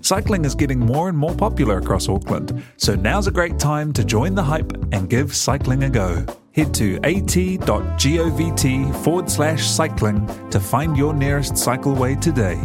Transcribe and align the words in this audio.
Cycling 0.00 0.44
is 0.44 0.54
getting 0.54 0.78
more 0.78 1.08
and 1.08 1.18
more 1.18 1.34
popular 1.34 1.78
across 1.78 2.08
Auckland, 2.08 2.62
so 2.76 2.94
now's 2.94 3.26
a 3.26 3.30
great 3.30 3.58
time 3.58 3.92
to 3.94 4.04
join 4.04 4.34
the 4.34 4.42
hype 4.42 4.72
and 4.92 5.10
give 5.10 5.34
cycling 5.34 5.82
a 5.84 5.90
go. 5.90 6.24
Head 6.52 6.72
to 6.74 6.96
at.govt 7.04 8.94
forward 9.04 9.30
slash 9.30 9.66
cycling 9.66 10.26
to 10.50 10.60
find 10.60 10.96
your 10.96 11.12
nearest 11.14 11.54
cycleway 11.54 12.20
today. 12.20 12.58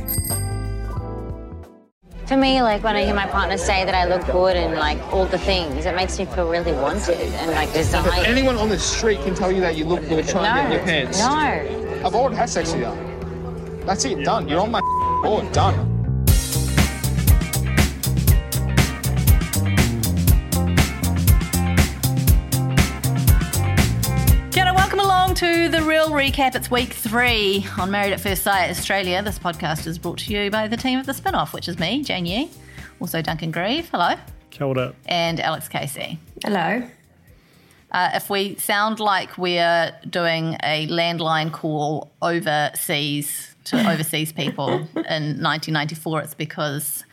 For 2.25 2.37
me, 2.37 2.61
like 2.61 2.83
when 2.83 2.95
I 2.95 3.03
hear 3.03 3.13
my 3.13 3.27
partner 3.27 3.57
say 3.57 3.83
that 3.83 3.93
I 3.93 4.05
look 4.05 4.25
good 4.27 4.55
and 4.55 4.75
like 4.75 4.99
all 5.11 5.25
the 5.25 5.37
things, 5.37 5.85
it 5.85 5.95
makes 5.95 6.17
me 6.17 6.25
feel 6.25 6.49
really 6.49 6.71
wanted 6.71 7.17
and 7.17 7.51
like 7.51 7.73
desired. 7.73 8.25
Anyone 8.25 8.55
on 8.55 8.69
the 8.69 8.79
street 8.79 9.19
can 9.21 9.35
tell 9.35 9.51
you 9.51 9.59
that 9.61 9.75
you 9.75 9.85
look 9.85 10.07
good 10.07 10.27
trying 10.27 10.69
to 10.69 10.77
get 10.77 10.87
in 10.87 11.05
your 11.05 11.11
pants. 11.11 11.19
No. 11.19 12.05
I've 12.07 12.15
already 12.15 12.37
had 12.37 12.49
sex 12.49 12.73
with 12.73 12.81
you. 12.81 13.85
That's 13.85 14.05
it, 14.05 14.23
done. 14.23 14.47
You're 14.47 14.61
on 14.61 14.71
my 14.71 14.79
board, 15.23 15.51
done. 15.51 15.92
Along 25.33 25.69
to 25.69 25.69
the 25.69 25.81
real 25.83 26.09
recap. 26.09 26.53
It's 26.53 26.69
week 26.69 26.93
three 26.93 27.65
on 27.79 27.89
Married 27.89 28.13
at 28.13 28.19
First 28.19 28.43
Sight 28.43 28.69
Australia. 28.69 29.21
This 29.23 29.39
podcast 29.39 29.87
is 29.87 29.97
brought 29.97 30.19
to 30.19 30.33
you 30.33 30.51
by 30.51 30.67
the 30.67 30.77
team 30.77 30.99
of 30.99 31.05
the 31.07 31.13
spin 31.13 31.33
off, 31.33 31.53
which 31.53 31.67
is 31.67 31.79
me, 31.79 32.03
Jane 32.03 32.25
Yee, 32.25 32.51
also 32.99 33.21
Duncan 33.21 33.49
Grieve, 33.49 33.89
hello, 33.89 34.15
Kia 34.51 34.67
ora. 34.67 34.93
and 35.07 35.39
Alex 35.39 35.67
Casey. 35.67 36.19
Hello. 36.43 36.87
Uh, 37.91 38.11
if 38.13 38.29
we 38.29 38.55
sound 38.55 38.99
like 38.99 39.37
we're 39.37 39.91
doing 40.07 40.55
a 40.63 40.87
landline 40.87 41.51
call 41.51 42.11
overseas 42.21 43.55
to 43.65 43.77
overseas 43.91 44.31
people 44.31 44.69
in 44.69 45.41
1994, 45.41 46.21
it's 46.21 46.33
because 46.35 47.05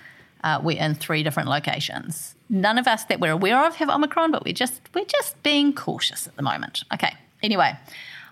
uh, 0.44 0.60
we're 0.62 0.78
in 0.78 0.94
three 0.94 1.22
different 1.22 1.48
locations. 1.48 2.34
None 2.50 2.76
of 2.76 2.86
us 2.86 3.04
that 3.04 3.18
we're 3.20 3.32
aware 3.32 3.64
of 3.66 3.76
have 3.76 3.88
Omicron, 3.88 4.30
but 4.30 4.44
we're 4.44 4.52
just 4.52 4.82
we're 4.94 5.04
just 5.04 5.42
being 5.42 5.72
cautious 5.72 6.26
at 6.26 6.36
the 6.36 6.42
moment. 6.42 6.82
Okay. 6.92 7.14
Anyway, 7.42 7.72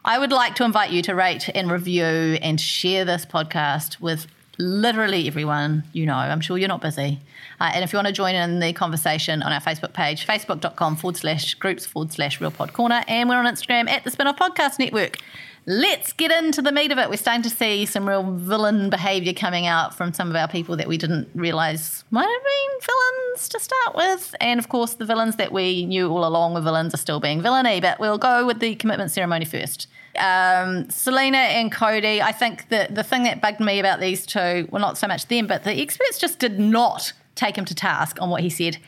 I 0.08 0.18
would 0.18 0.32
like 0.32 0.54
to 0.54 0.64
invite 0.64 0.90
you 0.90 1.02
to 1.02 1.14
rate 1.14 1.50
and 1.54 1.70
review 1.70 2.02
and 2.02 2.58
share 2.58 3.04
this 3.04 3.26
podcast 3.26 4.00
with 4.00 4.26
literally 4.56 5.26
everyone 5.26 5.84
you 5.92 6.06
know. 6.06 6.14
I'm 6.14 6.40
sure 6.40 6.56
you're 6.56 6.66
not 6.66 6.80
busy. 6.80 7.20
Uh, 7.60 7.72
and 7.74 7.84
if 7.84 7.92
you 7.92 7.98
want 7.98 8.06
to 8.06 8.14
join 8.14 8.34
in 8.34 8.58
the 8.58 8.72
conversation 8.72 9.42
on 9.42 9.52
our 9.52 9.60
Facebook 9.60 9.92
page, 9.92 10.26
facebook.com 10.26 10.96
forward 10.96 11.18
slash 11.18 11.52
groups 11.56 11.84
forward 11.84 12.10
slash 12.10 12.40
real 12.40 12.50
pod 12.50 12.72
corner. 12.72 13.04
And 13.06 13.28
we're 13.28 13.36
on 13.36 13.44
Instagram 13.44 13.86
at 13.86 14.02
the 14.04 14.10
Spinoff 14.10 14.38
Podcast 14.38 14.78
Network. 14.78 15.18
Let's 15.66 16.14
get 16.14 16.30
into 16.30 16.62
the 16.62 16.72
meat 16.72 16.90
of 16.90 16.96
it. 16.96 17.10
We're 17.10 17.18
starting 17.18 17.42
to 17.42 17.50
see 17.50 17.84
some 17.84 18.08
real 18.08 18.32
villain 18.32 18.88
behaviour 18.88 19.34
coming 19.34 19.66
out 19.66 19.94
from 19.94 20.14
some 20.14 20.30
of 20.30 20.36
our 20.36 20.48
people 20.48 20.78
that 20.78 20.88
we 20.88 20.96
didn't 20.96 21.28
realise 21.34 22.02
might 22.10 22.22
have 22.22 22.30
been 22.30 22.80
villains 22.80 23.48
to 23.50 23.60
start 23.60 23.94
with. 23.94 24.34
And 24.40 24.58
of 24.58 24.70
course, 24.70 24.94
the 24.94 25.04
villains 25.04 25.36
that 25.36 25.52
we 25.52 25.84
knew 25.84 26.08
all 26.08 26.26
along 26.26 26.54
were 26.54 26.62
villains 26.62 26.94
are 26.94 26.98
still 26.98 27.20
being 27.20 27.42
villainy. 27.42 27.82
But 27.82 28.00
we'll 28.00 28.16
go 28.16 28.46
with 28.46 28.60
the 28.60 28.76
commitment 28.76 29.10
ceremony 29.10 29.44
first. 29.44 29.86
Um, 30.20 30.90
Selina 30.90 31.38
and 31.38 31.70
Cody, 31.72 32.20
I 32.22 32.32
think 32.32 32.68
that 32.68 32.94
the 32.94 33.02
thing 33.02 33.22
that 33.24 33.40
bugged 33.40 33.60
me 33.60 33.78
about 33.78 34.00
these 34.00 34.26
two, 34.26 34.68
well, 34.70 34.80
not 34.80 34.98
so 34.98 35.06
much 35.06 35.26
them, 35.26 35.46
but 35.46 35.64
the 35.64 35.72
experts 35.80 36.18
just 36.18 36.38
did 36.38 36.58
not 36.58 37.12
take 37.34 37.56
him 37.56 37.64
to 37.66 37.74
task 37.74 38.20
on 38.20 38.30
what 38.30 38.40
he 38.42 38.50
said 38.50 38.78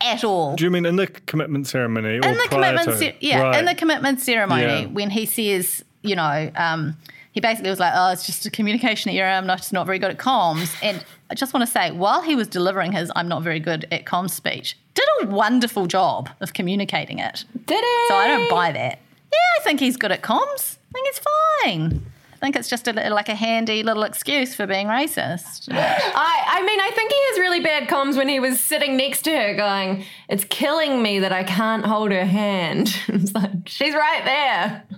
at 0.00 0.22
all 0.24 0.54
Do 0.56 0.64
you 0.64 0.70
mean 0.70 0.86
in 0.86 0.96
the 0.96 1.06
commitment 1.08 1.66
ceremony 1.66 2.08
or 2.10 2.12
in 2.14 2.20
the 2.20 2.46
prior 2.48 2.76
commitment, 2.76 2.98
to? 3.00 3.12
ce- 3.12 3.14
yeah, 3.20 3.42
Right. 3.42 3.58
in 3.58 3.64
the 3.64 3.74
commitment 3.74 4.20
ceremony, 4.20 4.62
Yeah. 4.82 4.86
when 4.86 5.10
he 5.10 5.26
says, 5.26 5.84
you 6.02 6.14
know, 6.16 6.50
um, 6.56 6.96
he 7.32 7.40
basically 7.40 7.70
was 7.70 7.78
like, 7.80 7.92
"Oh, 7.94 8.10
it's 8.10 8.24
just 8.26 8.46
a 8.46 8.50
communication 8.50 9.10
error. 9.12 9.28
I'm 9.30 9.46
not 9.46 9.58
just 9.58 9.72
not 9.72 9.86
very 9.86 9.98
good 9.98 10.10
at 10.10 10.16
comms." 10.18 10.74
And 10.82 11.04
I 11.30 11.34
just 11.34 11.52
want 11.52 11.64
to 11.66 11.70
say, 11.70 11.90
while 11.92 12.22
he 12.22 12.34
was 12.34 12.48
delivering 12.48 12.92
his 12.92 13.12
"I'm 13.14 13.28
not 13.28 13.42
very 13.42 13.60
good 13.60 13.86
at 13.92 14.04
comms" 14.06 14.30
speech, 14.30 14.76
did 14.94 15.04
a 15.22 15.26
wonderful 15.26 15.86
job 15.86 16.30
of 16.40 16.52
communicating 16.54 17.18
it. 17.18 17.44
Did 17.66 17.78
it? 17.82 18.08
So 18.08 18.16
I 18.16 18.26
don't 18.28 18.48
buy 18.50 18.72
that. 18.72 18.98
Yeah, 19.30 19.60
I 19.60 19.62
think 19.62 19.78
he's 19.78 19.96
good 19.96 20.10
at 20.10 20.22
comms. 20.22 20.77
I 20.88 20.92
think 20.92 21.08
it's 21.08 21.20
fine. 21.62 22.12
I 22.38 22.40
think 22.40 22.54
it's 22.54 22.68
just 22.68 22.86
a, 22.86 22.92
like 23.10 23.28
a 23.28 23.34
handy 23.34 23.82
little 23.82 24.04
excuse 24.04 24.54
for 24.54 24.64
being 24.64 24.86
racist. 24.86 25.68
I, 25.72 26.44
I 26.46 26.62
mean, 26.64 26.80
I 26.80 26.90
think 26.92 27.10
he 27.10 27.18
has 27.30 27.40
really 27.40 27.60
bad 27.60 27.88
comms 27.88 28.16
when 28.16 28.28
he 28.28 28.38
was 28.38 28.60
sitting 28.60 28.96
next 28.96 29.22
to 29.22 29.36
her 29.36 29.56
going, 29.56 30.04
It's 30.28 30.44
killing 30.44 31.02
me 31.02 31.18
that 31.18 31.32
I 31.32 31.42
can't 31.42 31.84
hold 31.84 32.12
her 32.12 32.24
hand. 32.24 32.96
it's 33.08 33.34
like, 33.34 33.50
she's 33.66 33.94
right 33.94 34.24
there. 34.24 34.84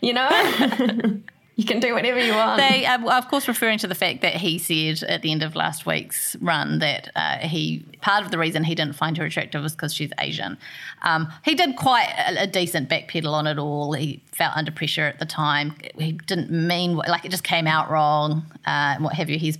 You 0.00 0.14
know? 0.14 1.22
You 1.56 1.64
can 1.64 1.80
do 1.80 1.92
whatever 1.92 2.18
you 2.18 2.32
want. 2.32 2.58
They 2.58 2.86
are, 2.86 2.98
of 3.12 3.28
course, 3.28 3.46
referring 3.46 3.78
to 3.78 3.86
the 3.86 3.94
fact 3.94 4.22
that 4.22 4.34
he 4.34 4.58
said 4.58 5.02
at 5.08 5.22
the 5.22 5.30
end 5.30 5.42
of 5.42 5.54
last 5.54 5.84
week's 5.84 6.34
run 6.40 6.78
that 6.78 7.10
uh, 7.14 7.38
he 7.38 7.84
part 8.00 8.24
of 8.24 8.30
the 8.30 8.38
reason 8.38 8.64
he 8.64 8.74
didn't 8.74 8.94
find 8.94 9.16
her 9.18 9.24
attractive 9.24 9.62
was 9.62 9.72
because 9.72 9.92
she's 9.92 10.10
Asian. 10.18 10.56
Um, 11.02 11.30
he 11.44 11.54
did 11.54 11.76
quite 11.76 12.08
a, 12.26 12.44
a 12.44 12.46
decent 12.46 12.88
backpedal 12.88 13.32
on 13.32 13.46
it 13.46 13.58
all. 13.58 13.92
He 13.92 14.22
felt 14.32 14.56
under 14.56 14.72
pressure 14.72 15.06
at 15.06 15.18
the 15.18 15.26
time. 15.26 15.74
He 15.98 16.12
didn't 16.12 16.50
mean 16.50 16.96
like 16.96 17.24
it 17.24 17.30
just 17.30 17.44
came 17.44 17.66
out 17.66 17.90
wrong, 17.90 18.44
uh, 18.66 18.96
and 18.96 19.04
what 19.04 19.14
have 19.14 19.28
you. 19.28 19.38
He's 19.38 19.58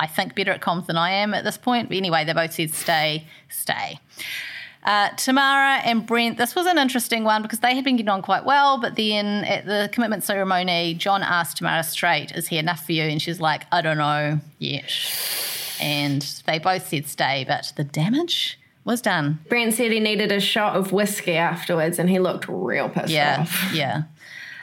I 0.00 0.06
think 0.06 0.34
better 0.34 0.50
at 0.50 0.62
comms 0.62 0.86
than 0.86 0.96
I 0.96 1.10
am 1.10 1.34
at 1.34 1.44
this 1.44 1.58
point. 1.58 1.88
But 1.88 1.98
anyway, 1.98 2.24
they 2.24 2.32
both 2.32 2.54
said 2.54 2.74
stay, 2.74 3.26
stay. 3.50 4.00
Uh, 4.82 5.10
Tamara 5.16 5.80
and 5.84 6.06
Brent, 6.06 6.38
this 6.38 6.54
was 6.54 6.66
an 6.66 6.78
interesting 6.78 7.22
one 7.24 7.42
because 7.42 7.60
they 7.60 7.74
had 7.74 7.84
been 7.84 7.96
getting 7.96 8.08
on 8.08 8.22
quite 8.22 8.44
well, 8.44 8.80
but 8.80 8.96
then 8.96 9.44
at 9.44 9.66
the 9.66 9.90
commitment 9.92 10.24
ceremony, 10.24 10.94
John 10.94 11.22
asked 11.22 11.58
Tamara 11.58 11.82
straight, 11.82 12.32
Is 12.32 12.48
he 12.48 12.56
enough 12.56 12.86
for 12.86 12.92
you? 12.92 13.02
And 13.02 13.20
she's 13.20 13.40
like, 13.40 13.66
I 13.70 13.82
don't 13.82 13.98
know 13.98 14.40
yet. 14.58 14.90
And 15.80 16.22
they 16.46 16.58
both 16.58 16.88
said 16.88 17.06
stay, 17.06 17.44
but 17.46 17.72
the 17.76 17.84
damage 17.84 18.58
was 18.84 19.02
done. 19.02 19.38
Brent 19.48 19.74
said 19.74 19.92
he 19.92 20.00
needed 20.00 20.32
a 20.32 20.40
shot 20.40 20.76
of 20.76 20.92
whiskey 20.92 21.36
afterwards 21.36 21.98
and 21.98 22.08
he 22.08 22.18
looked 22.18 22.48
real 22.48 22.88
pissed 22.88 23.10
Yeah, 23.10 23.40
off. 23.40 23.70
yeah. 23.74 24.02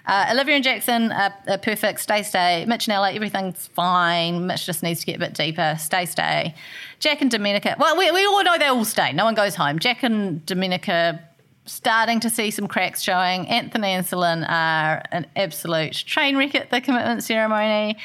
Uh, 0.07 0.29
Olivia 0.31 0.55
and 0.55 0.63
Jackson 0.63 1.11
are, 1.11 1.33
are 1.47 1.57
perfect. 1.57 1.99
Stay, 1.99 2.23
stay. 2.23 2.65
Mitch 2.65 2.87
and 2.87 2.93
Ella, 2.93 3.11
everything's 3.11 3.67
fine. 3.67 4.47
Mitch 4.47 4.65
just 4.65 4.81
needs 4.81 5.01
to 5.01 5.05
get 5.05 5.17
a 5.17 5.19
bit 5.19 5.33
deeper. 5.33 5.75
Stay, 5.77 6.05
stay. 6.05 6.55
Jack 6.99 7.21
and 7.21 7.29
Domenica, 7.29 7.77
well, 7.77 7.97
we, 7.97 8.09
we 8.11 8.25
all 8.25 8.43
know 8.43 8.57
they 8.57 8.67
all 8.67 8.85
stay. 8.85 9.11
No 9.11 9.25
one 9.25 9.35
goes 9.35 9.55
home. 9.55 9.79
Jack 9.79 10.03
and 10.03 10.45
Domenica 10.45 11.19
starting 11.65 12.21
to 12.21 12.29
see 12.29 12.51
some 12.51 12.67
cracks 12.67 13.01
showing. 13.01 13.47
Anthony 13.49 13.89
and 13.89 14.05
Celine 14.05 14.45
are 14.45 15.03
an 15.11 15.27
absolute 15.35 15.93
train 15.93 16.37
wreck 16.37 16.55
at 16.55 16.71
the 16.71 16.79
commitment 16.79 17.23
ceremony. 17.23 17.97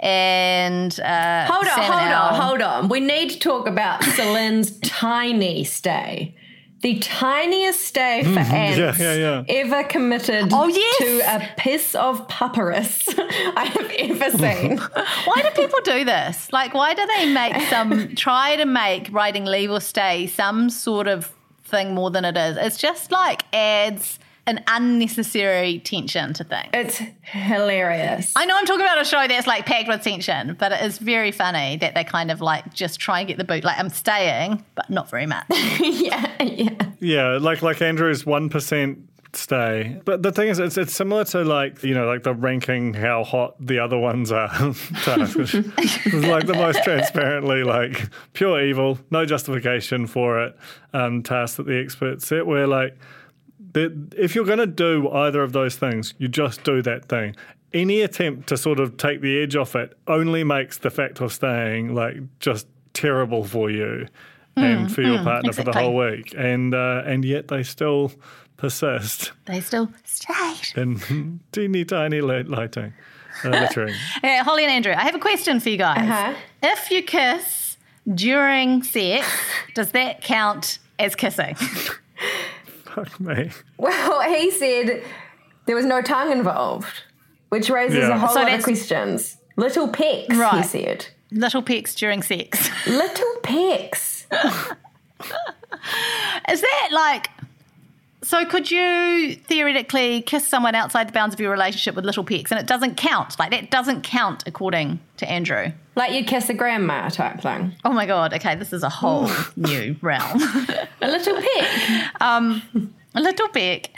And 0.00 0.98
uh, 1.00 1.46
Hold 1.46 1.66
on, 1.66 1.74
Sam 1.74 1.84
hold 1.84 2.12
on, 2.12 2.40
hold 2.40 2.62
on. 2.62 2.88
We 2.88 3.00
need 3.00 3.30
to 3.30 3.38
talk 3.38 3.66
about 3.66 4.02
Celine's 4.02 4.78
tiny 4.80 5.64
stay. 5.64 6.34
The 6.82 6.98
tiniest 6.98 7.80
stay 7.80 8.22
for 8.22 8.38
ants 8.38 8.78
Mm-hmm. 8.78 9.02
yeah, 9.02 9.14
yeah. 9.14 9.44
ever 9.48 9.82
committed 9.88 10.50
Oh, 10.52 10.68
yes. 10.68 10.98
to 10.98 11.20
a 11.36 11.48
piss 11.56 11.94
of 11.94 12.28
papyrus 12.28 13.08
I 13.18 13.64
have 13.72 13.90
ever 13.98 14.30
seen. 14.38 14.78
Why 15.24 15.42
do 15.42 15.50
people 15.62 15.78
do 15.84 16.04
this? 16.04 16.52
Like, 16.52 16.74
why 16.74 16.92
do 16.94 17.04
they 17.16 17.32
make 17.32 17.60
some, 17.68 18.14
try 18.16 18.56
to 18.56 18.66
make 18.66 19.08
writing 19.10 19.46
leave 19.46 19.70
or 19.70 19.80
stay 19.80 20.26
some 20.26 20.68
sort 20.70 21.08
of 21.08 21.32
thing 21.64 21.94
more 21.94 22.10
than 22.10 22.24
it 22.26 22.36
is? 22.36 22.56
It's 22.58 22.76
just 22.76 23.10
like 23.10 23.42
adds 23.54 24.18
an 24.46 24.62
unnecessary 24.68 25.80
tension 25.80 26.32
to 26.34 26.44
things. 26.44 26.68
It's 26.72 27.02
hilarious. 27.22 28.32
I 28.36 28.46
know 28.46 28.56
I'm 28.56 28.66
talking 28.66 28.82
about 28.82 29.00
a 29.00 29.04
show 29.04 29.26
that's 29.26 29.46
like 29.46 29.66
packed 29.66 29.88
with 29.88 30.02
tension, 30.02 30.56
but 30.58 30.72
it 30.72 30.82
is 30.82 30.98
very 30.98 31.32
funny 31.32 31.76
that 31.78 31.94
they 31.94 32.04
kind 32.04 32.30
of 32.30 32.40
like 32.40 32.72
just 32.72 33.00
try 33.00 33.20
and 33.20 33.28
get 33.28 33.38
the 33.38 33.44
boot. 33.44 33.64
Like, 33.64 33.78
I'm 33.78 33.90
staying, 33.90 34.64
but 34.74 34.88
not 34.88 35.10
very 35.10 35.26
much. 35.26 35.46
yeah, 35.50 36.42
yeah. 36.42 36.90
Yeah, 37.00 37.38
like 37.40 37.62
like 37.62 37.82
Andrew's 37.82 38.24
one 38.24 38.48
percent 38.48 39.08
stay. 39.36 40.00
But 40.04 40.22
the 40.22 40.32
thing 40.32 40.48
is, 40.48 40.58
it's 40.58 40.76
it's 40.76 40.94
similar 40.94 41.24
to 41.26 41.44
like 41.44 41.82
you 41.82 41.94
know 41.94 42.06
like 42.06 42.22
the 42.22 42.34
ranking 42.34 42.94
how 42.94 43.24
hot 43.24 43.54
the 43.64 43.78
other 43.78 43.98
ones 43.98 44.32
are 44.32 44.48
task, 45.02 45.36
which 45.36 45.54
is 45.54 46.24
like 46.24 46.46
the 46.46 46.54
most 46.54 46.82
transparently 46.84 47.62
like 47.64 48.08
pure 48.32 48.62
evil, 48.62 48.98
no 49.10 49.24
justification 49.24 50.06
for 50.06 50.40
it 50.42 50.56
um, 50.92 51.22
task 51.22 51.56
that 51.56 51.66
the 51.66 51.78
experts 51.78 52.26
set. 52.26 52.46
Where 52.46 52.66
like 52.66 52.92
that 52.92 52.98
if 53.76 54.34
you're 54.34 54.44
going 54.44 54.58
to 54.58 54.66
do 54.66 55.08
either 55.10 55.42
of 55.42 55.52
those 55.52 55.76
things, 55.76 56.14
you 56.18 56.28
just 56.28 56.64
do 56.64 56.82
that 56.82 57.06
thing. 57.08 57.36
Any 57.72 58.00
attempt 58.02 58.48
to 58.48 58.56
sort 58.56 58.80
of 58.80 58.96
take 58.96 59.20
the 59.20 59.40
edge 59.42 59.56
off 59.56 59.74
it 59.76 59.96
only 60.06 60.44
makes 60.44 60.78
the 60.78 60.90
fact 60.90 61.20
of 61.20 61.32
staying 61.32 61.94
like 61.94 62.16
just 62.40 62.66
terrible 62.94 63.44
for 63.44 63.70
you 63.70 64.06
and 64.56 64.90
for 64.94 65.02
your 65.02 65.22
partner 65.22 65.52
for 65.52 65.64
the 65.64 65.72
whole 65.72 65.94
week. 65.94 66.32
And 66.36 66.74
uh, 66.74 67.02
and 67.04 67.24
yet 67.24 67.48
they 67.48 67.62
still 67.62 68.12
persist 68.56 69.32
They 69.44 69.60
still 69.60 69.90
stay. 70.04 70.54
in 70.80 71.40
teeny 71.52 71.84
tiny 71.84 72.22
light 72.22 72.48
lighting, 72.48 72.94
uh, 73.44 73.50
littering. 73.50 73.94
Okay, 74.18 74.38
Holly 74.38 74.62
and 74.64 74.72
Andrew, 74.72 74.94
I 74.94 75.02
have 75.02 75.14
a 75.14 75.18
question 75.18 75.60
for 75.60 75.68
you 75.68 75.76
guys. 75.76 75.98
Uh-huh. 76.08 76.34
If 76.62 76.90
you 76.90 77.02
kiss 77.02 77.76
during 78.14 78.82
sex, 78.82 79.26
does 79.74 79.90
that 79.92 80.22
count 80.22 80.78
as 80.98 81.14
kissing? 81.14 81.54
Fuck 82.96 83.20
me. 83.20 83.50
Well, 83.78 84.22
he 84.22 84.50
said 84.50 85.02
there 85.66 85.76
was 85.76 85.84
no 85.84 86.00
tongue 86.02 86.32
involved, 86.32 87.02
which 87.50 87.68
raises 87.70 87.98
Yeah. 87.98 88.14
a 88.16 88.18
whole 88.18 88.30
So 88.34 88.40
lot 88.42 88.52
of 88.52 88.64
questions. 88.64 89.36
Little 89.56 89.88
pecks, 89.88 90.34
he 90.34 90.62
said. 90.62 91.06
Little 91.30 91.62
pecks 91.62 91.94
during 91.94 92.22
sex. 92.22 92.70
Little 92.86 93.36
pecks. 93.42 94.26
Is 96.48 96.60
that 96.60 96.88
like. 96.92 97.28
So 98.26 98.44
could 98.44 98.72
you 98.72 99.36
theoretically 99.36 100.20
kiss 100.20 100.44
someone 100.44 100.74
outside 100.74 101.06
the 101.06 101.12
bounds 101.12 101.32
of 101.32 101.38
your 101.38 101.52
relationship 101.52 101.94
with 101.94 102.04
little 102.04 102.24
pecks 102.24 102.50
and 102.50 102.58
it 102.58 102.66
doesn't 102.66 102.96
count? 102.96 103.38
Like 103.38 103.52
that 103.52 103.70
doesn't 103.70 104.02
count 104.02 104.42
according 104.46 104.98
to 105.18 105.30
Andrew. 105.30 105.70
Like 105.94 106.10
you'd 106.12 106.26
kiss 106.26 106.48
a 106.48 106.54
grandma 106.54 107.08
type 107.08 107.40
thing. 107.40 107.76
Oh 107.84 107.92
my 107.92 108.04
god, 108.04 108.34
okay, 108.34 108.56
this 108.56 108.72
is 108.72 108.82
a 108.82 108.88
whole 108.88 109.30
new 109.56 109.94
realm. 110.02 110.40
A 111.00 111.08
little 111.08 111.40
peck. 111.40 112.10
a 112.20 113.20
little 113.20 113.48
bit. 113.50 113.90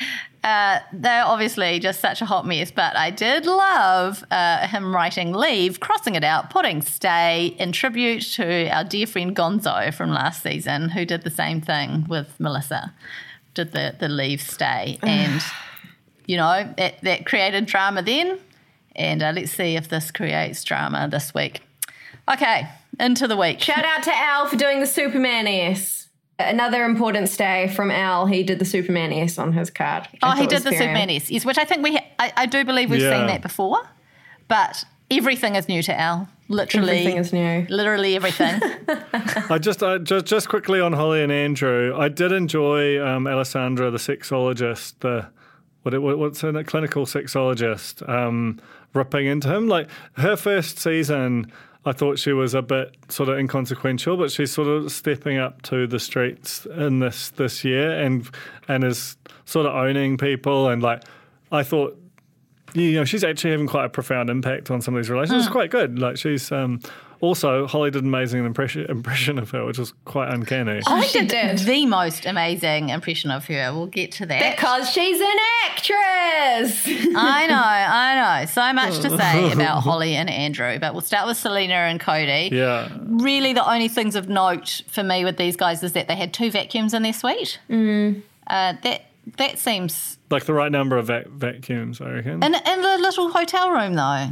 Uh, 0.45 0.81
they're 0.93 1.25
obviously 1.25 1.79
just 1.79 2.01
such 2.01 2.21
a 2.21 2.27
hot 2.27 2.47
mess, 2.47 2.71
but 2.71 2.95
I 2.97 3.11
did 3.11 3.47
love 3.47 4.23
uh, 4.31 4.67
him 4.69 4.95
writing 4.95 5.33
leave, 5.33 5.81
crossing 5.81 6.17
it 6.17 6.23
out, 6.23 6.51
putting 6.51 6.83
stay 6.83 7.57
in 7.59 7.73
tribute 7.73 8.21
to 8.35 8.69
our 8.69 8.85
dear 8.85 9.07
friend 9.07 9.35
Gonzo 9.35 9.93
from 9.95 10.11
last 10.11 10.43
season, 10.43 10.91
who 10.91 11.07
did 11.07 11.23
the 11.23 11.31
same 11.31 11.63
thing 11.63 12.07
with 12.09 12.39
Melissa, 12.39 12.93
did 13.59 13.73
the, 13.73 13.95
the 13.99 14.09
leave 14.09 14.41
stay. 14.41 14.99
And, 15.03 15.43
you 16.27 16.37
know, 16.37 16.73
it, 16.79 16.99
that 17.03 17.27
created 17.27 17.67
drama 17.67 18.03
then. 18.03 18.39
And 18.95 19.23
uh, 19.23 19.33
let's 19.35 19.53
see 19.53 19.77
if 19.77 19.89
this 19.89 20.11
creates 20.11 20.63
drama 20.65 21.09
this 21.11 21.33
week. 21.35 21.61
Okay, 22.31 22.69
into 23.01 23.27
the 23.29 23.37
week. 23.37 23.61
Shout 23.61 23.85
out 23.85 24.03
to 24.05 24.13
Al 24.15 24.47
for 24.47 24.57
doing 24.57 24.81
the 24.81 24.87
Superman 24.87 25.47
S. 25.47 26.09
Another 26.39 26.85
important 26.85 27.29
stay 27.29 27.69
from 27.75 27.91
Al. 27.91 28.27
He 28.27 28.43
did 28.45 28.59
the 28.59 28.65
Superman 28.65 29.13
S 29.13 29.39
on 29.39 29.53
his 29.55 29.71
card. 29.71 30.07
Oh, 30.23 30.33
he 30.33 30.47
did 30.47 30.53
was 30.57 30.65
the 30.65 30.71
very- 30.71 30.83
Superman 30.83 31.11
S, 31.11 31.31
yes, 31.31 31.45
which 31.45 31.59
I 31.59 31.65
think 31.65 31.83
we, 31.83 31.95
ha- 31.97 32.05
I, 32.19 32.33
I 32.37 32.47
do 32.47 32.65
believe 32.65 32.91
we've 32.91 33.01
Yeah. 33.03 33.19
seen 33.19 33.27
that 33.29 33.43
before, 33.43 33.81
but 34.47 34.85
everything 35.11 35.57
is 35.57 35.69
new 35.69 35.83
to 35.83 35.99
Al. 35.99 36.29
Literally, 36.49 37.01
Everything 37.01 37.17
is 37.19 37.33
new. 37.33 37.67
Literally 37.69 38.17
everything. 38.17 38.61
I 39.51 39.59
just, 39.59 39.83
I 39.83 39.99
just, 39.99 40.25
just 40.25 40.49
quickly 40.49 40.81
on 40.81 40.95
Holly 40.95 41.23
and 41.23 41.31
Andrew. 41.31 41.95
I 41.97 42.09
did 42.09 42.33
enjoy 42.33 43.05
um, 43.07 43.27
Alessandra, 43.27 43.91
the 43.91 43.99
sexologist, 43.99 44.95
the 45.01 45.29
what, 45.83 45.93
it, 45.93 45.99
what 45.99 46.19
what's 46.19 46.43
in 46.43 46.57
a 46.57 46.65
clinical 46.65 47.05
sexologist, 47.05 48.07
um, 48.09 48.61
ripping 48.95 49.27
into 49.27 49.55
him. 49.55 49.69
Like 49.69 49.89
her 50.15 50.37
first 50.37 50.79
season, 50.79 51.53
I 51.85 51.93
thought 51.93 52.19
she 52.19 52.33
was 52.33 52.55
a 52.55 52.63
bit 52.63 52.97
sort 53.09 53.29
of 53.29 53.39
inconsequential, 53.39 54.17
but 54.17 54.31
she's 54.31 54.51
sort 54.51 54.69
of 54.69 54.91
stepping 54.91 55.39
up 55.39 55.63
to 55.63 55.87
the 55.87 56.01
streets 56.01 56.67
in 56.67 57.01
this 57.01 57.31
this 57.31 57.63
year 57.63 57.91
and 57.91 58.29
and 58.69 58.85
is 58.85 59.17
sort 59.45 59.67
of 59.67 59.75
owning 59.75 60.17
people 60.17 60.69
and 60.69 60.83
like 60.83 61.03
I 61.53 61.63
thought 61.63 61.99
you 62.75 62.93
know, 62.93 63.05
she's 63.05 63.25
actually 63.25 63.53
having 63.53 63.67
quite 63.67 63.87
a 63.87 63.89
profound 63.89 64.31
impact 64.31 64.71
on 64.71 64.81
some 64.81 64.95
of 64.95 65.03
these 65.03 65.11
relationships. 65.11 65.47
It's 65.47 65.53
quite 65.53 65.71
good. 65.71 65.99
Like 65.99 66.17
she's 66.17 66.53
um, 66.53 66.81
also 67.21 67.67
Holly 67.67 67.91
did 67.91 68.03
an 68.03 68.09
amazing 68.09 68.45
impression 68.45 68.87
impression 68.89 69.39
of 69.39 69.51
her, 69.51 69.65
which 69.65 69.79
was 69.79 69.93
quite 70.05 70.33
uncanny. 70.33 70.81
I 70.87 71.07
she 71.07 71.21
did, 71.21 71.29
did. 71.29 71.59
the 71.67 71.87
most 71.87 72.27
amazing 72.27 72.91
impression 72.91 73.31
of 73.31 73.47
her. 73.47 73.73
We'll 73.73 73.87
get 73.87 74.13
to 74.13 74.27
that. 74.27 74.57
Because 74.57 74.91
she's 74.91 75.21
an 75.21 75.37
actress. 75.67 76.87
I 76.87 77.47
know, 77.49 77.57
I 77.57 78.41
know. 78.41 78.47
So 78.47 78.73
much 78.73 78.99
to 79.01 79.17
say 79.17 79.53
about 79.53 79.81
Holly 79.83 80.15
and 80.15 80.31
Andrew, 80.31 80.79
but 80.79 80.93
we'll 80.93 81.01
start 81.01 81.27
with 81.27 81.37
Selina 81.37 81.75
and 81.75 81.99
Cody. 81.99 82.51
Yeah, 82.53 82.89
Really, 83.03 83.53
the 83.53 83.69
only 83.69 83.89
things 83.89 84.15
of 84.15 84.29
note 84.29 84.83
for 84.89 85.03
me 85.03 85.25
with 85.25 85.37
these 85.37 85.57
guys 85.57 85.83
is 85.83 85.93
that 85.93 86.09
they 86.09 86.17
had 86.17 86.33
two 86.33 86.51
vacuums 86.51 86.95
in 86.95 87.03
their 87.03 87.13
suite. 87.13 87.59
Mm. 87.69 88.23
Uh, 88.47 88.75
that 88.83 89.08
that 89.37 89.59
seems 89.59 90.19
like 90.31 90.45
the 90.47 90.55
right 90.55 90.73
number 90.73 90.97
of 90.97 91.07
vac- 91.07 91.27
vacuums, 91.29 92.01
I 92.01 92.11
reckon. 92.11 92.43
in 92.43 92.55
in 92.55 92.83
the 92.83 92.99
little 92.99 93.31
hotel 93.31 93.71
room 93.71 93.95
though, 93.95 94.29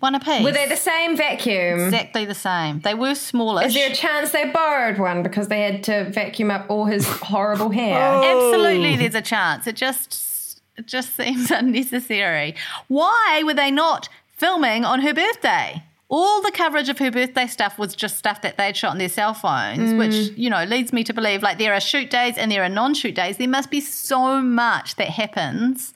one 0.00 0.14
apiece. 0.14 0.42
Were 0.42 0.52
they 0.52 0.66
the 0.66 0.76
same 0.76 1.16
vacuum? 1.16 1.80
exactly 1.86 2.24
the 2.24 2.34
same. 2.34 2.80
They 2.80 2.94
were 2.94 3.14
smaller. 3.14 3.64
Is 3.64 3.74
there 3.74 3.90
a 3.90 3.94
chance 3.94 4.30
they 4.32 4.50
borrowed 4.50 4.98
one 4.98 5.22
because 5.22 5.48
they 5.48 5.62
had 5.62 5.82
to 5.84 6.10
vacuum 6.10 6.50
up 6.50 6.66
all 6.68 6.84
his 6.86 7.06
horrible 7.22 7.70
hair? 7.70 7.98
Oh. 8.00 8.48
Absolutely, 8.52 8.96
there's 8.96 9.14
a 9.14 9.22
chance. 9.22 9.66
It 9.66 9.76
just 9.76 10.60
it 10.76 10.86
just 10.86 11.14
seems 11.16 11.50
unnecessary. 11.62 12.54
Why 12.88 13.42
were 13.44 13.54
they 13.54 13.70
not 13.70 14.08
filming 14.36 14.84
on 14.84 15.00
her 15.00 15.12
birthday? 15.14 15.82
All 16.10 16.40
the 16.40 16.50
coverage 16.50 16.88
of 16.88 16.98
her 17.00 17.10
birthday 17.10 17.46
stuff 17.46 17.78
was 17.78 17.94
just 17.94 18.16
stuff 18.16 18.40
that 18.40 18.56
they'd 18.56 18.76
shot 18.76 18.92
on 18.92 18.98
their 18.98 19.10
cell 19.10 19.34
phones, 19.34 19.92
which, 19.92 20.12
mm. 20.12 20.38
you 20.38 20.48
know, 20.48 20.64
leads 20.64 20.90
me 20.90 21.04
to 21.04 21.12
believe 21.12 21.42
like 21.42 21.58
there 21.58 21.74
are 21.74 21.80
shoot 21.80 22.08
days 22.08 22.38
and 22.38 22.50
there 22.50 22.64
are 22.64 22.68
non 22.70 22.94
shoot 22.94 23.14
days. 23.14 23.36
There 23.36 23.48
must 23.48 23.70
be 23.70 23.80
so 23.80 24.40
much 24.40 24.96
that 24.96 25.08
happens 25.08 25.92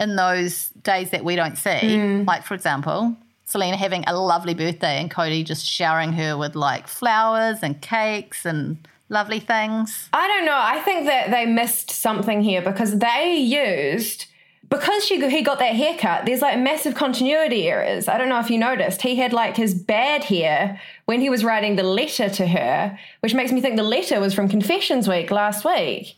in 0.00 0.16
those 0.16 0.70
days 0.82 1.10
that 1.10 1.24
we 1.24 1.36
don't 1.36 1.56
see. 1.56 1.70
Mm. 1.70 2.26
Like, 2.26 2.42
for 2.42 2.54
example, 2.54 3.16
Selina 3.44 3.76
having 3.76 4.02
a 4.06 4.16
lovely 4.16 4.54
birthday 4.54 5.00
and 5.00 5.10
Cody 5.10 5.44
just 5.44 5.64
showering 5.64 6.12
her 6.14 6.36
with 6.36 6.56
like 6.56 6.88
flowers 6.88 7.58
and 7.62 7.80
cakes 7.80 8.44
and 8.44 8.78
lovely 9.10 9.40
things. 9.40 10.08
I 10.12 10.26
don't 10.26 10.46
know. 10.46 10.58
I 10.58 10.80
think 10.80 11.06
that 11.06 11.30
they 11.30 11.46
missed 11.46 11.90
something 11.90 12.40
here 12.40 12.62
because 12.62 12.98
they 12.98 13.36
used 13.36 14.26
because 14.70 15.04
she 15.04 15.28
he 15.28 15.42
got 15.42 15.58
that 15.58 15.74
haircut. 15.74 16.26
There's 16.26 16.40
like 16.40 16.58
massive 16.58 16.94
continuity 16.94 17.68
errors. 17.68 18.08
I 18.08 18.16
don't 18.16 18.28
know 18.28 18.38
if 18.38 18.50
you 18.50 18.58
noticed. 18.58 19.02
He 19.02 19.16
had 19.16 19.32
like 19.32 19.56
his 19.56 19.74
bad 19.74 20.24
hair 20.24 20.80
when 21.06 21.20
he 21.20 21.28
was 21.28 21.44
writing 21.44 21.76
the 21.76 21.82
letter 21.82 22.28
to 22.30 22.46
her, 22.46 22.98
which 23.20 23.34
makes 23.34 23.50
me 23.50 23.60
think 23.60 23.76
the 23.76 23.82
letter 23.82 24.20
was 24.20 24.32
from 24.32 24.48
Confessions 24.48 25.08
Week 25.08 25.30
last 25.30 25.64
week. 25.64 26.16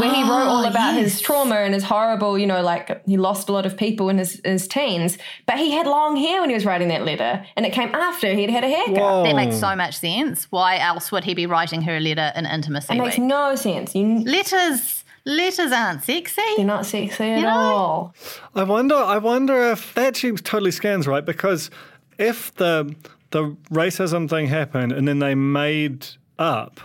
where 0.00 0.12
he 0.12 0.22
wrote 0.22 0.48
all 0.48 0.66
ah, 0.66 0.70
about 0.70 0.94
his 0.96 1.20
trauma 1.20 1.54
and 1.54 1.72
his 1.72 1.84
horrible, 1.84 2.36
you 2.36 2.46
know, 2.46 2.62
like 2.62 3.06
he 3.06 3.16
lost 3.16 3.48
a 3.48 3.52
lot 3.52 3.64
of 3.64 3.76
people 3.76 4.08
in 4.08 4.18
his, 4.18 4.40
his 4.44 4.66
teens. 4.66 5.16
But 5.46 5.58
he 5.58 5.70
had 5.70 5.86
long 5.86 6.16
hair 6.16 6.40
when 6.40 6.50
he 6.50 6.54
was 6.54 6.66
writing 6.66 6.88
that 6.88 7.04
letter, 7.04 7.46
and 7.56 7.64
it 7.64 7.72
came 7.72 7.94
after 7.94 8.34
he'd 8.34 8.50
had 8.50 8.64
a 8.64 8.68
haircut. 8.68 9.24
That 9.24 9.36
makes 9.36 9.60
so 9.60 9.76
much 9.76 9.96
sense. 9.98 10.50
Why 10.50 10.78
else 10.78 11.12
would 11.12 11.22
he 11.22 11.34
be 11.34 11.46
writing 11.46 11.82
her 11.82 11.98
a 11.98 12.00
letter 12.00 12.32
in 12.34 12.46
intimacy 12.46 12.94
It 12.94 12.98
makes 12.98 13.18
no 13.18 13.54
sense. 13.54 13.94
You, 13.94 14.24
Letters, 14.24 15.01
letters 15.24 15.72
aren't 15.72 16.04
sexy. 16.04 16.42
they're 16.56 16.66
not 16.66 16.86
sexy 16.86 17.24
at 17.24 17.42
know? 17.42 17.48
all. 17.48 18.14
I 18.54 18.64
wonder. 18.64 18.96
I 18.96 19.18
wonder 19.18 19.70
if 19.70 19.94
that 19.94 20.08
actually 20.08 20.36
totally 20.38 20.70
scans 20.70 21.06
right 21.06 21.24
because 21.24 21.70
if 22.18 22.54
the 22.54 22.94
the 23.30 23.56
racism 23.70 24.28
thing 24.28 24.46
happened 24.46 24.92
and 24.92 25.08
then 25.08 25.18
they 25.18 25.34
made 25.34 26.06
up 26.38 26.80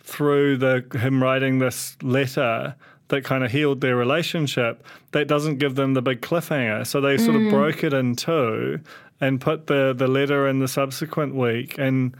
through 0.00 0.56
the 0.56 0.84
him 0.94 1.22
writing 1.22 1.58
this 1.58 1.96
letter 2.02 2.74
that 3.08 3.24
kind 3.24 3.44
of 3.44 3.50
healed 3.50 3.80
their 3.80 3.96
relationship, 3.96 4.84
that 5.10 5.28
doesn't 5.28 5.58
give 5.58 5.74
them 5.74 5.94
the 5.94 6.02
big 6.02 6.22
cliffhanger. 6.22 6.86
So 6.86 7.00
they 7.00 7.18
sort 7.18 7.36
of 7.36 7.42
mm. 7.42 7.50
broke 7.50 7.84
it 7.84 7.92
in 7.92 8.16
two 8.16 8.80
and 9.20 9.40
put 9.40 9.66
the 9.66 9.92
the 9.92 10.08
letter 10.08 10.48
in 10.48 10.58
the 10.60 10.68
subsequent 10.68 11.34
week 11.34 11.78
and. 11.78 12.16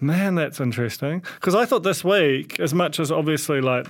Man, 0.00 0.34
that's 0.34 0.58
interesting. 0.58 1.22
Because 1.36 1.54
I 1.54 1.64
thought 1.64 1.84
this 1.84 2.02
week, 2.02 2.58
as 2.58 2.74
much 2.74 2.98
as 2.98 3.12
obviously 3.12 3.60
like 3.60 3.86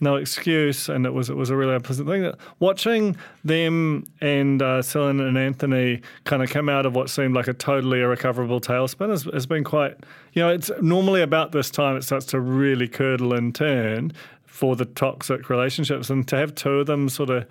no 0.00 0.16
excuse, 0.16 0.88
and 0.88 1.06
it 1.06 1.12
was 1.12 1.30
it 1.30 1.36
was 1.36 1.50
a 1.50 1.56
really 1.56 1.74
unpleasant 1.74 2.08
thing. 2.08 2.32
Watching 2.58 3.16
them 3.44 4.04
and 4.20 4.60
uh, 4.60 4.82
Selena 4.82 5.26
and 5.26 5.38
Anthony 5.38 6.02
kind 6.24 6.42
of 6.42 6.50
come 6.50 6.68
out 6.68 6.86
of 6.86 6.94
what 6.94 7.10
seemed 7.10 7.34
like 7.34 7.48
a 7.48 7.54
totally 7.54 8.00
irrecoverable 8.00 8.60
tailspin 8.60 9.10
has, 9.10 9.24
has 9.24 9.46
been 9.46 9.64
quite. 9.64 9.96
You 10.32 10.42
know, 10.42 10.48
it's 10.48 10.70
normally 10.80 11.22
about 11.22 11.52
this 11.52 11.70
time 11.70 11.96
it 11.96 12.02
starts 12.02 12.26
to 12.26 12.40
really 12.40 12.88
curdle 12.88 13.32
and 13.32 13.54
turn 13.54 14.12
for 14.44 14.76
the 14.76 14.84
toxic 14.84 15.48
relationships, 15.48 16.10
and 16.10 16.26
to 16.28 16.36
have 16.36 16.54
two 16.54 16.80
of 16.80 16.86
them 16.86 17.08
sort 17.08 17.30
of 17.30 17.46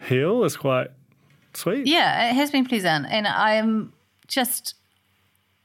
heal 0.00 0.44
is 0.44 0.56
quite 0.56 0.88
sweet. 1.54 1.86
Yeah, 1.86 2.30
it 2.30 2.34
has 2.34 2.50
been 2.50 2.66
pleasant. 2.66 3.06
And 3.10 3.26
I'm 3.26 3.92
just 4.26 4.74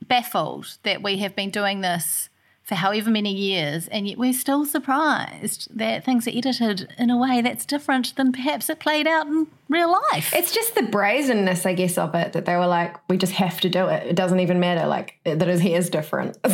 baffled 0.08 0.78
that 0.84 1.02
we 1.02 1.18
have 1.18 1.36
been 1.36 1.50
doing 1.50 1.82
this 1.82 2.30
for 2.63 2.75
however 2.75 3.10
many 3.10 3.34
years, 3.34 3.89
and 3.89 4.08
yet 4.08 4.17
we're 4.17 4.32
still 4.32 4.65
surprised 4.65 5.67
that 5.77 6.05
things 6.05 6.25
are 6.27 6.32
edited 6.32 6.88
in 6.98 7.10
a 7.10 7.17
way 7.17 7.41
that's 7.41 7.65
different 7.65 8.15
than 8.15 8.32
perhaps 8.32 8.70
it 8.70 8.79
played 8.79 9.05
out 9.05 9.27
in 9.27 9.48
real 9.67 9.91
life. 10.12 10.34
It's 10.34 10.53
just 10.53 10.74
the 10.74 10.84
brazenness, 10.84 11.65
I 11.65 11.74
guess, 11.74 11.98
of 11.98 12.15
it 12.15 12.32
that 12.32 12.46
they 12.46 12.55
were 12.55 12.67
like, 12.67 12.96
we 13.10 13.17
just 13.17 13.34
have 13.34 13.60
to 13.62 13.70
do 13.70 13.88
it. 13.88 14.08
It 14.08 14.15
doesn't 14.15 14.39
even 14.39 14.62
matter, 14.62 14.88
like 14.88 15.20
that 15.25 15.41
his 15.41 15.60
hair's 15.60 15.89
different. 15.89 16.38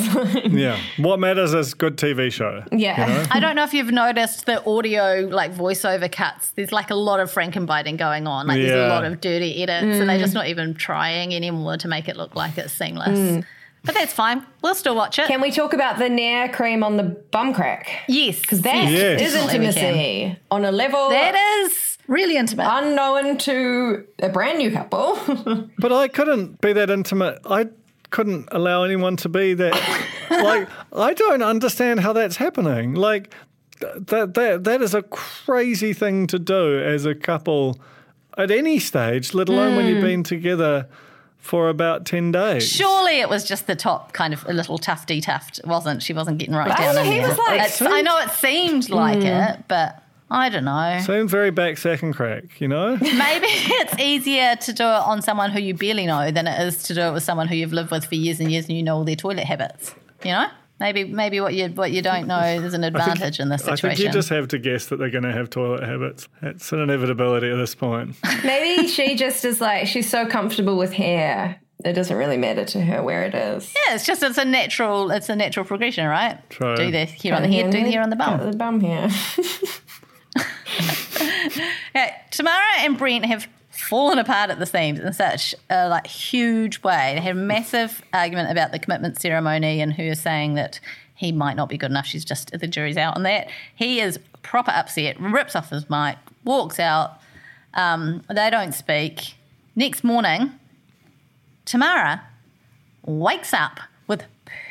Yeah. 0.49 0.79
What 0.97 1.19
matters 1.19 1.53
is 1.53 1.73
good 1.73 1.97
TV 1.97 2.31
show. 2.31 2.63
yeah. 2.71 3.27
I 3.29 3.39
don't 3.39 3.55
know 3.55 3.63
if 3.63 3.73
you've 3.73 3.91
noticed 3.91 4.45
the 4.45 4.65
audio 4.65 5.27
like 5.31 5.53
voiceover 5.53 6.11
cuts. 6.11 6.51
There's 6.51 6.71
like 6.71 6.89
a 6.89 6.95
lot 6.95 7.19
of 7.19 7.31
frankenbiting 7.31 7.97
going 7.97 8.25
on. 8.25 8.47
Like 8.47 8.57
there's 8.57 8.71
a 8.71 8.87
lot 8.87 9.05
of 9.05 9.21
dirty 9.21 9.61
edits, 9.61 9.99
and 9.99 10.09
they're 10.09 10.17
mm. 10.17 10.21
just 10.21 10.33
not 10.33 10.47
even 10.47 10.73
trying 10.73 11.35
anymore 11.35 11.77
to 11.77 11.87
make 11.87 12.07
it 12.07 12.17
look 12.17 12.35
like 12.35 12.57
it's 12.57 12.73
seamless. 12.73 13.19
Mm. 13.19 13.45
But 13.83 13.95
that's 13.95 14.13
fine. 14.13 14.45
We'll 14.61 14.75
still 14.75 14.95
watch 14.95 15.19
it. 15.19 15.27
Can 15.27 15.41
we 15.41 15.51
talk 15.51 15.73
about 15.73 15.97
the 15.97 16.09
Nair 16.09 16.49
cream 16.49 16.83
on 16.83 16.97
the 16.97 17.03
bum 17.03 17.53
crack? 17.53 17.89
yes, 18.07 18.39
Because 18.41 18.61
that 18.61 18.85
is 18.85 18.91
Yes. 18.91 19.19
Definitely 19.19 19.59
we 19.59 19.73
can. 19.73 19.85
intimacy 19.85 20.39
on 20.51 20.65
a 20.65 20.71
level 20.71 21.09
that 21.09 21.35
is 21.35 21.97
really 22.07 22.35
intimate. 22.37 22.67
unknown 22.69 23.37
to 23.37 24.05
a 24.19 24.29
brand 24.29 24.57
new 24.57 24.71
couple. 24.71 25.17
But 25.77 25.93
I 25.93 26.07
couldn't 26.07 26.59
be 26.61 26.73
that 26.73 26.89
intimate. 26.89 27.39
I 27.45 27.67
couldn't 28.09 28.49
allow 28.51 28.83
anyone 28.83 29.15
to 29.17 29.29
be 29.29 29.53
that. 29.53 29.73
like, 30.29 30.67
I 30.93 31.13
don't 31.13 31.43
understand 31.43 32.01
how 32.01 32.13
that's 32.13 32.35
happening. 32.35 32.95
Like, 32.95 33.33
that 33.79 34.33
that 34.33 34.63
that 34.65 34.81
is 34.81 34.93
a 34.93 35.03
crazy 35.03 35.93
thing 35.93 36.27
to 36.27 36.37
do 36.37 36.79
as 36.79 37.05
a 37.05 37.15
couple 37.15 37.79
at 38.37 38.51
any 38.51 38.79
stage, 38.79 39.33
let 39.33 39.47
alone 39.47 39.75
when 39.75 39.85
you've 39.85 39.99
hmm. 39.99 40.05
been 40.05 40.23
together 40.23 40.87
for 41.39 41.69
about 41.69 42.05
ten 42.05 42.31
days. 42.31 42.67
Surely 42.67 43.19
it 43.21 43.29
was 43.29 43.43
just 43.43 43.67
the 43.67 43.75
top 43.75 44.13
kind 44.13 44.33
of 44.33 44.45
a 44.47 44.53
little 44.53 44.77
tufty 44.77 45.21
tuft, 45.21 45.59
wasn't 45.65 46.03
she? 46.03 46.13
Wasn't 46.13 46.37
getting 46.37 46.55
right 46.55 46.75
down 46.77 46.95
Well, 46.95 47.03
he 47.03 47.19
was 47.19 47.37
like- 47.37 47.61
It's- 47.61 47.81
I 47.81 48.01
know 48.01 48.17
it 48.19 48.29
seemed 48.31 48.83
mm. 48.83 48.95
like 48.95 49.23
it, 49.23 49.63
but 49.67 50.03
I 50.31 50.49
don't 50.49 50.65
know. 50.65 50.99
Seemed 51.03 51.29
very 51.29 51.49
back 51.49 51.77
second 51.77 52.13
crack, 52.13 52.61
you 52.61 52.67
know. 52.67 52.97
Maybe 53.01 53.47
it's 53.47 53.99
easier 53.99 54.55
to 54.55 54.73
do 54.73 54.83
it 54.83 54.87
on 54.87 55.21
someone 55.23 55.49
who 55.51 55.59
you 55.59 55.73
barely 55.73 56.05
know 56.05 56.29
than 56.29 56.45
it 56.45 56.61
is 56.67 56.83
to 56.83 56.93
do 56.93 57.01
it 57.01 57.13
with 57.13 57.23
someone 57.23 57.47
who 57.47 57.55
you've 57.55 57.73
lived 57.73 57.89
with 57.89 58.05
for 58.05 58.15
years 58.15 58.39
and 58.39 58.51
years 58.51 58.67
and 58.67 58.77
you 58.77 58.83
know 58.83 58.97
all 58.97 59.03
their 59.03 59.15
toilet 59.15 59.45
habits. 59.45 59.95
You 60.23 60.33
know? 60.33 60.47
Maybe 60.79 61.03
maybe 61.03 61.41
what 61.41 61.53
you 61.53 61.67
what 61.69 61.91
you 61.91 62.01
don't 62.01 62.27
know 62.27 62.39
is 62.39 62.73
an 62.73 62.83
advantage 62.85 63.39
in 63.39 63.49
this 63.49 63.61
situation. 63.61 63.71
I 63.71 63.75
situation. 63.75 63.97
think 63.97 64.07
you 64.07 64.11
just 64.13 64.29
have 64.29 64.47
to 64.49 64.59
guess 64.59 64.85
that 64.87 64.97
they're 64.97 65.09
going 65.09 65.23
to 65.25 65.31
have 65.33 65.49
toilet 65.49 65.83
habits. 65.83 66.27
It's 66.41 66.71
an 66.71 66.79
inevitability 66.79 67.49
at 67.51 67.57
this 67.57 67.75
point. 67.75 68.15
Maybe 68.43 68.87
she 68.87 69.15
just 69.15 69.43
is 69.45 69.59
like, 69.59 69.87
she's 69.87 70.09
so 70.09 70.25
comfortable 70.25 70.77
with 70.77 70.93
hair. 70.93 71.59
It 71.85 71.93
doesn't 71.93 72.15
really 72.15 72.37
matter 72.37 72.65
to 72.65 72.81
her 72.81 73.01
where 73.01 73.23
it 73.23 73.33
is. 73.33 73.73
yeah, 73.87 73.95
it's 73.95 74.05
just 74.05 74.21
it's 74.21 74.37
a 74.37 74.43
natural 74.45 75.11
it's 75.11 75.29
a 75.29 75.35
natural 75.35 75.65
progression, 75.65 76.05
right? 76.07 76.37
True. 76.49 76.75
Do 76.75 76.91
this 76.91 77.11
here 77.11 77.33
on 77.33 77.41
the 77.41 77.47
head, 77.47 77.71
do 77.71 77.83
the 77.83 77.89
hair 77.91 78.01
on 78.01 78.09
the 78.09 78.17
bum. 78.17 78.51
The 78.51 78.57
bum 78.57 78.79
here. 78.81 79.09
Okay, 81.95 82.13
Tamara 82.31 82.61
and 82.79 82.97
Brent 82.97 83.25
have 83.25 83.47
fallen 83.89 84.19
apart 84.19 84.51
at 84.51 84.59
the 84.59 84.67
seams 84.67 84.99
in 84.99 85.11
such 85.13 85.55
a 85.71 85.89
like 85.89 86.05
huge 86.05 86.83
way. 86.83 87.13
They 87.15 87.21
had 87.21 87.35
a 87.35 87.39
massive 87.39 88.03
argument 88.13 88.51
about 88.51 88.71
the 88.71 88.77
commitment 88.77 89.19
ceremony 89.19 89.81
and 89.81 89.91
her 89.93 90.13
saying 90.13 90.53
that 90.53 90.79
he 91.15 91.31
might 91.31 91.55
not 91.55 91.69
be 91.69 91.77
good 91.77 91.89
enough. 91.89 92.05
She's 92.05 92.23
just 92.23 92.51
the 92.51 92.67
jury's 92.67 92.97
out 92.97 93.15
on 93.15 93.23
that. 93.23 93.49
He 93.75 93.99
is 93.99 94.19
proper 94.43 94.69
upset, 94.69 95.19
rips 95.19 95.55
off 95.55 95.71
his 95.71 95.89
mic, 95.89 96.17
walks 96.45 96.79
out. 96.79 97.19
Um, 97.73 98.23
they 98.29 98.51
don't 98.51 98.73
speak. 98.73 99.33
Next 99.75 100.03
morning, 100.03 100.51
Tamara 101.65 102.21
wakes 103.05 103.55
up 103.55 103.79
with 104.05 104.23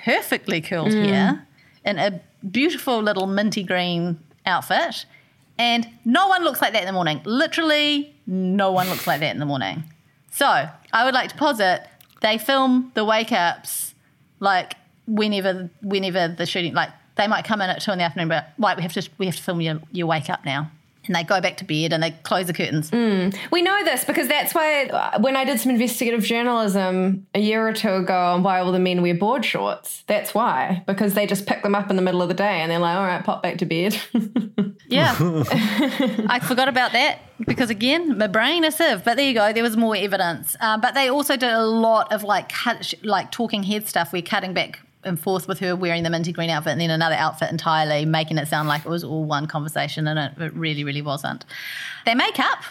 perfectly 0.05 0.61
curled 0.61 0.93
hair 0.93 1.45
in 1.85 1.99
a 1.99 2.21
beautiful 2.49 3.03
little 3.03 3.27
minty 3.27 3.65
green 3.65 4.21
outfit. 4.47 5.07
And 5.59 5.89
no 6.05 6.29
one 6.29 6.45
looks 6.45 6.63
like 6.63 6.73
that 6.73 6.83
in 6.83 6.87
the 6.87 6.93
morning. 6.93 7.21
Literally, 7.25 8.15
no 8.28 8.70
one 8.70 8.88
looks 8.88 9.06
like 9.06 9.20
that 9.20 9.32
in 9.32 9.40
the 9.40 9.47
morning. 9.47 9.82
So 10.30 10.47
I 10.47 11.04
would 11.04 11.14
like 11.14 11.30
to 11.30 11.37
posit 11.37 11.88
they 12.20 12.37
film 12.37 12.92
the 12.94 13.04
wake 13.04 13.32
ups 13.32 13.94
like 14.40 14.75
whenever 15.06 15.70
whenever 15.82 16.28
the 16.28 16.47
shooting 16.47 16.75
like 16.75 16.90
they 17.16 17.26
might 17.26 17.44
come 17.44 17.61
in 17.61 17.70
at 17.70 17.80
two 17.80 17.90
in 17.90 17.99
the 17.99 18.04
afternoon, 18.04 18.28
but 18.28 18.52
like 18.58 18.76
we 18.76 18.82
have 18.82 18.92
to 18.92 19.08
we 19.18 19.26
have 19.26 19.35
to 19.35 19.42
film 19.42 19.61
your, 19.61 19.80
your 19.90 20.06
wake 20.06 20.30
up 20.30 20.44
now. 20.44 20.70
And 21.09 21.17
they 21.17 21.25
go 21.25 21.41
back 21.41 21.57
to 21.59 21.65
bed 21.65 21.93
and 21.93 22.03
they 22.03 22.12
close 22.23 22.47
the 22.47 22.53
curtains. 22.53 22.93
We 23.50 23.62
know 23.62 23.85
this 23.85 24.05
because 24.05 24.29
that's 24.29 24.55
why 24.55 24.85
uh, 24.85 25.19
when 25.21 25.37
I 25.37 25.45
did 25.45 25.59
some 25.59 25.73
investigative 25.73 26.23
journalism 26.23 27.27
a 27.35 27.41
year 27.41 27.67
or 27.67 27.73
two 27.73 27.95
ago 27.95 28.15
on 28.15 28.43
why 28.43 28.61
all 28.61 28.71
the 28.71 28.79
men 28.79 29.03
wear 29.03 29.15
board 29.15 29.45
shorts, 29.45 30.05
that's 30.07 30.35
why. 30.35 30.85
Because 30.87 31.15
they 31.15 31.27
just 31.27 31.47
pick 31.47 31.62
them 31.62 31.75
up 31.75 31.91
in 31.91 31.97
the 31.97 32.03
middle 32.03 32.23
of 32.23 32.29
the 32.29 32.35
day 32.35 32.61
and 32.61 32.71
they're 32.71 32.79
like, 32.79 32.97
all 32.97 33.05
right, 33.05 33.25
pop 33.25 33.43
back 33.43 33.59
to 33.59 33.67
bed. 33.67 33.99
Yeah. 34.88 35.15
I 36.29 36.41
forgot 36.43 36.69
about 36.69 36.93
that 36.93 37.21
because, 37.47 37.71
again, 37.71 38.17
my 38.17 38.27
brain 38.27 38.65
is 38.65 38.77
sieve. 38.77 39.05
But 39.05 39.17
there 39.17 39.27
you 39.27 39.35
go. 39.35 39.53
There 39.53 39.62
was 39.62 39.77
more 39.77 39.95
evidence. 39.95 40.57
Uh, 40.61 40.79
but 40.79 40.95
they 40.95 41.09
also 41.09 41.37
did 41.37 41.53
a 41.53 41.65
lot 41.65 42.12
of 42.12 42.25
like 42.25 42.49
cut, 42.49 42.95
like 43.03 43.31
talking 43.31 43.62
head 43.62 43.87
stuff. 43.87 44.12
We're 44.12 44.23
cutting 44.23 44.55
back 44.55 44.81
and 45.09 45.19
forth 45.19 45.49
with 45.49 45.59
her 45.61 45.75
wearing 45.75 46.03
the 46.05 46.11
minty 46.11 46.33
green 46.33 46.50
outfit 46.50 46.73
and 46.73 46.81
then 46.81 46.91
another 46.91 47.17
outfit 47.17 47.50
entirely, 47.50 48.05
making 48.05 48.38
it 48.38 48.47
sound 48.47 48.69
like 48.69 48.85
it 48.85 48.88
was 48.88 49.03
all 49.03 49.25
one 49.25 49.47
conversation. 49.47 50.07
And 50.07 50.19
it, 50.19 50.41
it 50.41 50.55
really, 50.55 50.85
really 50.85 51.03
wasn't. 51.03 51.45
They 52.07 52.15
make 52.15 52.38
up 52.38 52.62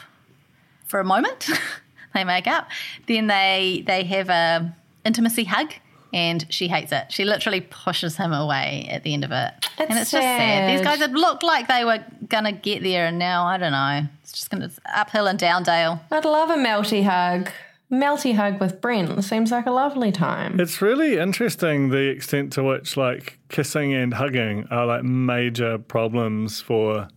for 0.86 1.00
a 1.00 1.04
moment. 1.04 1.50
they 2.14 2.24
make 2.24 2.48
up. 2.48 2.70
Then 3.08 3.28
they 3.28 3.84
they 3.86 4.04
have 4.06 4.30
a 4.30 4.74
intimacy 5.04 5.44
hug. 5.44 5.74
And 6.14 6.46
she 6.50 6.70
hates 6.70 6.94
it. 6.94 7.12
She 7.12 7.26
literally 7.26 7.60
pushes 7.60 8.16
him 8.16 8.32
away 8.32 8.88
at 8.90 9.04
the 9.04 9.14
end 9.14 9.26
of 9.26 9.32
it. 9.32 9.52
and 9.78 9.92
It's 9.92 10.04
it's 10.04 10.12
just 10.12 10.24
sad. 10.24 10.70
These 10.72 10.82
guys 10.82 11.00
had 11.00 11.12
looked 11.12 11.44
like 11.44 11.68
they 11.68 11.84
were 11.84 12.00
gonna 12.30 12.54
get 12.54 12.82
there, 12.82 13.08
and 13.08 13.20
now 13.20 13.46
I 13.46 13.58
don't 13.58 13.74
know. 13.74 14.08
It's 14.24 14.32
just 14.32 14.50
gonna 14.50 14.66
it's 14.66 14.80
uphill 14.86 15.28
and 15.28 15.38
down 15.38 15.64
dale. 15.64 16.00
I'd 16.10 16.24
love 16.24 16.50
a 16.50 16.56
melty 16.56 17.04
hug. 17.04 17.50
Melty 17.92 18.36
hug 18.36 18.60
with 18.60 18.82
Brent 18.82 19.24
seems 19.24 19.52
like 19.52 19.66
a 19.66 19.72
lovely 19.72 20.12
time. 20.12 20.60
It's 20.60 20.82
really 20.82 21.18
interesting 21.18 21.90
the 21.90 22.10
extent 22.10 22.52
to 22.54 22.64
which 22.64 22.98
like 22.98 23.40
kissing 23.50 23.94
and 23.94 24.14
hugging 24.14 24.68
are 24.70 24.86
like 24.86 25.04
major 25.04 25.78
problems 25.78 26.60
for 26.62 27.08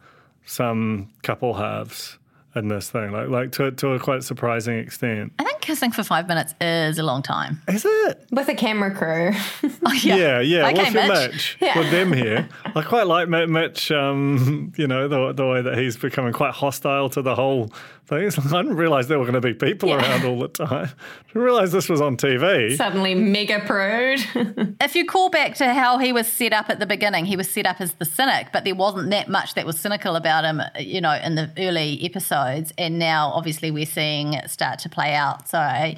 some 0.46 1.10
couple 1.22 1.54
halves 1.54 2.18
in 2.54 2.68
this 2.68 2.88
thing. 2.90 3.10
Like 3.10 3.28
like 3.28 3.52
to 3.52 3.72
to 3.72 3.88
a 3.94 3.98
quite 3.98 4.22
surprising 4.22 4.78
extent. 4.78 5.32
I 5.40 5.44
think 5.44 5.60
kissing 5.60 5.90
for 5.90 6.04
five 6.04 6.28
minutes 6.28 6.54
is 6.60 6.98
a 6.98 7.02
long 7.02 7.22
time. 7.22 7.60
Is 7.68 7.84
it? 7.84 8.26
With 8.30 8.48
a 8.48 8.54
camera 8.54 8.94
crew. 8.94 9.32
Oh, 9.86 9.92
yeah. 9.92 10.16
Yeah, 10.16 10.40
yeah. 10.40 10.66
Okay, 10.68 10.84
With 10.84 10.94
your 10.94 11.08
Mitch. 11.08 11.32
Mitch, 11.32 11.56
Yeah. 11.60 11.78
with 11.78 11.90
them 11.90 12.12
here, 12.12 12.48
I 12.76 12.82
quite 12.82 13.06
like 13.06 13.28
Mi- 13.28 13.46
Mitch. 13.46 13.90
Um, 13.90 14.72
you 14.76 14.86
know 14.86 15.08
the 15.08 15.32
the 15.32 15.46
way 15.46 15.62
that 15.62 15.76
he's 15.78 15.96
becoming 15.96 16.32
quite 16.32 16.52
hostile 16.52 17.08
to 17.10 17.22
the 17.22 17.34
whole 17.34 17.72
thing. 18.10 18.24
It's 18.24 18.36
like, 18.36 18.52
I 18.52 18.62
didn't 18.62 18.76
realize 18.76 19.08
there 19.08 19.18
were 19.18 19.24
going 19.24 19.40
to 19.40 19.40
be 19.40 19.54
people 19.54 19.92
around 19.94 20.24
all 20.26 20.38
the 20.38 20.48
time. 20.48 20.70
I 20.70 21.26
didn't 21.28 21.42
realize 21.42 21.72
this 21.72 21.88
was 21.88 22.00
on 22.00 22.16
TV. 22.16 22.76
Suddenly 22.76 23.14
mega 23.14 23.60
prude. 23.60 24.20
If 24.80 24.96
you 24.96 25.06
call 25.06 25.30
back 25.30 25.54
to 25.56 25.72
how 25.72 25.98
he 25.98 26.12
was 26.12 26.26
set 26.26 26.52
up 26.52 26.68
at 26.68 26.80
the 26.80 26.86
beginning, 26.86 27.24
he 27.24 27.36
was 27.36 27.48
set 27.48 27.66
up 27.66 27.80
as 27.80 27.94
the 27.94 28.04
cynic, 28.04 28.48
but 28.52 28.64
there 28.64 28.74
wasn't 28.74 29.10
that 29.10 29.28
much 29.28 29.54
that 29.54 29.64
was 29.64 29.78
cynical 29.78 30.16
about 30.16 30.44
him, 30.44 30.60
you 30.78 31.00
know, 31.00 31.12
in 31.12 31.36
the 31.36 31.52
early 31.58 32.04
episodes. 32.04 32.72
And 32.76 32.98
now, 32.98 33.28
obviously, 33.28 33.70
we're 33.70 33.86
seeing 33.86 34.32
it 34.32 34.50
start 34.50 34.80
to 34.80 34.88
play 34.88 35.14
out. 35.14 35.48
So 35.48 35.58
I 35.58 35.96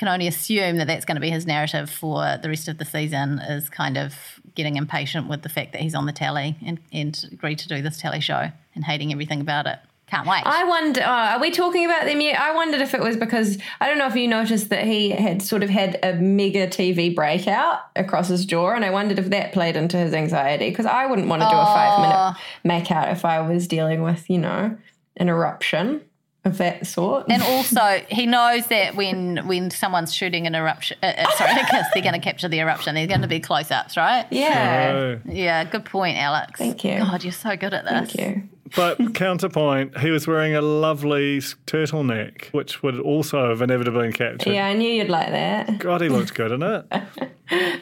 can 0.00 0.08
only 0.08 0.26
assume 0.26 0.78
that 0.78 0.86
that's 0.86 1.04
going 1.04 1.16
to 1.16 1.20
be 1.20 1.28
his 1.28 1.46
narrative 1.46 1.90
for 1.90 2.38
the 2.42 2.48
rest 2.48 2.68
of 2.68 2.78
the 2.78 2.86
season 2.86 3.38
is 3.40 3.68
kind 3.68 3.98
of 3.98 4.14
getting 4.54 4.76
impatient 4.76 5.28
with 5.28 5.42
the 5.42 5.50
fact 5.50 5.72
that 5.72 5.82
he's 5.82 5.94
on 5.94 6.06
the 6.06 6.12
telly 6.12 6.56
and, 6.64 6.80
and 6.90 7.22
agreed 7.30 7.58
to 7.58 7.68
do 7.68 7.82
this 7.82 8.00
telly 8.00 8.20
show 8.20 8.48
and 8.74 8.84
hating 8.84 9.12
everything 9.12 9.42
about 9.42 9.66
it. 9.66 9.78
Can't 10.10 10.26
wait. 10.26 10.42
I 10.44 10.64
wonder, 10.64 11.02
uh, 11.02 11.34
are 11.34 11.40
we 11.40 11.52
talking 11.52 11.84
about 11.86 12.04
them 12.04 12.20
yet? 12.20 12.40
I 12.40 12.52
wondered 12.52 12.80
if 12.80 12.94
it 12.94 13.00
was 13.00 13.16
because 13.16 13.58
I 13.80 13.88
don't 13.88 13.96
know 13.96 14.08
if 14.08 14.16
you 14.16 14.26
noticed 14.26 14.68
that 14.70 14.84
he 14.84 15.10
had 15.10 15.40
sort 15.40 15.62
of 15.62 15.70
had 15.70 16.00
a 16.02 16.14
mega 16.14 16.66
TV 16.66 17.14
breakout 17.14 17.78
across 17.94 18.26
his 18.26 18.44
jaw, 18.44 18.70
and 18.70 18.84
I 18.84 18.90
wondered 18.90 19.20
if 19.20 19.30
that 19.30 19.52
played 19.52 19.76
into 19.76 19.96
his 19.96 20.12
anxiety 20.12 20.68
because 20.68 20.86
I 20.86 21.06
wouldn't 21.06 21.28
want 21.28 21.42
to 21.42 21.48
do 21.48 21.54
a 21.54 21.64
five 21.64 22.00
minute 22.00 22.36
make 22.64 22.90
out 22.90 23.08
if 23.10 23.24
I 23.24 23.40
was 23.40 23.68
dealing 23.68 24.02
with, 24.02 24.28
you 24.28 24.38
know, 24.38 24.76
an 25.16 25.28
eruption 25.28 26.00
of 26.44 26.58
that 26.58 26.86
sort. 26.86 27.26
And 27.28 27.42
also, 27.42 28.02
he 28.08 28.26
knows 28.26 28.66
that 28.66 28.96
when 28.96 29.46
when 29.46 29.70
someone's 29.70 30.12
shooting 30.12 30.46
an 30.46 30.56
eruption, 30.56 30.98
uh, 31.04 31.06
uh, 31.06 31.30
sorry, 31.36 31.52
a 31.60 31.66
kiss, 31.66 31.86
they're 31.94 32.02
going 32.02 32.14
to 32.14 32.20
capture 32.20 32.48
the 32.48 32.58
eruption. 32.58 32.96
There's 32.96 33.08
going 33.08 33.22
to 33.22 33.28
be 33.28 33.38
close-ups, 33.40 33.96
right? 33.96 34.26
yeah. 34.30 34.92
Oh. 34.92 35.20
Yeah, 35.26 35.62
good 35.64 35.84
point, 35.84 36.18
Alex. 36.18 36.58
Thank 36.58 36.82
you. 36.82 36.98
God, 36.98 37.22
you're 37.22 37.32
so 37.32 37.56
good 37.56 37.74
at 37.74 37.84
this. 37.84 38.12
Thank 38.12 38.14
you. 38.16 38.48
But 38.76 39.14
counterpoint, 39.14 39.98
he 39.98 40.10
was 40.10 40.26
wearing 40.26 40.54
a 40.54 40.60
lovely 40.60 41.38
turtleneck, 41.38 42.52
which 42.52 42.82
would 42.82 42.98
also 42.98 43.48
have 43.48 43.62
inevitably 43.62 44.02
been 44.02 44.12
captured. 44.12 44.52
Yeah, 44.52 44.66
I 44.66 44.74
knew 44.74 44.88
you'd 44.90 45.08
like 45.08 45.28
that. 45.28 45.78
God, 45.78 46.00
he 46.00 46.08
looked 46.08 46.34
good 46.34 46.52
in 46.52 46.62
it. 46.62 46.86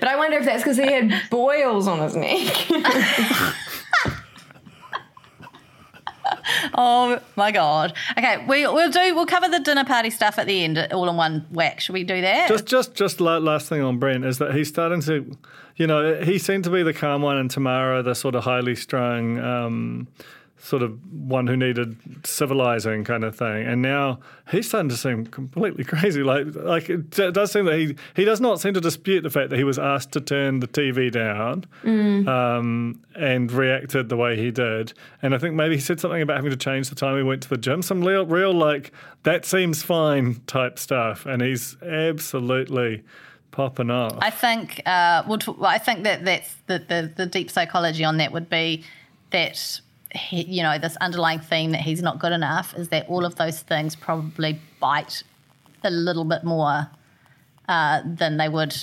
But 0.00 0.08
I 0.08 0.16
wonder 0.16 0.38
if 0.38 0.46
that's 0.46 0.62
because 0.62 0.78
he 0.78 0.90
had 0.90 1.12
boils 1.28 1.86
on 1.86 1.98
his 1.98 2.16
neck. 2.16 2.70
Oh 6.74 7.20
my 7.36 7.50
god. 7.50 7.94
Okay, 8.16 8.44
we, 8.46 8.66
we'll 8.66 8.90
do. 8.90 9.14
We'll 9.14 9.26
cover 9.26 9.48
the 9.48 9.60
dinner 9.60 9.84
party 9.84 10.10
stuff 10.10 10.38
at 10.38 10.46
the 10.46 10.64
end, 10.64 10.78
all 10.92 11.08
in 11.08 11.16
one 11.16 11.46
whack. 11.50 11.80
Should 11.80 11.92
we 11.92 12.04
do 12.04 12.20
that? 12.20 12.48
Just, 12.48 12.66
just, 12.66 12.94
just 12.94 13.20
last 13.20 13.68
thing 13.68 13.82
on 13.82 13.98
Brent 13.98 14.24
is 14.24 14.38
that 14.38 14.54
he's 14.54 14.68
starting 14.68 15.00
to, 15.02 15.36
you 15.76 15.86
know, 15.86 16.22
he 16.22 16.38
seemed 16.38 16.64
to 16.64 16.70
be 16.70 16.82
the 16.82 16.94
calm 16.94 17.22
one, 17.22 17.36
and 17.36 17.50
Tamara 17.50 18.02
the 18.02 18.14
sort 18.14 18.34
of 18.34 18.44
highly 18.44 18.76
strung, 18.76 19.38
um, 19.38 20.08
sort 20.60 20.82
of 20.82 20.98
one 21.12 21.46
who 21.46 21.56
needed 21.56 21.96
civilizing 22.24 23.04
kind 23.04 23.24
of 23.24 23.36
thing. 23.36 23.66
And 23.66 23.80
now 23.80 24.18
he's 24.50 24.68
starting 24.68 24.88
to 24.88 24.96
seem 24.96 25.26
completely 25.26 25.84
crazy. 25.92 26.22
Like, 26.22 26.46
like 26.54 26.90
it 26.90 27.10
does 27.10 27.52
seem 27.52 27.64
that 27.66 27.78
he 27.78 27.96
he 28.16 28.24
does 28.24 28.40
not 28.40 28.60
seem 28.60 28.74
to 28.74 28.80
dispute 28.80 29.22
the 29.22 29.30
fact 29.30 29.50
that 29.50 29.56
he 29.56 29.64
was 29.64 29.78
asked 29.78 30.12
to 30.12 30.20
turn 30.20 30.60
the 30.60 30.68
TV 30.68 31.10
down, 31.10 31.64
um, 32.28 33.00
and 33.14 33.50
reacted 33.52 34.08
the 34.08 34.16
way 34.16 34.36
he 34.36 34.50
did. 34.50 34.92
And 35.22 35.34
I 35.34 35.38
think 35.38 35.54
maybe 35.54 35.76
he 35.76 35.80
said 35.80 36.00
something 36.00 36.22
about 36.22 36.36
having 36.36 36.50
to 36.50 36.56
change 36.56 36.88
the 36.88 36.94
time 36.94 37.16
he 37.16 37.22
went 37.22 37.42
to 37.42 37.48
the 37.48 37.58
gym. 37.58 37.82
Some 37.82 38.02
real, 38.04 38.26
real 38.26 38.52
like 38.52 38.92
that 39.22 39.44
seems 39.44 39.82
fine 39.82 40.40
type 40.46 40.78
stuff. 40.78 41.24
And 41.26 41.40
he's 41.42 41.76
absolutely 41.82 43.04
popping 43.52 43.90
off. 43.90 44.18
I 44.20 44.30
think. 44.30 44.82
Uh, 44.86 45.22
we'll 45.26 45.38
t- 45.38 45.54
I 45.62 45.78
think 45.78 46.04
that 46.04 46.24
that's 46.24 46.54
the, 46.66 46.78
the 46.80 47.12
the 47.14 47.26
deep 47.26 47.50
psychology 47.50 48.04
on 48.04 48.16
that 48.18 48.32
would 48.32 48.50
be 48.50 48.84
that. 49.30 49.80
He, 50.14 50.42
you 50.42 50.62
know, 50.62 50.78
this 50.78 50.96
underlying 50.96 51.40
theme 51.40 51.72
that 51.72 51.82
he's 51.82 52.02
not 52.02 52.18
good 52.18 52.32
enough 52.32 52.74
is 52.74 52.88
that 52.88 53.08
all 53.08 53.24
of 53.24 53.36
those 53.36 53.60
things 53.60 53.94
probably 53.94 54.58
bite 54.80 55.22
a 55.84 55.90
little 55.90 56.24
bit 56.24 56.44
more 56.44 56.88
uh, 57.68 58.02
than 58.04 58.38
they 58.38 58.48
would 58.48 58.74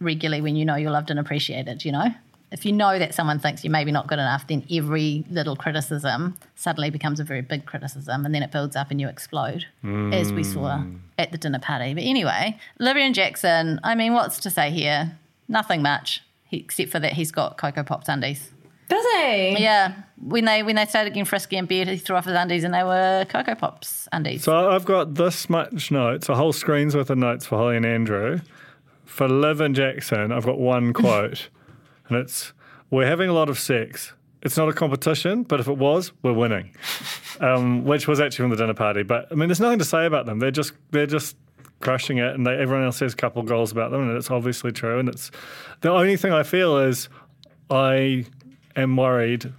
regularly 0.00 0.40
when 0.40 0.56
you 0.56 0.64
know 0.64 0.76
you're 0.76 0.90
loved 0.90 1.10
and 1.10 1.18
appreciated, 1.18 1.84
you 1.84 1.92
know? 1.92 2.08
If 2.50 2.64
you 2.64 2.72
know 2.72 2.98
that 2.98 3.14
someone 3.14 3.38
thinks 3.38 3.62
you're 3.62 3.70
maybe 3.70 3.92
not 3.92 4.06
good 4.06 4.18
enough, 4.18 4.46
then 4.46 4.64
every 4.70 5.24
little 5.30 5.54
criticism 5.54 6.34
suddenly 6.54 6.88
becomes 6.88 7.20
a 7.20 7.24
very 7.24 7.42
big 7.42 7.66
criticism 7.66 8.24
and 8.24 8.34
then 8.34 8.42
it 8.42 8.50
builds 8.50 8.74
up 8.74 8.90
and 8.90 8.98
you 8.98 9.06
explode, 9.08 9.66
as 10.14 10.32
we 10.32 10.42
saw 10.42 10.82
at 11.18 11.30
the 11.30 11.36
dinner 11.36 11.58
party. 11.58 11.92
But 11.92 12.04
anyway, 12.04 12.58
Olivia 12.80 13.04
and 13.04 13.14
Jackson, 13.14 13.80
I 13.84 13.94
mean, 13.94 14.14
what's 14.14 14.38
to 14.40 14.50
say 14.50 14.70
here? 14.70 15.18
Nothing 15.46 15.82
much, 15.82 16.22
except 16.50 16.90
for 16.90 16.98
that 17.00 17.12
he's 17.14 17.30
got 17.30 17.58
Cocoa 17.58 17.82
Pops 17.82 18.08
undies. 18.08 18.50
Does 18.88 19.04
he? 19.04 19.56
Yeah, 19.58 19.94
when 20.16 20.44
they 20.46 20.62
when 20.62 20.76
they 20.76 20.86
started 20.86 21.10
getting 21.10 21.24
frisky 21.24 21.56
and 21.56 21.68
bed, 21.68 21.88
he 21.88 21.98
threw 21.98 22.16
off 22.16 22.24
his 22.24 22.34
undies 22.34 22.64
and 22.64 22.72
they 22.72 22.82
were 22.82 23.26
Cocoa 23.28 23.54
Pops 23.54 24.08
undies. 24.12 24.44
So 24.44 24.70
I've 24.70 24.84
got 24.84 25.14
this 25.14 25.50
much 25.50 25.90
notes, 25.90 26.28
a 26.28 26.34
whole 26.34 26.52
screen's 26.52 26.96
worth 26.96 27.10
of 27.10 27.18
notes 27.18 27.46
for 27.46 27.58
Holly 27.58 27.76
and 27.76 27.86
Andrew. 27.86 28.40
For 29.04 29.28
Liv 29.28 29.60
and 29.60 29.74
Jackson, 29.74 30.32
I've 30.32 30.44
got 30.44 30.58
one 30.58 30.92
quote, 30.94 31.48
and 32.08 32.18
it's 32.18 32.52
We're 32.90 33.06
having 33.06 33.28
a 33.28 33.34
lot 33.34 33.48
of 33.48 33.58
sex. 33.58 34.12
It's 34.40 34.56
not 34.56 34.68
a 34.68 34.72
competition, 34.72 35.42
but 35.42 35.58
if 35.58 35.66
it 35.66 35.76
was, 35.76 36.12
we're 36.22 36.32
winning. 36.32 36.70
Um, 37.40 37.84
which 37.84 38.06
was 38.06 38.20
actually 38.20 38.44
from 38.44 38.50
the 38.50 38.56
dinner 38.56 38.74
party. 38.74 39.02
But 39.02 39.26
I 39.30 39.34
mean, 39.34 39.48
there's 39.48 39.60
nothing 39.60 39.80
to 39.80 39.84
say 39.84 40.06
about 40.06 40.26
them. 40.26 40.38
They're 40.38 40.50
just 40.50 40.72
they're 40.90 41.06
just 41.06 41.36
crushing 41.80 42.18
it, 42.18 42.34
and 42.34 42.46
they, 42.46 42.56
everyone 42.56 42.84
else 42.84 43.00
has 43.00 43.12
a 43.12 43.16
couple 43.16 43.42
goals 43.42 43.72
about 43.72 43.90
them, 43.90 44.08
and 44.08 44.16
it's 44.16 44.30
obviously 44.30 44.72
true. 44.72 44.98
And 44.98 45.08
it's 45.08 45.30
the 45.80 45.90
only 45.90 46.16
thing 46.16 46.32
I 46.32 46.42
feel 46.42 46.78
is 46.78 47.08
I 47.70 48.24
am 48.80 48.96
worried 48.96 49.52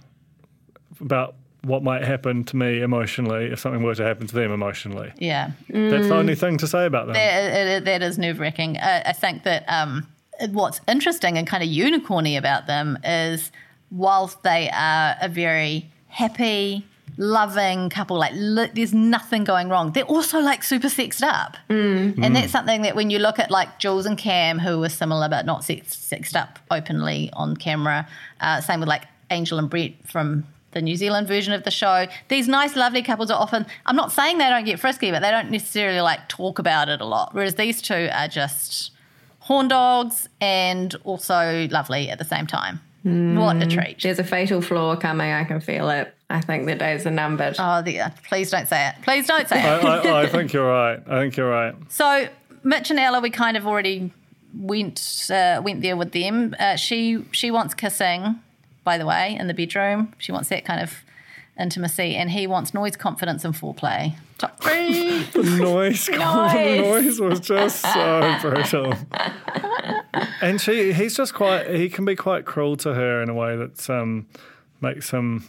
about 1.00 1.34
what 1.62 1.82
might 1.82 2.04
happen 2.04 2.42
to 2.44 2.56
me 2.56 2.80
emotionally 2.80 3.46
if 3.46 3.58
something 3.60 3.82
were 3.82 3.94
to 3.94 4.02
happen 4.04 4.26
to 4.26 4.34
them 4.34 4.50
emotionally. 4.50 5.12
yeah. 5.18 5.50
That's 5.68 6.08
the 6.08 6.14
only 6.14 6.34
thing 6.34 6.56
to 6.58 6.66
say 6.66 6.86
about 6.86 7.06
them. 7.06 7.14
That, 7.14 7.66
it- 7.66 7.84
that 7.84 8.02
is 8.02 8.18
nerve 8.18 8.40
wracking. 8.40 8.78
I, 8.78 9.02
I 9.02 9.12
think 9.12 9.42
that 9.44 9.64
um, 9.68 10.06
what's 10.52 10.80
interesting 10.88 11.36
and 11.36 11.46
kind 11.46 11.62
of 11.62 11.68
unicorny 11.68 12.38
about 12.38 12.66
them 12.66 12.98
is 13.04 13.52
whilst 13.90 14.42
they 14.42 14.70
are 14.70 15.16
a 15.20 15.28
very 15.28 15.90
happy, 16.08 16.86
loving 17.20 17.90
couple, 17.90 18.18
like 18.18 18.32
li- 18.34 18.70
there's 18.74 18.94
nothing 18.94 19.44
going 19.44 19.68
wrong, 19.68 19.92
they're 19.92 20.04
also 20.04 20.40
like 20.40 20.64
super 20.64 20.88
sexed 20.88 21.22
up. 21.22 21.56
Mm. 21.68 22.14
And 22.14 22.16
mm. 22.16 22.34
that's 22.34 22.50
something 22.50 22.82
that 22.82 22.96
when 22.96 23.10
you 23.10 23.18
look 23.18 23.38
at 23.38 23.50
like 23.50 23.78
Jules 23.78 24.06
and 24.06 24.18
Cam, 24.18 24.58
who 24.58 24.80
were 24.80 24.88
similar 24.88 25.28
but 25.28 25.46
not 25.46 25.62
sex- 25.62 25.96
sexed 25.96 26.34
up 26.34 26.58
openly 26.70 27.30
on 27.34 27.56
camera, 27.56 28.08
uh, 28.40 28.60
same 28.60 28.80
with 28.80 28.88
like 28.88 29.04
Angel 29.30 29.58
and 29.58 29.68
Brett 29.68 29.92
from 30.06 30.44
the 30.72 30.80
New 30.80 30.96
Zealand 30.96 31.28
version 31.28 31.52
of 31.52 31.64
the 31.64 31.70
show. 31.70 32.06
These 32.28 32.48
nice, 32.48 32.74
lovely 32.74 33.02
couples 33.02 33.30
are 33.30 33.40
often, 33.40 33.66
I'm 33.86 33.96
not 33.96 34.12
saying 34.12 34.38
they 34.38 34.48
don't 34.48 34.64
get 34.64 34.80
frisky, 34.80 35.10
but 35.10 35.20
they 35.20 35.30
don't 35.30 35.50
necessarily 35.50 36.00
like 36.00 36.28
talk 36.28 36.58
about 36.58 36.88
it 36.88 37.00
a 37.00 37.04
lot. 37.04 37.34
Whereas 37.34 37.56
these 37.56 37.82
two 37.82 38.08
are 38.12 38.28
just 38.28 38.92
horn 39.40 39.68
dogs 39.68 40.28
and 40.40 40.94
also 41.04 41.68
lovely 41.70 42.08
at 42.08 42.18
the 42.18 42.24
same 42.24 42.46
time. 42.46 42.80
What 43.02 43.56
a 43.56 43.66
mm. 43.66 43.70
treat. 43.70 44.02
There's 44.02 44.18
a 44.18 44.24
fatal 44.24 44.60
flaw 44.60 44.94
coming. 44.94 45.32
I 45.32 45.44
can 45.44 45.60
feel 45.60 45.88
it. 45.90 46.14
I 46.30 46.40
think 46.40 46.66
the 46.66 46.76
days 46.76 47.06
are 47.06 47.10
numbered. 47.10 47.56
Oh, 47.58 47.82
the, 47.82 48.00
please 48.28 48.50
don't 48.50 48.68
say 48.68 48.88
it. 48.88 48.94
Please 49.02 49.26
don't 49.26 49.48
say 49.48 49.60
it. 49.60 49.84
I, 49.84 50.22
I 50.22 50.26
think 50.28 50.52
you're 50.52 50.66
right. 50.68 51.00
I 51.06 51.20
think 51.20 51.36
you're 51.36 51.50
right. 51.50 51.74
So 51.88 52.28
Mitch 52.62 52.90
and 52.90 52.98
Ella, 53.00 53.20
we 53.20 53.30
kind 53.30 53.56
of 53.56 53.66
already 53.66 54.12
went 54.54 55.28
uh, 55.30 55.60
went 55.64 55.82
there 55.82 55.96
with 55.96 56.12
them. 56.12 56.54
Uh, 56.58 56.76
she 56.76 57.24
she 57.32 57.50
wants 57.50 57.74
kissing, 57.74 58.36
by 58.84 58.96
the 58.96 59.06
way, 59.06 59.36
in 59.38 59.48
the 59.48 59.54
bedroom. 59.54 60.14
She 60.18 60.30
wants 60.30 60.48
that 60.50 60.64
kind 60.64 60.80
of 60.80 60.94
intimacy, 61.58 62.14
and 62.14 62.30
he 62.30 62.46
wants 62.46 62.72
noise, 62.72 62.96
confidence, 62.96 63.44
and 63.44 63.52
foreplay. 63.54 64.14
Top 64.38 64.62
three. 64.62 65.24
The 65.24 65.42
noise, 65.60 66.06
the 66.06 66.16
Nice. 66.16 66.80
noise 66.80 67.20
was 67.20 67.40
just 67.40 67.80
so 67.82 68.36
brutal. 68.40 68.94
And 70.40 70.60
she, 70.60 70.92
he's 70.92 71.16
just 71.16 71.34
quite. 71.34 71.68
He 71.70 71.88
can 71.90 72.04
be 72.04 72.14
quite 72.16 72.44
cruel 72.44 72.76
to 72.78 72.94
her 72.94 73.22
in 73.22 73.28
a 73.28 73.34
way 73.34 73.56
that 73.56 73.90
um, 73.90 74.26
makes 74.80 75.10
him 75.10 75.44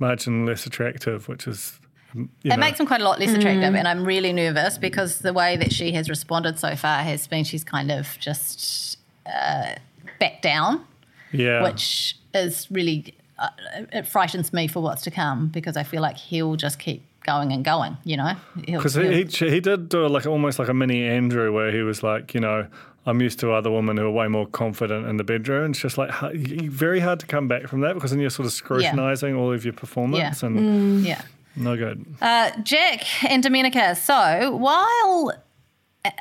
marginally 0.00 0.46
less 0.46 0.66
attractive, 0.66 1.28
which 1.28 1.46
is. 1.46 1.78
You 2.14 2.28
It 2.42 2.48
know, 2.48 2.56
makes 2.56 2.80
him 2.80 2.86
quite 2.86 3.00
a 3.00 3.04
lot 3.04 3.20
less 3.20 3.32
attractive, 3.32 3.74
and 3.74 3.86
I'm 3.86 4.04
really 4.04 4.32
nervous 4.32 4.78
because 4.78 5.20
the 5.20 5.32
way 5.32 5.56
that 5.56 5.72
she 5.72 5.92
has 5.92 6.08
responded 6.08 6.58
so 6.58 6.74
far 6.74 7.04
has 7.04 7.28
been 7.28 7.44
she's 7.44 7.62
kind 7.62 7.92
of 7.92 8.16
just 8.18 8.98
uh, 9.26 9.74
backed 10.18 10.42
down, 10.42 10.84
yeah. 11.30 11.62
which 11.62 12.16
is 12.34 12.68
really 12.68 13.14
uh, 13.38 13.48
it 13.92 14.08
frightens 14.08 14.52
me 14.52 14.66
for 14.66 14.80
what's 14.80 15.02
to 15.02 15.10
come 15.10 15.48
because 15.48 15.76
I 15.76 15.84
feel 15.84 16.02
like 16.02 16.16
he'll 16.16 16.56
just 16.56 16.80
keep 16.80 17.04
going 17.24 17.52
and 17.52 17.64
going. 17.64 17.96
You 18.04 18.16
know, 18.16 18.32
Because 18.56 18.94
he, 18.94 19.24
he 19.24 19.50
he 19.50 19.60
did 19.60 19.88
do 19.88 20.08
like 20.08 20.26
almost 20.26 20.58
like 20.58 20.68
a 20.68 20.74
mini 20.74 21.04
Andrew 21.04 21.52
where 21.52 21.70
he 21.70 21.82
was 21.82 22.02
like, 22.02 22.34
you 22.34 22.40
know, 22.40 22.66
I'm 23.06 23.20
used 23.22 23.38
to 23.40 23.52
other 23.52 23.70
women 23.70 23.96
who 23.96 24.04
are 24.04 24.10
way 24.10 24.28
more 24.28 24.46
confident 24.46 25.06
in 25.06 25.16
the 25.16 25.24
bedroom. 25.24 25.70
It's 25.70 25.80
just 25.80 25.96
like 25.96 26.10
very 26.32 27.00
hard 27.00 27.20
to 27.20 27.26
come 27.26 27.48
back 27.48 27.66
from 27.66 27.80
that 27.80 27.94
because 27.94 28.10
then 28.10 28.20
you're 28.20 28.30
sort 28.30 28.46
of 28.46 28.52
scrutinizing 28.52 29.34
all 29.34 29.52
of 29.52 29.64
your 29.64 29.72
performance 29.72 30.42
Yeah. 30.42 30.46
and 30.48 31.02
yeah. 31.02 31.22
no 31.56 31.76
good. 31.76 32.04
Uh, 32.20 32.50
Jack 32.62 33.24
and 33.24 33.42
Domenica. 33.42 33.96
So 33.96 34.54
while 34.54 35.32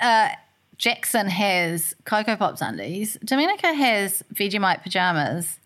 uh, 0.01 0.29
Jackson 0.77 1.27
has 1.27 1.95
Cocoa 2.05 2.37
Pops 2.37 2.61
undies, 2.61 3.17
Domenica 3.25 3.75
has 3.75 4.23
Vegemite 4.33 4.81
pajamas 4.81 5.59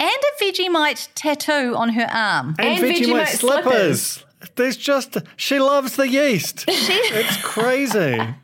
and 0.00 0.10
a 0.10 0.44
Vegemite 0.44 1.08
tattoo 1.14 1.74
on 1.76 1.90
her 1.90 2.08
arm. 2.12 2.56
And 2.58 2.82
Vegemite 2.82 3.28
slippers. 3.28 4.24
There's 4.56 4.76
just 4.76 5.16
she 5.36 5.58
loves 5.58 5.96
the 5.96 6.08
yeast. 6.08 6.64
it's 6.68 7.36
crazy. 7.42 8.18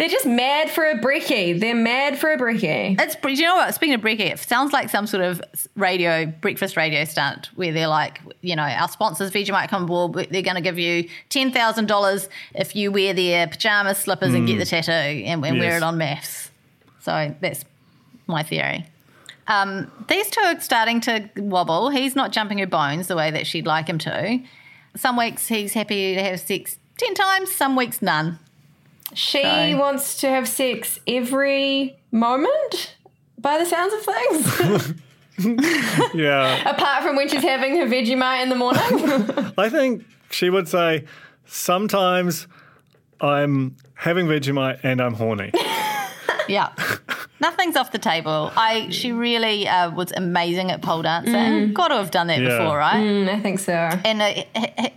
They're 0.00 0.08
just 0.08 0.24
mad 0.24 0.70
for 0.70 0.86
a 0.86 0.98
brekkie. 0.98 1.60
They're 1.60 1.74
mad 1.74 2.18
for 2.18 2.32
a 2.32 2.38
brekkie. 2.38 2.98
It's 2.98 3.16
do 3.16 3.30
you 3.32 3.42
know 3.42 3.56
what? 3.56 3.74
Speaking 3.74 3.94
of 3.94 4.00
brekkie, 4.00 4.32
it 4.32 4.38
sounds 4.38 4.72
like 4.72 4.88
some 4.88 5.06
sort 5.06 5.22
of 5.22 5.42
radio 5.76 6.24
breakfast 6.24 6.74
radio 6.74 7.04
stunt 7.04 7.50
where 7.54 7.70
they're 7.70 7.86
like, 7.86 8.18
you 8.40 8.56
know, 8.56 8.62
our 8.62 8.88
sponsors 8.88 9.30
Vegemite 9.30 9.68
come 9.68 9.82
aboard. 9.82 10.12
but 10.12 10.30
They're 10.30 10.40
going 10.40 10.54
to 10.54 10.62
give 10.62 10.78
you 10.78 11.06
ten 11.28 11.52
thousand 11.52 11.84
dollars 11.84 12.30
if 12.54 12.74
you 12.74 12.90
wear 12.90 13.12
their 13.12 13.46
pajamas, 13.46 13.98
slippers, 13.98 14.32
and 14.32 14.46
get 14.46 14.56
the 14.56 14.64
tattoo 14.64 14.90
and, 14.90 15.44
and 15.44 15.58
wear 15.58 15.76
it 15.76 15.82
on 15.82 15.98
MAFS. 15.98 16.48
So 17.00 17.34
that's 17.42 17.66
my 18.26 18.42
theory. 18.42 18.86
Um, 19.48 19.92
these 20.08 20.30
two 20.30 20.40
are 20.40 20.58
starting 20.60 21.02
to 21.02 21.28
wobble. 21.36 21.90
He's 21.90 22.16
not 22.16 22.32
jumping 22.32 22.56
her 22.56 22.66
bones 22.66 23.08
the 23.08 23.16
way 23.16 23.30
that 23.32 23.46
she'd 23.46 23.66
like 23.66 23.86
him 23.86 23.98
to. 23.98 24.40
Some 24.96 25.18
weeks 25.18 25.46
he's 25.46 25.74
happy 25.74 26.14
to 26.14 26.22
have 26.22 26.40
sex 26.40 26.78
ten 26.96 27.12
times. 27.12 27.52
Some 27.54 27.76
weeks 27.76 28.00
none. 28.00 28.38
She 29.14 29.42
So- 29.42 29.76
wants 29.78 30.16
to 30.20 30.28
have 30.28 30.46
sex 30.48 30.98
every 31.06 31.96
moment, 32.12 32.96
by 33.38 33.58
the 33.58 33.64
sounds 33.66 33.92
of 33.94 34.02
things. 34.02 34.94
Yeah. 36.14 36.68
Apart 36.70 37.02
from 37.02 37.16
when 37.16 37.28
she's 37.28 37.42
having 37.42 37.76
her 37.78 37.86
Vegemite 37.86 38.42
in 38.42 38.50
the 38.50 38.56
morning. 38.56 38.82
I 39.58 39.70
think 39.70 40.04
she 40.30 40.50
would 40.50 40.68
say 40.68 41.04
sometimes 41.46 42.46
I'm 43.22 43.76
having 43.94 44.26
Vegemite 44.26 44.80
and 44.82 45.00
I'm 45.00 45.14
horny. 45.14 45.50
Yeah. 46.48 46.72
Nothing's 47.40 47.76
off 47.76 47.92
the 47.92 47.98
table. 47.98 48.50
I 48.56 48.88
she 48.90 49.12
really 49.12 49.68
uh, 49.68 49.92
was 49.92 50.10
amazing 50.16 50.72
at 50.72 50.82
pole 50.82 51.02
dancing. 51.02 51.72
Got 51.72 51.88
to 51.88 51.94
have 51.94 52.10
done 52.10 52.26
that 52.26 52.40
Yeah. 52.40 52.58
before, 52.58 52.76
right? 52.76 52.96
Mm, 52.96 53.28
I 53.28 53.40
think 53.40 53.60
so. 53.60 53.72
And 53.72 54.20
uh, 54.20 54.26
he, 54.26 54.44
he- 54.56 54.92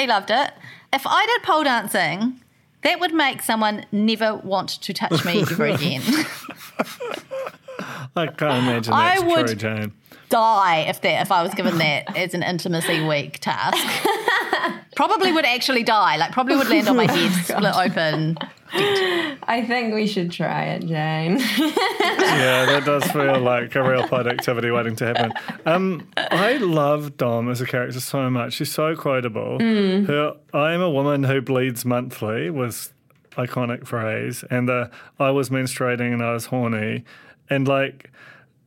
he 0.00 0.06
loved 0.06 0.30
it. 0.30 0.50
If 0.92 1.02
I 1.06 1.26
did 1.26 1.42
pole 1.42 1.64
dancing, 1.64 2.40
that 2.82 3.00
would 3.00 3.12
make 3.14 3.42
someone 3.42 3.84
never 3.92 4.34
want 4.34 4.70
to 4.82 4.92
touch 4.92 5.24
me 5.24 5.42
ever 5.42 5.66
again. 5.66 6.02
I 8.14 8.26
can't 8.26 8.64
imagine 8.64 8.92
I 8.92 9.16
that's 9.20 9.24
would- 9.24 9.46
true, 9.46 9.54
Jane. 9.56 9.92
die 10.28 10.80
if 10.88 11.00
that 11.00 11.22
if 11.22 11.32
I 11.32 11.42
was 11.42 11.54
given 11.54 11.78
that 11.78 12.16
as 12.16 12.34
an 12.34 12.42
intimacy 12.42 13.02
week 13.06 13.38
task. 13.40 13.78
probably 14.96 15.32
would 15.32 15.44
actually 15.46 15.82
die. 15.82 16.16
Like 16.16 16.32
probably 16.32 16.56
would 16.56 16.68
land 16.68 16.88
on 16.88 16.96
my 16.96 17.10
head, 17.10 17.30
oh 17.34 17.42
split 17.42 17.74
open. 17.74 18.38
I 18.74 19.64
think 19.66 19.94
we 19.94 20.06
should 20.06 20.30
try 20.30 20.64
it, 20.64 20.86
Jane. 20.86 21.38
yeah, 21.58 22.64
that 22.66 22.84
does 22.84 23.04
feel 23.10 23.38
like 23.40 23.74
a 23.74 23.82
real 23.82 24.06
productivity 24.08 24.70
waiting 24.70 24.96
to 24.96 25.06
happen. 25.06 25.32
Um, 25.66 26.08
I 26.16 26.56
love 26.56 27.16
Dom 27.16 27.50
as 27.50 27.60
a 27.60 27.66
character 27.66 28.00
so 28.00 28.30
much. 28.30 28.54
She's 28.54 28.72
so 28.72 28.96
quotable. 28.96 29.58
Her 29.60 30.36
"I 30.54 30.72
am 30.72 30.80
a 30.80 30.90
woman 30.90 31.24
who 31.24 31.40
bleeds 31.40 31.84
monthly" 31.84 32.50
was 32.50 32.92
iconic 33.32 33.86
phrase, 33.86 34.44
and 34.50 34.68
the 34.68 34.90
"I 35.18 35.30
was 35.30 35.50
menstruating 35.50 36.12
and 36.12 36.22
I 36.22 36.32
was 36.32 36.46
horny," 36.46 37.04
and 37.50 37.66
like. 37.68 38.10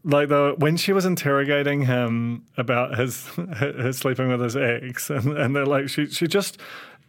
Like 0.08 0.30
the 0.30 0.54
when 0.60 0.78
she 0.78 0.94
was 0.94 1.04
interrogating 1.04 1.88
him 1.88 2.44
about 2.58 2.96
his 2.96 3.28
his 3.60 3.98
sleeping 3.98 4.28
with 4.28 4.40
his 4.40 4.56
ex, 4.56 5.10
and, 5.10 5.36
and 5.36 5.56
they're 5.56 5.66
like 5.66 5.90
she 5.90 6.06
she 6.06 6.28
just 6.28 6.60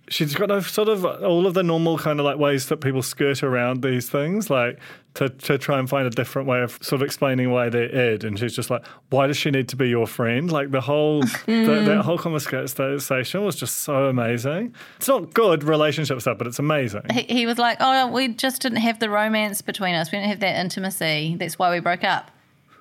she's 0.09 0.35
got 0.35 0.51
a 0.51 0.63
sort 0.63 0.89
of 0.89 1.05
all 1.05 1.47
of 1.47 1.55
the 1.55 1.63
normal 1.63 1.99
kind 1.99 2.21
of 2.21 2.27
like 2.27 2.39
ways 2.39 2.67
that 2.67 2.79
people 2.79 3.03
skirt 3.03 3.43
around 3.43 3.83
these 3.83 4.09
things, 4.09 4.51
like 4.51 4.79
to, 5.15 5.29
to 5.29 5.59
try 5.59 5.79
and 5.79 5.89
find 5.89 6.07
a 6.07 6.11
different 6.11 6.47
way 6.47 6.61
of 6.63 6.73
sort 6.83 7.01
of 7.01 7.07
explaining 7.07 7.51
why 7.51 7.69
they're 7.69 7.95
id. 7.95 8.25
And 8.25 8.39
she's 8.39 8.55
just 8.55 8.71
like, 8.71 8.85
why 9.11 9.27
does 9.27 9.37
she 9.37 9.51
need 9.51 9.69
to 9.71 9.77
be 9.77 9.89
your 9.89 10.07
friend? 10.07 10.51
Like 10.51 10.71
the 10.71 10.81
whole 10.81 11.21
the, 11.23 11.27
that 11.27 11.47
mm. 11.47 12.01
whole 12.03 12.19
conversation 12.19 13.45
was 13.45 13.57
just 13.57 13.79
so 13.79 14.07
amazing. 14.07 14.75
It's 14.97 15.09
not 15.09 15.35
good 15.35 15.65
relationship 15.65 16.21
stuff, 16.21 16.39
but 16.39 16.47
it's 16.47 16.59
amazing. 16.59 17.03
He, 17.13 17.23
he 17.23 17.47
was 17.47 17.59
like, 17.59 17.79
"Oh, 17.81 18.09
we 18.09 18.29
just 18.29 18.63
didn't 18.63 18.79
have 18.79 18.99
the 18.99 19.11
romance 19.11 19.63
between 19.63 19.95
us. 19.95 20.13
We 20.13 20.19
didn't 20.19 20.31
have 20.31 20.41
that 20.41 20.61
intimacy. 20.61 21.37
That's 21.39 21.59
why 21.59 21.71
we 21.71 21.81
broke 21.81 22.05
up." 22.05 22.31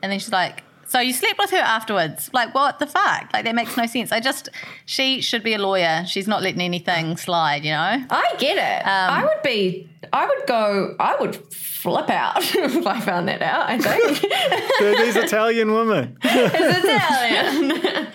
And 0.04 0.12
then 0.12 0.20
she's 0.20 0.32
like, 0.32 0.64
"So 0.88 1.00
you 1.00 1.14
slept 1.14 1.38
with 1.38 1.52
her 1.52 1.58
afterwards? 1.58 2.30
Like 2.34 2.54
what 2.54 2.80
the 2.80 2.88
fuck? 2.88 3.30
Like 3.34 3.44
that 3.46 3.56
makes 3.56 3.76
no 3.78 3.86
sense. 3.86 4.12
I 4.12 4.20
just 4.20 4.50
she 4.86 5.22
should 5.22 5.44
be 5.44 5.54
a 5.54 5.58
lawyer. 5.60 6.04
She's 6.08 6.28
not 6.28 6.42
letting 6.42 6.62
anything 6.62 7.18
slide, 7.18 7.64
you 7.66 7.72
know." 7.72 8.06
I 8.10 8.34
get 8.38 8.58
it. 8.58 8.86
Um, 8.86 9.10
I 9.10 9.24
would 9.24 9.42
be. 9.44 9.90
I 10.14 10.26
would 10.28 10.48
go. 10.48 10.96
I 11.00 11.16
would 11.20 11.36
flip 11.54 12.10
out 12.10 12.38
if 12.56 12.86
I 12.88 13.00
found 13.02 13.28
that 13.28 13.42
out. 13.42 13.70
I 13.70 13.78
think 13.78 14.22
They're 14.80 14.96
these 15.06 15.16
Italian 15.16 15.72
women. 15.74 16.18
it's 16.24 16.86
Italian. 16.86 18.08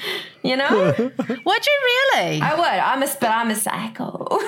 you 0.42 0.56
know, 0.56 0.94
Would 1.44 1.66
you 1.66 1.78
really? 1.84 2.40
I 2.40 2.54
would. 2.54 2.64
I'm 2.66 3.02
a. 3.02 3.06
But 3.20 3.30
I'm 3.30 3.50
a 3.50 3.56
psycho. 3.56 4.38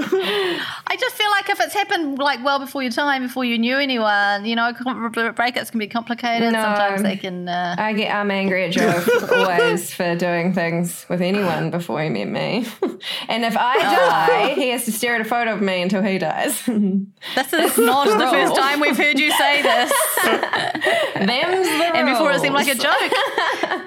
I 0.00 0.96
just 0.98 1.16
feel 1.16 1.28
like 1.30 1.48
if 1.50 1.60
it's 1.60 1.74
happened 1.74 2.18
like 2.18 2.44
well 2.44 2.60
before 2.60 2.82
your 2.82 2.92
time, 2.92 3.22
before 3.22 3.44
you 3.44 3.58
knew 3.58 3.76
anyone, 3.76 4.44
you 4.44 4.54
know, 4.54 4.72
breakups 4.72 5.70
can 5.72 5.80
be 5.80 5.88
complicated. 5.88 6.52
No. 6.52 6.62
Sometimes 6.62 7.02
they 7.02 7.16
can. 7.16 7.48
Uh, 7.48 7.74
I 7.76 7.92
get. 7.94 8.14
I'm 8.14 8.30
angry 8.30 8.66
at 8.66 8.72
Joe 8.72 9.04
always 9.32 9.92
for 9.92 10.14
doing 10.14 10.52
things 10.54 11.04
with 11.08 11.20
anyone 11.20 11.70
before 11.70 12.00
he 12.00 12.08
met 12.10 12.28
me. 12.28 12.66
and 13.28 13.44
if 13.44 13.56
I 13.58 13.78
die, 13.78 14.54
he 14.54 14.68
has 14.68 14.84
to 14.84 14.92
stare 14.92 15.16
at 15.16 15.20
a 15.20 15.24
photo 15.24 15.54
of 15.54 15.60
me 15.60 15.82
until 15.82 16.02
he 16.02 16.18
dies. 16.18 16.62
this 16.64 17.52
is 17.52 17.78
not 17.78 18.06
the 18.06 18.30
first 18.30 18.54
time 18.54 18.78
we've 18.78 18.96
heard 18.96 19.18
you 19.18 19.32
say 19.32 19.62
this, 19.62 19.92
Them's 20.22 21.66
the 21.66 21.90
and 21.94 22.06
before 22.06 22.30
it 22.30 22.40
seemed 22.40 22.54
like 22.54 22.68
a 22.68 22.76
joke, 22.76 23.12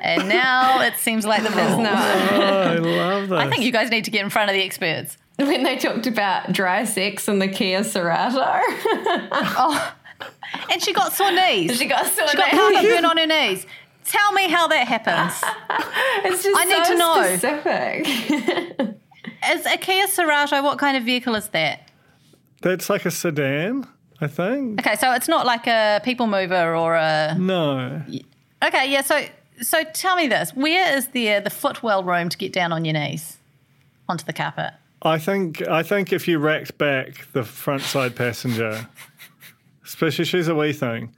and 0.01 0.27
now 0.27 0.81
it 0.81 0.97
seems 0.97 1.25
like 1.25 1.43
the 1.43 1.51
rules. 1.51 1.77
No. 1.77 1.91
Oh, 1.93 2.61
I 2.63 2.75
love 2.75 3.29
this. 3.29 3.39
I 3.39 3.49
think 3.49 3.63
you 3.63 3.71
guys 3.71 3.89
need 3.89 4.05
to 4.05 4.11
get 4.11 4.23
in 4.23 4.29
front 4.29 4.49
of 4.49 4.53
the 4.55 4.61
experts. 4.61 5.17
When 5.37 5.63
they 5.63 5.77
talked 6.01 6.13
about 6.13 6.51
dry 6.53 6.83
sex 6.83 7.27
and 7.27 7.41
the 7.41 7.47
Kia 7.47 7.81
Cerato, 7.81 8.35
oh. 9.31 9.95
And 10.71 10.81
she 10.81 10.93
got 10.93 11.13
sore 11.13 11.31
knees. 11.31 11.77
she 11.77 11.85
got 11.85 12.05
so 12.07 12.27
She 12.27 12.37
got 12.37 12.49
powder 12.51 12.81
burn 12.81 13.05
on 13.05 13.17
her 13.17 13.25
knees. 13.25 13.65
Tell 14.05 14.31
me 14.33 14.49
how 14.49 14.67
that 14.67 14.87
happens. 14.87 15.33
It's 16.23 16.43
just 16.43 16.59
I 16.59 16.65
need 16.65 16.85
so 16.85 16.93
to 16.93 16.99
know. 16.99 17.37
specific. 17.37 18.97
Is 19.49 19.65
a 19.65 19.77
Kia 19.77 20.05
Cerato, 20.07 20.63
what 20.63 20.77
kind 20.77 20.95
of 20.97 21.03
vehicle 21.03 21.35
is 21.35 21.47
that? 21.49 21.89
That's 22.61 22.89
like 22.91 23.05
a 23.05 23.11
sedan, 23.11 23.87
I 24.19 24.27
think. 24.27 24.79
Okay, 24.79 24.95
so 24.97 25.11
it's 25.13 25.27
not 25.27 25.45
like 25.47 25.65
a 25.67 25.99
people 26.03 26.27
mover 26.27 26.75
or 26.75 26.95
a. 26.95 27.35
No. 27.39 28.03
Okay, 28.63 28.91
yeah. 28.91 29.01
So, 29.01 29.25
so 29.61 29.83
tell 29.93 30.15
me 30.15 30.27
this: 30.27 30.51
where 30.55 30.95
is 30.95 31.07
the 31.07 31.33
uh, 31.33 31.39
the 31.39 31.49
footwell 31.49 32.03
room 32.03 32.29
to 32.29 32.37
get 32.37 32.53
down 32.53 32.71
on 32.71 32.85
your 32.85 32.93
knees 32.93 33.37
onto 34.07 34.25
the 34.25 34.33
carpet? 34.33 34.73
I 35.01 35.17
think 35.17 35.67
I 35.67 35.83
think 35.83 36.13
if 36.13 36.27
you 36.27 36.37
racked 36.39 36.77
back 36.77 37.27
the 37.33 37.43
front 37.43 37.81
side 37.81 38.15
passenger, 38.15 38.87
especially 39.85 40.25
she's 40.25 40.47
a 40.47 40.55
wee 40.55 40.73
thing, 40.73 41.13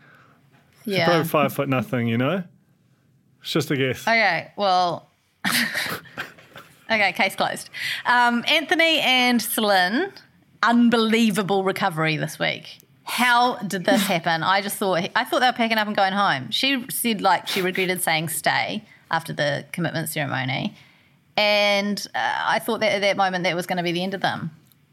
Yeah. 0.85 1.05
probably 1.05 1.25
five 1.25 1.53
foot 1.53 1.69
nothing, 1.69 2.07
you 2.07 2.17
know. 2.17 2.43
It's 3.41 3.51
just 3.51 3.71
a 3.71 3.75
guess. 3.77 4.03
Okay. 4.07 4.51
Well. 4.55 5.09
okay. 6.89 7.11
Case 7.13 7.35
closed. 7.35 7.69
Um, 8.05 8.43
Anthony 8.47 8.99
and 9.01 9.41
Celine, 9.41 10.11
unbelievable 10.61 11.63
recovery 11.63 12.17
this 12.17 12.39
week. 12.39 12.79
How 13.05 13.57
did 13.57 13.83
this 13.83 14.01
happen? 14.07 14.43
I 14.43 14.61
just 14.61 14.77
thought 14.77 15.09
I 15.15 15.25
thought 15.25 15.41
they 15.41 15.47
were 15.47 15.51
packing 15.53 15.77
up 15.77 15.87
and 15.87 15.95
going 15.95 16.13
home. 16.13 16.51
She 16.51 16.85
said 16.89 17.21
like 17.21 17.47
she 17.49 17.61
regretted 17.61 18.01
saying 18.01 18.29
stay 18.29 18.85
after 19.11 19.33
the 19.33 19.65
commitment 19.73 20.07
ceremony, 20.09 20.73
and 21.37 22.05
uh, 22.13 22.19
I 22.45 22.59
thought 22.59 22.79
that 22.81 22.93
at 22.93 23.01
that 23.01 23.17
moment 23.17 23.43
that 23.43 23.55
was 23.55 23.65
going 23.65 23.77
to 23.77 23.83
be 23.83 23.91
the 23.91 24.03
end 24.03 24.13
of 24.13 24.21
them. 24.21 24.51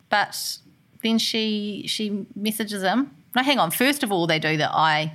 But 0.09 0.59
then 1.03 1.19
she 1.19 1.85
she 1.87 2.27
messages 2.35 2.83
him. 2.83 3.15
No, 3.35 3.43
hang 3.43 3.59
on. 3.59 3.71
First 3.71 4.03
of 4.03 4.11
all, 4.11 4.27
they 4.27 4.39
do 4.41 4.57
the 4.57 4.69
eye, 4.75 5.13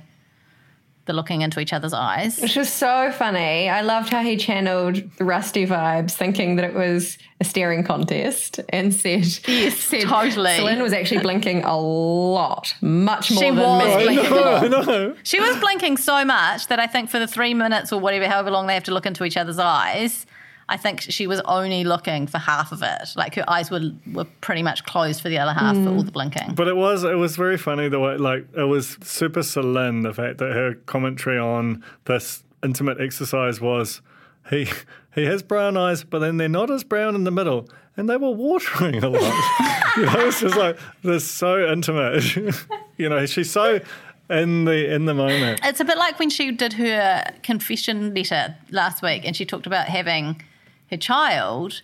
the 1.04 1.12
looking 1.12 1.42
into 1.42 1.60
each 1.60 1.72
other's 1.74 1.92
eyes. 1.92 2.40
Which 2.40 2.56
was 2.56 2.72
so 2.72 3.12
funny. 3.12 3.68
I 3.68 3.82
loved 3.82 4.08
how 4.08 4.22
he 4.22 4.38
channeled 4.38 4.96
the 5.18 5.24
Rusty 5.24 5.66
vibes, 5.66 6.12
thinking 6.12 6.56
that 6.56 6.64
it 6.64 6.72
was 6.74 7.18
a 7.40 7.44
staring 7.44 7.84
contest, 7.84 8.58
and 8.70 8.94
said, 8.94 9.26
Yes, 9.46 9.76
said 9.78 10.04
totally. 10.04 10.56
Celine 10.56 10.80
was 10.82 10.94
actually 10.94 11.20
blinking 11.20 11.62
a 11.64 11.76
lot, 11.78 12.74
much 12.80 13.30
more 13.30 13.42
She 13.42 13.50
than 13.50 13.58
was 13.58 13.96
me. 13.98 14.04
blinking 14.04 14.32
a 14.32 14.34
lot. 14.34 14.70
no. 14.86 15.16
She 15.24 15.38
was 15.40 15.58
blinking 15.60 15.98
so 15.98 16.24
much 16.24 16.68
that 16.68 16.80
I 16.80 16.86
think 16.86 17.10
for 17.10 17.18
the 17.18 17.26
three 17.26 17.52
minutes 17.52 17.92
or 17.92 18.00
whatever, 18.00 18.26
however 18.26 18.50
long 18.50 18.66
they 18.66 18.74
have 18.74 18.84
to 18.84 18.94
look 18.94 19.04
into 19.04 19.24
each 19.24 19.36
other's 19.36 19.58
eyes, 19.58 20.24
I 20.68 20.76
think 20.76 21.00
she 21.00 21.26
was 21.26 21.40
only 21.44 21.84
looking 21.84 22.26
for 22.26 22.38
half 22.38 22.72
of 22.72 22.82
it. 22.82 23.10
Like 23.14 23.34
her 23.36 23.44
eyes 23.48 23.70
were 23.70 23.92
were 24.12 24.26
pretty 24.40 24.62
much 24.62 24.84
closed 24.84 25.20
for 25.20 25.28
the 25.28 25.38
other 25.38 25.52
half 25.52 25.76
for 25.76 25.82
mm. 25.82 25.96
all 25.96 26.02
the 26.02 26.10
blinking. 26.10 26.54
But 26.54 26.66
it 26.68 26.76
was 26.76 27.04
it 27.04 27.16
was 27.16 27.36
very 27.36 27.56
funny 27.56 27.88
the 27.88 28.00
way 28.00 28.16
like 28.16 28.46
it 28.56 28.64
was 28.64 28.98
super 29.02 29.42
Celine 29.42 30.02
the 30.02 30.12
fact 30.12 30.38
that 30.38 30.52
her 30.52 30.74
commentary 30.86 31.38
on 31.38 31.84
this 32.06 32.42
intimate 32.64 33.00
exercise 33.00 33.60
was 33.60 34.02
he 34.50 34.68
he 35.14 35.24
has 35.24 35.42
brown 35.42 35.76
eyes, 35.76 36.04
but 36.04 36.18
then 36.18 36.36
they're 36.36 36.48
not 36.48 36.70
as 36.70 36.84
brown 36.84 37.14
in 37.14 37.24
the 37.24 37.30
middle, 37.30 37.68
and 37.96 38.08
they 38.08 38.16
were 38.16 38.30
watering 38.30 39.02
a 39.02 39.08
lot. 39.08 39.22
you 39.96 40.04
know, 40.04 40.26
it's 40.26 40.40
just 40.40 40.56
like 40.56 40.78
they're 41.02 41.20
so 41.20 41.64
intimate. 41.70 42.24
you 42.96 43.08
know, 43.08 43.24
she's 43.24 43.50
so 43.50 43.80
in 44.28 44.64
the 44.64 44.92
in 44.92 45.04
the 45.04 45.14
moment. 45.14 45.60
It's 45.62 45.80
a 45.80 45.84
bit 45.84 45.96
like 45.96 46.18
when 46.18 46.30
she 46.30 46.50
did 46.50 46.74
her 46.74 47.24
confession 47.42 48.14
letter 48.14 48.56
last 48.70 49.02
week 49.02 49.22
and 49.24 49.36
she 49.36 49.44
talked 49.44 49.66
about 49.66 49.86
having 49.86 50.42
her 50.90 50.96
child 50.96 51.82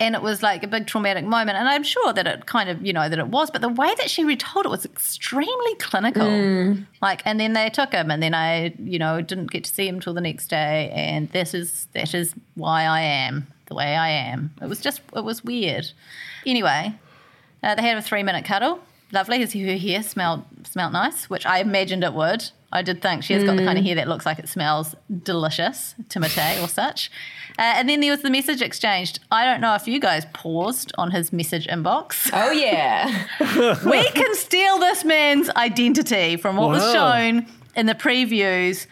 and 0.00 0.16
it 0.16 0.22
was 0.22 0.42
like 0.42 0.64
a 0.64 0.66
big 0.66 0.86
traumatic 0.86 1.24
moment 1.24 1.58
and 1.58 1.68
I'm 1.68 1.84
sure 1.84 2.12
that 2.12 2.26
it 2.26 2.46
kind 2.46 2.68
of 2.68 2.84
you 2.84 2.92
know 2.92 3.08
that 3.08 3.18
it 3.18 3.28
was 3.28 3.50
but 3.50 3.60
the 3.60 3.68
way 3.68 3.94
that 3.98 4.10
she 4.10 4.24
retold 4.24 4.66
it 4.66 4.70
was 4.70 4.84
extremely 4.84 5.74
clinical 5.76 6.26
like 7.00 7.22
and 7.24 7.38
then 7.38 7.52
they 7.52 7.70
took 7.70 7.92
him 7.92 8.10
and 8.10 8.22
then 8.22 8.34
I 8.34 8.74
you 8.78 8.98
know 8.98 9.20
didn't 9.20 9.50
get 9.50 9.64
to 9.64 9.72
see 9.72 9.86
him 9.86 10.00
till 10.00 10.14
the 10.14 10.20
next 10.20 10.48
day 10.48 10.90
and 10.94 11.28
this 11.30 11.54
is 11.54 11.86
that 11.92 12.14
is 12.14 12.34
why 12.54 12.84
I 12.84 13.00
am 13.00 13.46
the 13.66 13.74
way 13.74 13.96
I 13.96 14.10
am 14.10 14.52
it 14.60 14.68
was 14.68 14.80
just 14.80 15.00
it 15.14 15.24
was 15.24 15.44
weird 15.44 15.92
anyway 16.46 16.94
uh, 17.62 17.74
they 17.74 17.82
had 17.82 17.96
a 17.96 18.02
three 18.02 18.22
minute 18.22 18.44
cuddle. 18.44 18.80
Lovely. 19.12 19.38
His 19.38 19.52
her 19.52 19.76
hair 19.76 20.02
smelled 20.02 20.44
smelled 20.64 20.92
nice, 20.92 21.30
which 21.30 21.46
I 21.46 21.58
imagined 21.58 22.04
it 22.04 22.12
would. 22.12 22.50
I 22.72 22.82
did 22.82 23.02
think 23.02 23.22
she 23.22 23.34
has 23.34 23.44
got 23.44 23.56
the 23.56 23.64
kind 23.64 23.78
of 23.78 23.84
hair 23.84 23.94
that 23.96 24.08
looks 24.08 24.24
like 24.24 24.38
it 24.38 24.48
smells 24.48 24.94
delicious, 25.22 25.94
timate 26.08 26.62
or 26.62 26.68
such. 26.68 27.10
Uh, 27.58 27.74
and 27.76 27.88
then 27.88 28.00
there 28.00 28.10
was 28.10 28.22
the 28.22 28.30
message 28.30 28.62
exchanged. 28.62 29.20
I 29.30 29.44
don't 29.44 29.60
know 29.60 29.74
if 29.74 29.86
you 29.86 30.00
guys 30.00 30.24
paused 30.32 30.92
on 30.96 31.10
his 31.10 31.32
message 31.32 31.66
inbox. 31.66 32.30
Oh 32.32 32.50
yeah, 32.50 33.26
we 33.84 34.08
can 34.10 34.34
steal 34.34 34.78
this 34.78 35.04
man's 35.04 35.50
identity 35.50 36.36
from 36.36 36.56
what 36.56 36.70
was 36.70 36.92
shown 36.92 37.46
in 37.76 37.86
the 37.86 37.94
previews 37.94 38.86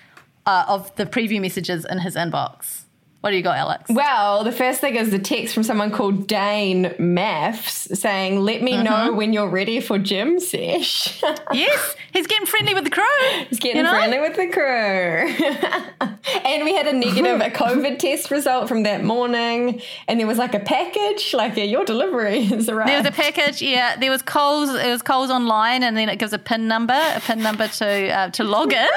uh, 0.45 0.65
of 0.69 0.95
the 0.97 1.07
preview 1.07 1.41
messages 1.41 1.87
in 1.87 1.99
his 2.01 2.17
inbox. 2.17 2.83
What 3.21 3.31
do 3.31 3.37
you 3.37 3.43
got, 3.43 3.59
Alex? 3.59 3.91
Well, 3.91 4.45
the 4.45 4.53
first 4.53 4.81
thing 4.81 4.97
is 4.97 5.11
the 5.11 5.19
text 5.19 5.53
from 5.53 5.63
someone 5.63 5.91
called 5.91 6.27
Dane 6.27 6.95
MAFS 6.99 7.95
saying, 7.99 8.41
"Let 8.41 8.63
me 8.63 8.73
Mm-hmm. 8.73 8.85
know 8.85 9.13
when 9.13 9.35
you're 9.35 9.49
ready 9.49 9.81
for 9.81 9.99
gym 9.99 10.41
sesh." 10.41 11.23
yes, 11.53 11.97
he's 12.13 12.27
getting 12.27 12.47
friendly 12.47 12.73
with 12.73 12.85
the 12.85 12.91
crew. 12.91 13.05
He's 13.51 13.59
getting 13.59 13.77
you 13.77 13.83
know? 13.83 13.91
friendly 13.91 14.21
with 14.21 14.37
the 14.37 14.47
crew. 14.49 14.65
and 16.47 16.65
we 16.65 16.75
had 16.75 16.87
a 16.87 16.95
negative 16.95 17.41
a 17.43 17.51
COVID 17.51 17.99
test 17.99 18.31
result 18.31 18.69
from 18.69 18.85
that 18.85 19.05
morning, 19.05 19.83
and 20.09 20.19
there 20.19 20.27
was 20.27 20.39
like 20.39 20.55
a 20.55 20.61
package, 20.61 21.35
like 21.35 21.59
a, 21.59 21.67
your 21.67 21.85
delivery 21.85 22.39
is 22.39 22.71
arrived. 22.71 22.89
There 22.89 22.99
was 22.99 23.07
a 23.07 23.13
package, 23.13 23.61
yeah. 23.61 23.97
There 23.97 24.11
was 24.11 24.23
Coles. 24.23 24.71
It 24.71 24.89
was 24.91 25.03
Coles 25.03 25.31
online, 25.31 25.83
and 25.83 25.95
then 25.95 26.09
it 26.09 26.19
gives 26.19 26.33
a 26.33 26.39
pin 26.39 26.69
number, 26.69 26.95
a 26.95 27.21
pin 27.21 27.43
number 27.43 27.69
to 27.69 28.09
uh, 28.09 28.31
to 28.31 28.45
log 28.45 28.73
in. 28.73 28.89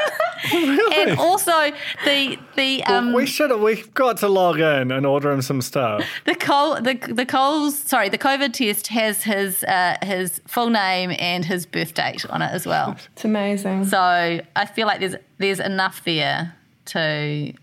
really? 0.54 1.10
and 1.10 1.20
also 1.20 1.72
the 2.06 2.38
the 2.56 2.84
um 2.86 3.12
we 3.12 3.26
should 3.26 3.50
have. 3.50 3.60
We've 3.60 3.94
got 3.94 4.13
to 4.20 4.28
log 4.28 4.60
in 4.60 4.92
and 4.92 5.06
order 5.06 5.32
him 5.32 5.42
some 5.42 5.62
stuff. 5.62 6.04
the 6.26 6.36
Col 6.36 6.82
the 6.82 6.94
the 7.10 7.26
Coles 7.26 7.78
sorry 7.78 8.10
the 8.10 8.18
COVID 8.18 8.54
test 8.54 8.88
has 8.88 9.24
his 9.24 9.64
uh, 9.64 9.98
his 10.04 10.42
full 10.48 10.70
name 10.70 11.14
and 11.20 11.46
his 11.46 11.66
birth 11.66 11.94
date 11.94 12.26
on 12.30 12.42
it 12.42 12.52
as 12.52 12.66
well. 12.66 12.96
It's 13.14 13.26
amazing. 13.26 13.86
So 13.86 13.98
I 14.00 14.66
feel 14.66 14.88
like 14.88 15.00
there's 15.00 15.16
there's 15.38 15.60
enough 15.60 16.04
there 16.04 16.54
to 16.86 17.54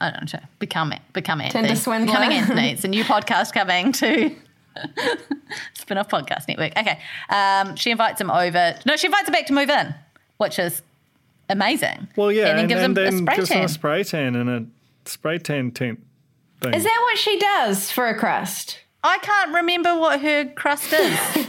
I 0.00 0.10
don't 0.10 0.20
know 0.22 0.26
to 0.38 0.48
become 0.58 0.92
become 1.12 1.40
Anthony. 1.40 1.62
Tinder 1.68 1.80
swindler. 1.80 2.06
Becoming 2.06 2.32
Anthony. 2.38 2.72
It's 2.72 2.84
a 2.84 2.88
new 2.88 3.04
podcast 3.04 3.52
coming 3.52 3.92
to 3.92 4.34
spin-off 5.74 6.08
podcast 6.08 6.48
network. 6.48 6.72
Okay. 6.78 6.98
Um, 7.28 7.76
she 7.76 7.90
invites 7.90 8.20
him 8.20 8.30
over. 8.30 8.76
No, 8.86 8.96
she 8.96 9.06
invites 9.08 9.28
him 9.28 9.32
back 9.32 9.46
to 9.46 9.52
move 9.52 9.68
in, 9.68 9.94
which 10.38 10.58
is 10.58 10.82
amazing. 11.48 12.08
Well, 12.16 12.32
yeah, 12.32 12.46
and 12.46 12.58
then 12.58 12.66
gives 12.68 12.80
him 12.82 12.96
a 12.96 13.12
spray 13.12 13.36
gives 13.36 13.48
tan. 13.48 13.58
him 13.58 13.64
a 13.64 13.68
spray 13.68 14.04
tan 14.04 14.36
and 14.36 14.48
a 14.50 14.66
spray 15.04 15.38
tan 15.38 15.70
tent 15.70 16.00
thing. 16.60 16.74
Is 16.74 16.84
that 16.84 17.00
what 17.02 17.18
she 17.18 17.38
does 17.38 17.90
for 17.90 18.08
a 18.08 18.18
crust? 18.18 18.80
I 19.02 19.18
can't 19.18 19.54
remember 19.54 19.98
what 19.98 20.20
her 20.20 20.46
crust 20.46 20.92
is. 20.92 21.18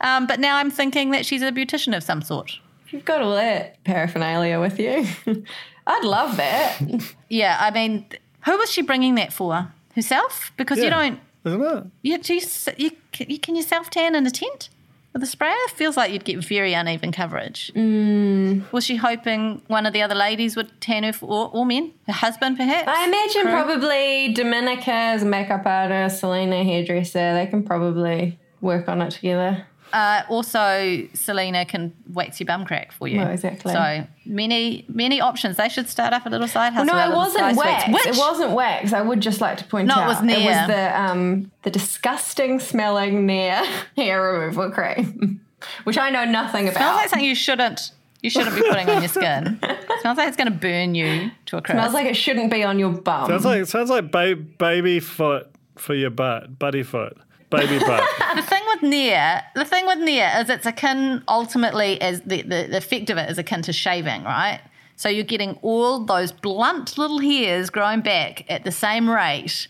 um, 0.00 0.26
but 0.26 0.40
now 0.40 0.56
I'm 0.56 0.70
thinking 0.70 1.10
that 1.10 1.26
she's 1.26 1.42
a 1.42 1.52
beautician 1.52 1.96
of 1.96 2.02
some 2.02 2.22
sort. 2.22 2.58
You've 2.90 3.04
got 3.04 3.20
all 3.20 3.34
that 3.34 3.82
paraphernalia 3.84 4.60
with 4.60 4.78
you. 4.78 5.06
I'd 5.86 6.04
love 6.04 6.36
that. 6.38 6.80
Yeah, 7.28 7.56
I 7.60 7.70
mean, 7.70 8.06
who 8.44 8.56
was 8.56 8.70
she 8.70 8.82
bringing 8.82 9.16
that 9.16 9.32
for? 9.32 9.68
Herself? 9.94 10.52
Because 10.56 10.78
you 10.78 10.90
don't. 10.90 11.20
Isn't 11.44 11.62
it? 11.62 11.84
You, 12.02 12.18
do 12.18 12.34
you, 12.34 12.40
you, 12.76 12.90
you 13.18 13.38
can 13.38 13.54
you 13.54 13.62
self 13.62 13.90
tan 13.90 14.14
in 14.14 14.26
a 14.26 14.30
tent 14.30 14.68
with 15.16 15.22
a 15.22 15.26
sprayer? 15.26 15.54
Feels 15.74 15.96
like 15.96 16.12
you'd 16.12 16.26
get 16.26 16.44
very 16.44 16.74
uneven 16.74 17.10
coverage. 17.10 17.72
Mm. 17.74 18.70
Was 18.70 18.84
she 18.84 18.96
hoping 18.96 19.62
one 19.66 19.86
of 19.86 19.94
the 19.94 20.02
other 20.02 20.14
ladies 20.14 20.56
would 20.56 20.78
tan 20.80 21.04
her, 21.04 21.12
for, 21.14 21.26
or, 21.26 21.50
or 21.54 21.64
men? 21.64 21.92
Her 22.06 22.12
husband, 22.12 22.58
perhaps? 22.58 22.86
I 22.86 23.06
imagine 23.06 23.42
Crew? 23.42 23.50
probably 23.50 24.34
Domenica 24.34 24.88
as 24.88 25.22
a 25.22 25.26
makeup 25.26 25.64
artist, 25.64 26.20
Selina 26.20 26.62
hairdresser. 26.62 27.32
They 27.32 27.46
can 27.46 27.62
probably 27.62 28.38
work 28.60 28.88
on 28.88 29.00
it 29.00 29.12
together. 29.12 29.66
Uh, 29.92 30.22
also, 30.28 31.06
Selina 31.14 31.64
can 31.64 31.92
wax 32.12 32.38
your 32.40 32.46
bum 32.46 32.64
crack 32.64 32.92
for 32.92 33.08
you. 33.08 33.18
Well, 33.18 33.30
exactly. 33.30 33.72
So 33.72 34.06
many, 34.26 34.84
many 34.88 35.20
options. 35.20 35.56
They 35.56 35.68
should 35.68 35.88
start 35.88 36.12
up 36.12 36.26
a 36.26 36.28
little 36.28 36.48
side 36.48 36.72
hustle. 36.72 36.94
no, 36.94 37.10
it 37.10 37.14
wasn't 37.14 37.56
wax. 37.56 37.84
Sweets. 37.84 38.06
It 38.06 38.16
wasn't 38.20 38.52
wax. 38.52 38.92
I 38.92 39.00
would 39.00 39.20
just 39.20 39.40
like 39.40 39.58
to 39.58 39.64
point 39.64 39.86
No, 39.88 39.94
it 39.94 39.98
out 39.98 40.08
was 40.08 40.18
it 40.22 40.44
was 40.44 40.66
the 40.66 41.00
um 41.00 41.50
the 41.62 41.70
disgusting 41.70 42.60
smelling 42.60 43.26
Nair 43.26 43.62
hair 43.96 44.22
removal 44.22 44.70
cream, 44.70 45.40
which 45.84 45.96
I 45.98 46.10
know 46.10 46.24
nothing 46.24 46.68
about. 46.68 46.76
Smells 46.78 46.90
about. 46.90 46.96
like 46.96 47.08
something 47.08 47.28
you 47.28 47.34
shouldn't. 47.34 47.92
You 48.22 48.30
shouldn't 48.30 48.56
be 48.56 48.62
putting 48.62 48.88
on 48.90 49.02
your 49.02 49.08
skin. 49.08 49.60
Smells 50.00 50.18
like 50.18 50.26
it's 50.28 50.36
going 50.36 50.50
to 50.50 50.58
burn 50.58 50.94
you 50.96 51.30
to 51.46 51.58
a 51.58 51.62
crisp. 51.62 51.78
Smells 51.78 51.94
like 51.94 52.06
it 52.06 52.16
shouldn't 52.16 52.50
be 52.50 52.64
on 52.64 52.78
your 52.78 52.90
bum. 52.90 53.28
Sounds 53.28 53.44
like 53.44 53.62
it 53.62 53.68
sounds 53.68 53.88
like 53.90 54.10
ba- 54.10 54.34
baby 54.34 54.98
foot 55.00 55.48
for 55.76 55.94
your 55.94 56.10
butt, 56.10 56.58
buddy 56.58 56.82
foot, 56.82 57.16
baby 57.50 57.78
butt. 57.78 58.04
the 58.34 58.42
thing 58.42 58.62
with 58.66 58.82
Nair, 58.82 59.42
the 59.54 59.64
thing 59.64 59.86
with 59.86 59.98
Nair 59.98 60.40
is 60.40 60.50
it's 60.50 60.66
akin 60.66 61.22
ultimately 61.28 62.00
as 62.00 62.20
the, 62.22 62.42
the, 62.42 62.66
the 62.70 62.76
effect 62.78 63.10
of 63.10 63.18
it 63.18 63.30
is 63.30 63.38
akin 63.38 63.62
to 63.62 63.72
shaving, 63.72 64.24
right? 64.24 64.60
So 64.96 65.08
you're 65.08 65.24
getting 65.24 65.58
all 65.62 66.04
those 66.04 66.32
blunt 66.32 66.96
little 66.96 67.18
hairs 67.18 67.70
growing 67.70 68.00
back 68.00 68.50
at 68.50 68.64
the 68.64 68.72
same 68.72 69.08
rate 69.08 69.68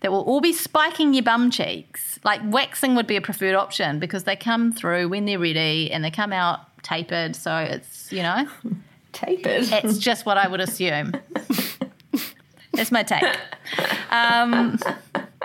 that 0.00 0.10
will 0.10 0.22
all 0.22 0.40
be 0.40 0.52
spiking 0.52 1.14
your 1.14 1.22
bum 1.22 1.50
cheeks. 1.50 2.18
Like 2.24 2.40
waxing 2.44 2.94
would 2.94 3.06
be 3.06 3.16
a 3.16 3.20
preferred 3.20 3.54
option 3.54 3.98
because 3.98 4.24
they 4.24 4.34
come 4.34 4.72
through 4.72 5.08
when 5.08 5.26
they're 5.26 5.38
ready 5.38 5.90
and 5.92 6.02
they 6.04 6.10
come 6.10 6.32
out 6.32 6.60
tapered. 6.82 7.36
So 7.36 7.56
it's, 7.56 8.10
you 8.10 8.22
know, 8.22 8.48
tapered. 9.12 9.68
it's 9.70 9.98
just 9.98 10.26
what 10.26 10.38
I 10.38 10.48
would 10.48 10.60
assume. 10.60 11.12
That's 12.72 12.90
my 12.90 13.02
take. 13.02 13.24
Um, 14.10 14.78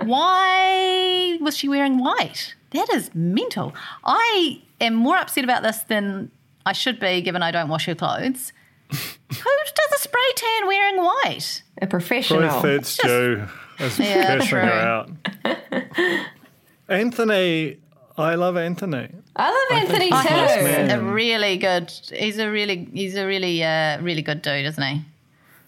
why 0.05 1.37
was 1.41 1.55
she 1.57 1.67
wearing 1.69 1.97
white? 1.99 2.55
That 2.71 2.89
is 2.93 3.09
mental. 3.15 3.73
I 4.03 4.61
am 4.81 4.93
more 4.95 5.17
upset 5.17 5.43
about 5.43 5.63
this 5.63 5.79
than 5.79 6.31
I 6.65 6.73
should 6.73 6.99
be, 6.99 7.21
given 7.21 7.41
I 7.41 7.51
don't 7.51 7.69
wash 7.69 7.85
her 7.85 7.95
clothes. 7.95 8.51
Who 8.91 8.95
does 9.29 9.91
a 9.95 9.99
spray 9.99 10.31
tan 10.35 10.67
wearing 10.67 10.97
white? 10.97 11.63
A 11.81 11.87
professional. 11.87 12.41
Probably 12.47 12.77
Fitz 12.77 12.97
Joe 12.97 13.47
is 13.79 13.99
Yeah, 13.99 14.27
cursing 14.37 14.47
true. 14.49 14.59
her 14.59 14.71
out. 14.71 15.09
Anthony, 16.89 17.77
I 18.17 18.35
love 18.35 18.57
Anthony. 18.57 19.09
I 19.35 19.49
love 19.51 19.79
Anthony 19.81 20.09
he's 20.09 20.23
too. 20.23 20.29
nice 20.35 20.63
man. 20.63 20.91
A 20.99 21.03
really 21.03 21.57
good. 21.57 21.91
He's 22.13 22.37
a 22.39 22.49
really. 22.49 22.87
He's 22.93 23.15
a 23.15 23.25
really. 23.27 23.63
Uh, 23.63 24.01
really 24.01 24.21
good 24.21 24.41
dude, 24.41 24.65
isn't 24.65 24.83
he? 24.83 25.01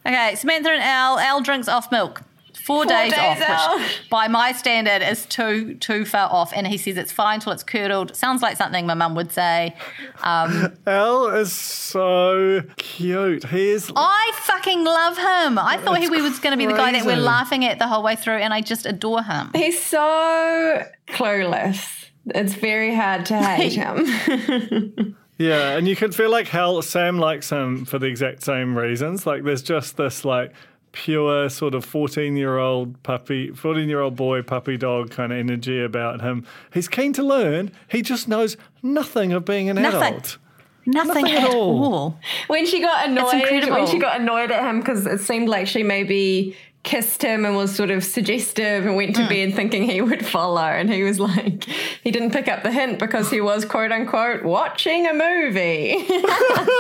Okay, 0.05 0.35
Samantha 0.35 0.69
and 0.71 0.81
Al. 0.81 1.19
Al 1.19 1.41
drinks 1.41 1.67
off 1.67 1.91
milk. 1.91 2.21
Four, 2.69 2.85
days, 2.85 3.11
days 3.13 3.41
off, 3.41 3.49
off. 3.49 3.75
which 3.79 4.09
by 4.09 4.27
my 4.27 4.51
standard 4.51 5.01
is 5.01 5.25
too 5.25 5.73
too 5.75 6.05
far 6.05 6.29
off. 6.31 6.53
And 6.53 6.67
he 6.67 6.77
says 6.77 6.97
it's 6.97 7.11
fine 7.11 7.39
till 7.39 7.51
it's 7.51 7.63
curdled. 7.63 8.15
Sounds 8.15 8.41
like 8.41 8.57
something 8.57 8.85
my 8.85 8.93
mum 8.93 9.15
would 9.15 9.31
say. 9.31 9.75
Um, 10.21 10.77
Al 10.87 11.27
is 11.29 11.51
so 11.51 12.61
cute. 12.77 13.45
He 13.45 13.69
is. 13.71 13.91
I 13.95 14.31
fucking 14.43 14.83
love 14.83 15.17
him. 15.17 15.57
I 15.57 15.77
thought 15.83 15.97
he 15.97 16.09
was 16.09 16.39
going 16.39 16.51
to 16.51 16.57
be 16.57 16.67
the 16.67 16.73
guy 16.73 16.91
that 16.91 17.05
we're 17.05 17.15
laughing 17.17 17.65
at 17.65 17.79
the 17.79 17.87
whole 17.87 18.03
way 18.03 18.15
through, 18.15 18.37
and 18.37 18.53
I 18.53 18.61
just 18.61 18.85
adore 18.85 19.23
him. 19.23 19.49
He's 19.55 19.81
so 19.83 20.83
clueless. 21.07 22.05
It's 22.27 22.53
very 22.53 22.93
hard 22.93 23.25
to 23.27 23.37
hate 23.41 23.73
him. 23.73 25.15
Yeah, 25.39 25.77
and 25.77 25.87
you 25.87 25.95
can 25.95 26.11
feel 26.11 26.29
like 26.29 26.49
hell. 26.49 26.81
Sam 26.81 27.17
likes 27.17 27.49
him 27.49 27.85
for 27.85 27.97
the 27.97 28.07
exact 28.07 28.43
same 28.43 28.77
reasons. 28.77 29.25
Like 29.25 29.45
there's 29.45 29.61
just 29.63 29.95
this 29.95 30.25
like 30.25 30.51
pure 30.91 31.49
sort 31.49 31.75
of 31.75 31.85
14 31.85 32.35
year 32.35 32.57
old 32.57 33.01
puppy, 33.03 33.51
14 33.51 33.87
year 33.87 34.01
old 34.01 34.15
boy 34.15 34.41
puppy 34.41 34.77
dog 34.77 35.11
kind 35.11 35.31
of 35.31 35.37
energy 35.39 35.81
about 35.81 36.21
him. 36.21 36.45
He's 36.73 36.87
keen 36.87 37.13
to 37.13 37.23
learn. 37.23 37.71
He 37.89 38.01
just 38.01 38.27
knows 38.27 38.57
nothing 38.81 39.31
of 39.33 39.45
being 39.45 39.69
an 39.69 39.75
Nothing. 39.77 40.01
adult. 40.15 40.37
Nothing, 40.85 41.23
Nothing 41.25 41.37
at 41.37 41.43
at 41.43 41.55
all. 41.55 41.83
all. 41.93 42.19
when 42.47 42.65
she 42.65 42.79
got 42.81 43.07
annoyed, 43.07 43.69
when 43.69 43.85
she 43.85 43.99
got 43.99 44.19
annoyed 44.21 44.49
at 44.49 44.63
him 44.67 44.79
because 44.79 45.05
it 45.05 45.19
seemed 45.19 45.47
like 45.47 45.67
she 45.67 45.83
maybe 45.83 46.55
kissed 46.83 47.21
him 47.21 47.45
and 47.45 47.55
was 47.55 47.75
sort 47.75 47.91
of 47.91 48.03
suggestive 48.03 48.85
and 48.85 48.95
went 48.95 49.15
to 49.15 49.27
bed 49.27 49.53
thinking 49.53 49.83
he 49.83 50.01
would 50.01 50.25
follow, 50.25 50.61
and 50.61 50.91
he 50.91 51.03
was 51.03 51.19
like, 51.19 51.65
he 52.03 52.09
didn't 52.11 52.31
pick 52.31 52.47
up 52.47 52.63
the 52.63 52.71
hint 52.71 52.99
because 52.99 53.29
he 53.29 53.41
was 53.41 53.65
quote 53.65 53.91
unquote 53.91 54.43
watching 54.43 55.05
a 55.07 55.13
movie. 55.13 55.95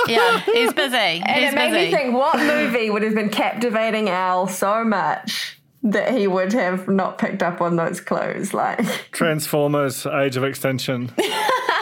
Yeah, 0.07 0.39
he's 0.39 0.73
busy. 0.73 0.95
And 1.25 1.43
he's 1.43 1.53
it 1.53 1.55
made 1.55 1.71
busy. 1.71 1.85
me 1.85 1.91
think, 1.91 2.13
what 2.15 2.37
movie 2.39 2.89
would 2.89 3.03
have 3.03 3.13
been 3.13 3.29
captivating 3.29 4.09
Al 4.09 4.47
so 4.47 4.83
much 4.83 5.59
that 5.83 6.13
he 6.17 6.27
would 6.27 6.51
have 6.53 6.87
not 6.87 7.17
picked 7.19 7.43
up 7.43 7.61
on 7.61 7.75
those 7.75 8.01
clues? 8.01 8.53
Like, 8.53 8.79
Transformers 9.11 10.05
Age 10.07 10.35
of 10.37 10.43
Extinction. 10.43 11.11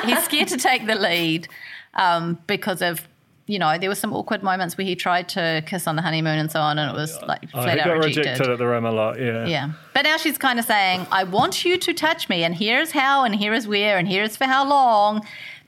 he's 0.05 0.23
scared 0.23 0.49
to 0.49 0.57
take 0.57 0.87
the 0.87 0.95
lead 0.95 1.47
um, 1.93 2.37
because 2.47 2.81
of 2.81 3.07
you 3.47 3.57
know 3.57 3.77
there 3.77 3.89
were 3.89 3.95
some 3.95 4.13
awkward 4.13 4.43
moments 4.43 4.77
where 4.77 4.85
he 4.85 4.95
tried 4.95 5.27
to 5.29 5.63
kiss 5.65 5.87
on 5.87 5.95
the 5.95 6.01
honeymoon 6.01 6.37
and 6.37 6.51
so 6.51 6.59
on, 6.59 6.77
and 6.77 6.91
it 6.95 6.99
was 6.99 7.19
like 7.23 7.43
Oh, 7.53 7.63
flat 7.63 7.75
he 7.75 7.79
out 7.79 7.85
got 7.87 7.93
rejected. 7.93 8.17
rejected 8.31 8.49
at 8.51 8.57
the 8.59 8.67
Rim 8.67 8.85
a 8.85 8.91
lot, 8.91 9.19
yeah. 9.19 9.45
Yeah, 9.45 9.71
but 9.93 10.03
now 10.03 10.17
she's 10.17 10.37
kind 10.37 10.59
of 10.59 10.65
saying, 10.65 11.07
"I 11.11 11.23
want 11.23 11.65
you 11.65 11.77
to 11.77 11.93
touch 11.93 12.29
me, 12.29 12.43
and 12.43 12.53
here's 12.55 12.91
how, 12.91 13.23
and 13.23 13.33
here 13.35 13.53
is 13.53 13.67
where, 13.67 13.97
and 13.97 14.07
here 14.07 14.23
is 14.23 14.37
for 14.37 14.45
how 14.45 14.67
long. 14.67 15.25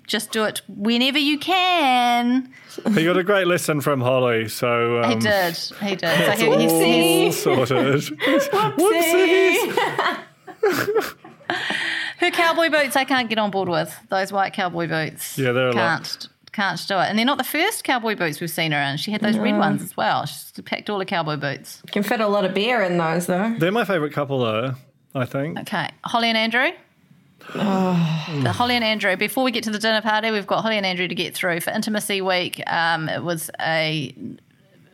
Just 0.07 0.31
do 0.31 0.43
it 0.45 0.61
whenever 0.67 1.19
you 1.19 1.37
can." 1.37 2.51
He 2.95 3.03
got 3.05 3.15
a 3.17 3.23
great 3.23 3.45
lesson 3.45 3.79
from 3.79 4.01
Holly, 4.01 4.47
so. 4.47 5.03
Um, 5.03 5.11
He 5.11 5.15
did. 5.17 5.55
He 5.55 5.95
did. 5.95 6.25
So 6.25 6.31
he, 6.31 6.47
all 6.47 6.57
he's, 6.57 7.43
sorted. 7.43 7.77
Whoopsies. 8.79 9.75
her 12.17 12.31
cowboy 12.31 12.69
boots, 12.69 12.95
I 12.95 13.03
can't 13.05 13.29
get 13.29 13.37
on 13.37 13.51
board 13.51 13.69
with 13.69 13.95
those 14.09 14.31
white 14.31 14.53
cowboy 14.53 14.87
boots. 14.87 15.37
Yeah, 15.37 15.51
they're 15.51 15.69
a 15.69 15.73
lot. 15.75 16.27
Can't 16.49 16.69
can't 16.69 16.87
do 16.87 16.99
it, 16.99 17.09
and 17.09 17.17
they're 17.17 17.25
not 17.25 17.37
the 17.37 17.43
first 17.43 17.83
cowboy 17.83 18.15
boots 18.15 18.39
we've 18.39 18.49
seen 18.49 18.71
her 18.71 18.79
in. 18.81 18.97
She 18.97 19.11
had 19.11 19.21
those 19.21 19.37
red 19.37 19.57
ones 19.57 19.81
as 19.81 19.95
well. 19.95 20.25
She's 20.25 20.51
packed 20.65 20.89
all 20.89 20.99
the 20.99 21.05
cowboy 21.05 21.37
boots. 21.37 21.81
can 21.91 22.03
fit 22.03 22.19
a 22.19 22.27
lot 22.27 22.45
of 22.45 22.53
beer 22.53 22.81
in 22.83 22.97
those 22.97 23.25
though. 23.27 23.55
They're 23.57 23.71
my 23.71 23.85
favourite 23.85 24.13
couple, 24.13 24.39
though, 24.39 24.75
I 25.15 25.25
think. 25.25 25.59
Okay, 25.59 25.89
Holly 26.03 26.29
and 26.29 26.37
Andrew. 26.37 26.71
Oh. 27.55 28.39
The 28.43 28.51
Holly 28.51 28.75
and 28.75 28.83
Andrew. 28.83 29.15
Before 29.15 29.43
we 29.43 29.51
get 29.51 29.63
to 29.63 29.71
the 29.71 29.79
dinner 29.79 30.01
party, 30.01 30.29
we've 30.29 30.45
got 30.45 30.61
Holly 30.61 30.77
and 30.77 30.85
Andrew 30.85 31.07
to 31.07 31.15
get 31.15 31.33
through 31.33 31.61
for 31.61 31.71
intimacy 31.71 32.21
week. 32.21 32.61
Um, 32.67 33.09
it 33.09 33.23
was 33.23 33.49
a 33.59 34.13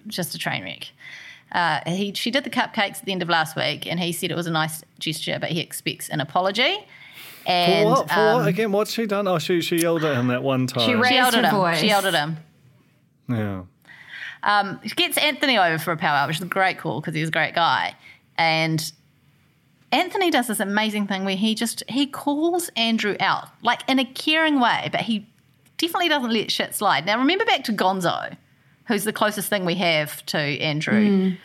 just 0.07 0.35
a 0.35 0.37
train 0.37 0.63
wreck. 0.63 0.87
Uh, 1.51 1.79
he 1.85 2.13
she 2.13 2.31
did 2.31 2.43
the 2.43 2.49
cupcakes 2.49 2.99
at 2.99 3.05
the 3.05 3.11
end 3.11 3.21
of 3.21 3.29
last 3.29 3.55
week, 3.55 3.87
and 3.87 3.99
he 3.99 4.11
said 4.11 4.31
it 4.31 4.35
was 4.35 4.47
a 4.47 4.51
nice 4.51 4.83
gesture, 4.99 5.37
but 5.39 5.49
he 5.49 5.61
expects 5.61 6.09
an 6.09 6.19
apology. 6.19 6.75
For 7.43 7.51
And 7.51 7.89
what? 7.89 8.09
For 8.09 8.19
um, 8.19 8.35
what? 8.39 8.47
Again, 8.47 8.71
what's 8.71 8.91
she 8.91 9.05
done? 9.05 9.27
Oh, 9.27 9.37
she, 9.37 9.61
she 9.61 9.77
yelled 9.77 10.03
at 10.03 10.17
him 10.17 10.27
that 10.27 10.43
one 10.43 10.67
time. 10.67 10.85
She 10.85 11.07
she 11.07 11.15
yelled 11.15 11.35
at 11.35 11.45
him. 11.45 11.55
voice. 11.55 11.79
She 11.79 11.87
yelled 11.87 12.05
at 12.05 12.13
him. 12.13 12.37
yeah. 13.29 13.63
Um, 14.43 14.79
she 14.85 14.93
gets 14.93 15.17
Anthony 15.17 15.57
over 15.57 15.79
for 15.79 15.91
a 15.91 15.97
powwow, 15.97 16.27
which 16.27 16.37
is 16.37 16.43
a 16.43 16.45
great 16.45 16.77
call 16.77 17.01
because 17.01 17.15
he's 17.15 17.29
a 17.29 17.31
great 17.31 17.55
guy. 17.55 17.95
And 18.37 18.91
Anthony 19.91 20.29
does 20.29 20.47
this 20.47 20.59
amazing 20.59 21.07
thing 21.07 21.25
where 21.25 21.35
he 21.35 21.55
just 21.55 21.83
he 21.89 22.05
calls 22.05 22.69
Andrew 22.75 23.15
out 23.19 23.47
like 23.63 23.81
in 23.87 23.97
a 23.97 24.05
caring 24.05 24.59
way, 24.59 24.89
but 24.91 25.01
he 25.01 25.27
definitely 25.77 26.09
doesn't 26.09 26.31
let 26.31 26.51
shit 26.51 26.75
slide. 26.75 27.05
Now 27.05 27.17
remember 27.17 27.45
back 27.45 27.63
to 27.65 27.73
Gonzo. 27.73 28.35
Who's 28.87 29.03
the 29.03 29.13
closest 29.13 29.49
thing 29.49 29.65
we 29.65 29.75
have 29.75 30.25
to 30.27 30.37
Andrew, 30.37 31.07
hmm. 31.07 31.35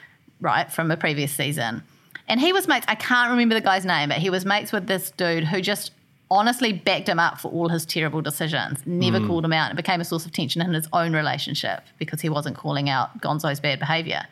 right, 0.40 0.70
from 0.70 0.90
a 0.90 0.96
previous 0.96 1.33
season. 1.33 1.83
And 2.29 2.40
he 2.40 2.53
was 2.53 2.68
mates, 2.68 2.87
I 2.88 2.94
can't 2.94 3.31
remember 3.31 3.55
the 3.55 3.61
guy's 3.61 3.85
name, 3.85 4.11
but 4.11 4.18
he 4.18 4.31
was 4.31 4.44
mates 4.44 4.72
with 4.72 4.87
this 4.87 5.11
dude 5.11 5.44
who 5.44 5.61
just 5.61 5.92
honestly 6.31 6.72
backed 6.72 7.09
him 7.09 7.18
up 7.18 7.40
for 7.40 7.50
all 7.50 7.68
his 7.68 7.85
terrible 7.85 8.20
decisions, 8.20 8.87
never 8.87 9.18
hmm. 9.18 9.26
called 9.26 9.44
him 9.44 9.53
out, 9.53 9.70
and 9.70 9.76
became 9.76 10.00
a 10.00 10.05
source 10.05 10.24
of 10.24 10.33
tension 10.33 10.62
in 10.62 10.72
his 10.72 10.88
own 10.92 11.12
relationship 11.12 11.83
because 11.98 12.20
he 12.20 12.29
wasn't 12.29 12.57
calling 12.57 12.88
out 12.88 13.20
Gonzo's 13.20 13.61
bad 13.61 13.81
behavior. 13.81 14.22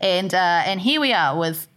And 0.00 0.34
uh, 0.34 0.62
and 0.66 0.80
here 0.80 1.00
we 1.00 1.12
are 1.12 1.38
with 1.38 1.68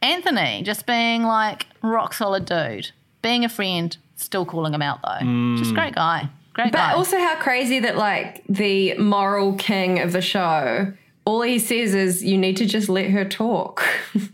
Anthony 0.00 0.62
just 0.62 0.86
being 0.86 1.22
like 1.22 1.66
rock 1.82 2.14
solid 2.14 2.46
dude, 2.46 2.92
being 3.20 3.44
a 3.44 3.48
friend, 3.48 3.94
still 4.16 4.46
calling 4.46 4.72
him 4.72 4.80
out 4.80 5.00
though. 5.02 5.18
Just 5.58 5.70
hmm. 5.70 5.76
great 5.76 5.94
guy. 5.94 6.30
Great 6.58 6.72
But 6.72 6.78
guy. 6.78 6.92
also 6.94 7.18
how 7.18 7.36
crazy 7.36 7.78
that 7.78 7.96
like 7.96 8.42
the 8.48 8.98
moral 8.98 9.52
king 9.54 10.00
of 10.00 10.10
the 10.10 10.20
show, 10.20 10.92
all 11.24 11.42
he 11.42 11.60
says 11.60 11.94
is 11.94 12.24
you 12.24 12.36
need 12.36 12.56
to 12.56 12.66
just 12.66 12.88
let 12.88 13.10
her 13.10 13.24
talk. 13.24 13.84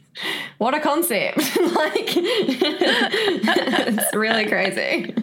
what 0.57 0.73
a 0.73 0.81
concept. 0.81 1.37
like 1.59 2.15
it's 3.91 4.15
really 4.15 4.47
crazy. 4.47 5.15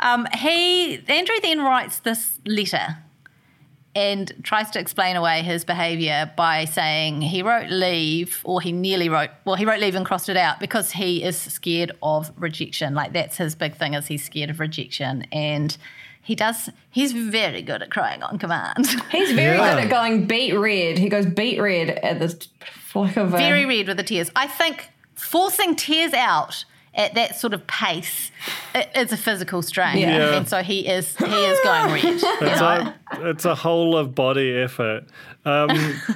Um, 0.00 0.26
he 0.34 0.98
Andrew 1.06 1.36
then 1.40 1.60
writes 1.60 2.00
this 2.00 2.40
letter 2.44 2.96
and 3.96 4.32
tries 4.42 4.70
to 4.72 4.78
explain 4.80 5.16
away 5.16 5.42
his 5.42 5.64
behaviour 5.64 6.30
by 6.36 6.64
saying 6.64 7.22
he 7.22 7.42
wrote 7.42 7.68
leave 7.70 8.40
or 8.44 8.60
he 8.60 8.72
nearly 8.72 9.08
wrote 9.08 9.30
well 9.44 9.54
he 9.56 9.64
wrote 9.64 9.80
leave 9.80 9.94
and 9.94 10.04
crossed 10.04 10.28
it 10.28 10.36
out 10.36 10.58
because 10.60 10.90
he 10.92 11.22
is 11.22 11.36
scared 11.38 11.92
of 12.02 12.32
rejection 12.36 12.94
like 12.94 13.12
that's 13.12 13.36
his 13.36 13.54
big 13.54 13.74
thing 13.76 13.94
is 13.94 14.06
he's 14.06 14.24
scared 14.24 14.50
of 14.50 14.58
rejection 14.60 15.24
and 15.32 15.76
he 16.22 16.34
does 16.34 16.70
he's 16.90 17.12
very 17.12 17.62
good 17.62 17.82
at 17.82 17.90
crying 17.90 18.22
on 18.22 18.38
command 18.38 18.86
He's 19.10 19.32
very 19.32 19.56
Yeah. 19.58 19.74
good 19.74 19.84
at 19.84 19.90
going 19.90 20.26
beet 20.26 20.52
red. 20.58 20.98
He 20.98 21.08
goes 21.08 21.26
beet 21.26 21.60
red 21.60 21.90
at 21.90 22.18
the 22.18 22.46
flick 22.88 23.16
of 23.16 23.34
a 23.34 23.36
very 23.36 23.64
red 23.66 23.86
with 23.88 23.96
the 23.98 24.02
tears 24.02 24.30
I 24.34 24.46
think 24.46 24.88
forcing 25.14 25.76
tears 25.76 26.12
out 26.14 26.64
at 26.96 27.14
that 27.14 27.36
sort 27.36 27.52
of 27.54 27.66
pace 27.66 28.30
it, 28.74 28.88
it's 28.94 29.12
a 29.12 29.16
physical 29.16 29.62
strain 29.62 29.98
Yeah. 29.98 30.16
Yeah. 30.18 30.36
and 30.36 30.48
so 30.48 30.62
he 30.62 30.86
is 30.86 31.16
he 31.16 31.24
is 31.24 31.58
going 31.64 31.92
red 31.92 32.02
you 32.04 32.14
It's 32.14 32.60
know? 32.60 32.92
a, 33.12 33.30
it's 33.30 33.44
a 33.44 33.54
whole 33.54 33.96
of 33.96 34.14
body 34.14 34.56
effort. 34.56 35.04
Um, 35.44 35.70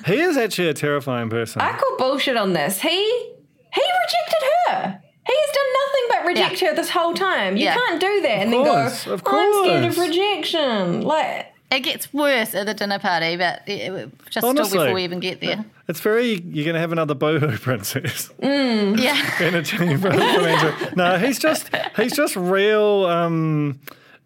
he 0.06 0.20
is 0.20 0.36
actually 0.36 0.68
a 0.68 0.74
terrifying 0.74 1.28
person. 1.30 1.60
I 1.60 1.72
call 1.76 1.96
bullshit 1.98 2.36
on 2.36 2.52
this. 2.52 2.80
He 2.80 2.88
he 2.88 3.82
rejected 4.04 4.48
her. 4.68 5.00
He 5.26 5.34
has 5.34 5.54
done 5.54 5.66
nothing 5.80 6.04
but 6.08 6.26
reject 6.26 6.62
Yeah. 6.62 6.68
her 6.70 6.74
this 6.76 6.90
whole 6.90 7.12
time. 7.14 7.56
You 7.56 7.64
Yeah. 7.64 7.74
can't 7.74 8.00
do 8.00 8.20
that 8.22 8.30
and 8.30 8.52
course, 8.52 9.04
then 9.04 9.12
of 9.14 9.24
go, 9.24 9.30
I'm 9.36 9.64
scared 9.64 9.84
of 9.84 9.98
rejection. 9.98 11.02
Like 11.02 11.46
It 11.70 11.80
gets 11.80 12.12
worse 12.14 12.54
at 12.54 12.64
the 12.66 12.72
dinner 12.72 12.98
party, 12.98 13.36
but 13.36 13.66
just 13.66 14.44
Honestly. 14.44 14.68
still 14.70 14.80
before 14.84 14.94
we 14.94 15.04
even 15.04 15.20
get 15.20 15.40
there. 15.42 15.64
It's 15.86 16.00
very, 16.00 16.40
you're 16.40 16.64
going 16.64 16.74
to 16.74 16.80
have 16.80 16.92
another 16.92 17.14
boho 17.14 17.60
princess. 17.60 18.30
Yeah. 18.42 19.30
energy 19.40 19.76
from 19.96 20.12
Andrew. 20.12 20.88
No, 20.96 21.18
he's 21.18 21.38
just 21.38 21.70
he's 21.96 22.14
just 22.16 22.36
real. 22.36 23.04
Um, 23.06 23.80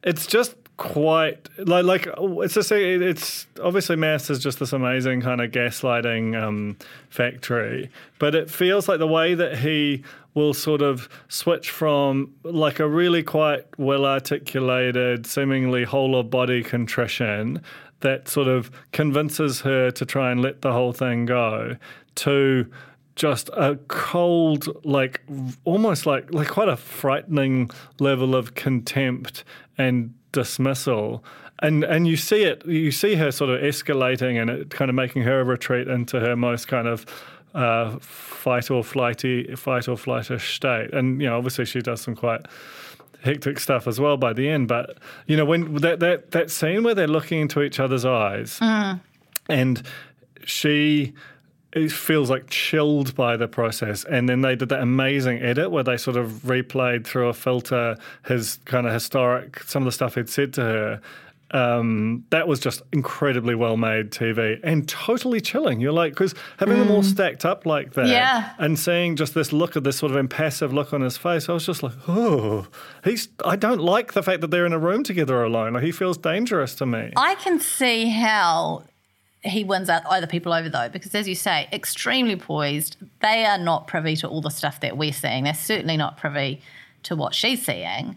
it's 0.04 0.26
just 0.26 0.54
quite 0.76 1.48
like 1.58 1.84
like 1.84 2.08
it's 2.18 2.54
just 2.54 2.72
it's 2.72 3.46
obviously 3.62 3.96
MAFS 3.96 4.30
is 4.30 4.38
just 4.38 4.58
this 4.58 4.72
amazing 4.72 5.20
kind 5.20 5.40
of 5.40 5.50
gaslighting 5.50 6.40
um, 6.40 6.76
factory, 7.08 7.90
but 8.18 8.34
it 8.34 8.50
feels 8.50 8.88
like 8.88 8.98
the 8.98 9.06
way 9.06 9.34
that 9.34 9.58
he 9.58 10.02
will 10.34 10.54
sort 10.54 10.80
of 10.80 11.08
switch 11.28 11.70
from 11.70 12.32
like 12.42 12.80
a 12.80 12.88
really 12.88 13.22
quite 13.22 13.66
well 13.78 14.06
articulated, 14.06 15.26
seemingly 15.26 15.84
whole 15.84 16.16
of 16.16 16.30
body 16.30 16.62
contrition 16.62 17.60
that 18.00 18.28
sort 18.28 18.48
of 18.48 18.70
convinces 18.92 19.60
her 19.60 19.90
to 19.90 20.04
try 20.04 20.30
and 20.30 20.42
let 20.42 20.62
the 20.62 20.72
whole 20.72 20.92
thing 20.92 21.26
go 21.26 21.76
to 22.14 22.66
just 23.14 23.50
a 23.50 23.76
cold, 23.88 24.68
like 24.84 25.20
almost 25.64 26.06
like 26.06 26.32
like 26.32 26.48
quite 26.48 26.68
a 26.68 26.76
frightening 26.76 27.70
level 27.98 28.34
of 28.34 28.54
contempt 28.54 29.44
and 29.76 30.14
dismissal. 30.32 31.24
And 31.60 31.84
and 31.84 32.08
you 32.08 32.16
see 32.16 32.42
it, 32.42 32.66
you 32.66 32.90
see 32.90 33.14
her 33.14 33.30
sort 33.30 33.50
of 33.50 33.60
escalating 33.60 34.40
and 34.40 34.50
it 34.50 34.70
kind 34.70 34.88
of 34.88 34.94
making 34.94 35.22
her 35.22 35.40
a 35.40 35.44
retreat 35.44 35.88
into 35.88 36.18
her 36.18 36.34
most 36.34 36.66
kind 36.66 36.88
of 36.88 37.06
uh, 37.54 37.98
fight 38.00 38.70
or 38.70 38.82
flighty, 38.82 39.54
fight 39.54 39.88
or 39.88 39.96
flightish 39.96 40.54
state. 40.54 40.92
And 40.92 41.20
you 41.20 41.28
know, 41.28 41.36
obviously 41.36 41.64
she 41.66 41.80
does 41.80 42.00
some 42.00 42.16
quite 42.16 42.46
hectic 43.22 43.60
stuff 43.60 43.86
as 43.86 44.00
well 44.00 44.16
by 44.16 44.32
the 44.32 44.48
end. 44.48 44.68
But 44.68 44.98
you 45.26 45.36
know, 45.36 45.44
when 45.44 45.74
that 45.76 46.00
that 46.00 46.32
that 46.32 46.50
scene 46.50 46.82
where 46.82 46.94
they're 46.94 47.06
looking 47.06 47.40
into 47.40 47.62
each 47.62 47.78
other's 47.78 48.04
eyes, 48.04 48.58
and 49.48 49.82
she 50.44 51.12
it 51.74 51.90
feels 51.90 52.28
like 52.30 52.48
chilled 52.50 53.14
by 53.14 53.36
the 53.36 53.48
process. 53.48 54.04
And 54.04 54.28
then 54.28 54.42
they 54.42 54.54
did 54.56 54.68
that 54.70 54.80
amazing 54.82 55.40
edit 55.42 55.70
where 55.70 55.82
they 55.84 55.96
sort 55.96 56.16
of 56.16 56.30
replayed 56.44 57.04
through 57.06 57.28
a 57.28 57.32
filter 57.32 57.96
his 58.26 58.58
kind 58.66 58.86
of 58.86 58.92
historic 58.92 59.60
some 59.64 59.82
of 59.82 59.86
the 59.86 59.92
stuff 59.92 60.14
he'd 60.16 60.28
said 60.28 60.52
to 60.54 60.60
her. 60.62 61.00
Um, 61.54 62.24
that 62.30 62.48
was 62.48 62.60
just 62.60 62.80
incredibly 62.92 63.54
well 63.54 63.76
made 63.76 64.10
TV 64.10 64.58
and 64.64 64.88
totally 64.88 65.38
chilling. 65.38 65.80
You're 65.80 65.92
like, 65.92 66.14
because 66.14 66.34
having 66.56 66.78
them 66.78 66.90
all 66.90 67.02
stacked 67.02 67.44
up 67.44 67.66
like 67.66 67.92
that, 67.92 68.06
Yeah. 68.08 68.54
and 68.58 68.78
seeing 68.78 69.16
just 69.16 69.34
this 69.34 69.52
look 69.52 69.76
of 69.76 69.84
this 69.84 69.98
sort 69.98 70.12
of 70.12 70.16
impassive 70.16 70.72
look 70.72 70.94
on 70.94 71.02
his 71.02 71.18
face, 71.18 71.50
I 71.50 71.52
was 71.52 71.66
just 71.66 71.82
like, 71.82 71.92
oh, 72.08 72.66
he's. 73.04 73.28
I 73.44 73.56
don't 73.56 73.82
like 73.82 74.14
the 74.14 74.22
fact 74.22 74.40
that 74.40 74.50
they're 74.50 74.64
in 74.64 74.72
a 74.72 74.78
room 74.78 75.04
together 75.04 75.42
alone. 75.42 75.74
Like, 75.74 75.82
he 75.82 75.92
feels 75.92 76.16
dangerous 76.16 76.74
to 76.76 76.86
me. 76.86 77.12
I 77.18 77.34
can 77.34 77.60
see 77.60 78.08
how 78.08 78.84
he 79.42 79.64
wins 79.64 79.90
out 79.90 80.04
other 80.06 80.26
people 80.26 80.52
over 80.52 80.68
though, 80.68 80.88
because 80.88 81.14
as 81.14 81.26
you 81.26 81.34
say, 81.34 81.68
extremely 81.72 82.36
poised. 82.36 82.96
They 83.20 83.44
are 83.44 83.58
not 83.58 83.86
privy 83.86 84.16
to 84.16 84.28
all 84.28 84.40
the 84.40 84.50
stuff 84.50 84.80
that 84.80 84.96
we're 84.96 85.12
seeing. 85.12 85.44
They're 85.44 85.54
certainly 85.54 85.96
not 85.96 86.16
privy 86.16 86.60
to 87.04 87.16
what 87.16 87.34
she's 87.34 87.64
seeing. 87.64 88.16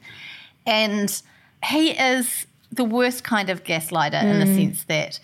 And 0.66 1.22
he 1.64 1.92
is 1.92 2.46
the 2.72 2.84
worst 2.84 3.24
kind 3.24 3.50
of 3.50 3.64
gaslighter 3.64 4.22
in 4.22 4.40
the 4.40 4.46
mm. 4.46 4.56
sense 4.56 4.84
that 4.84 5.20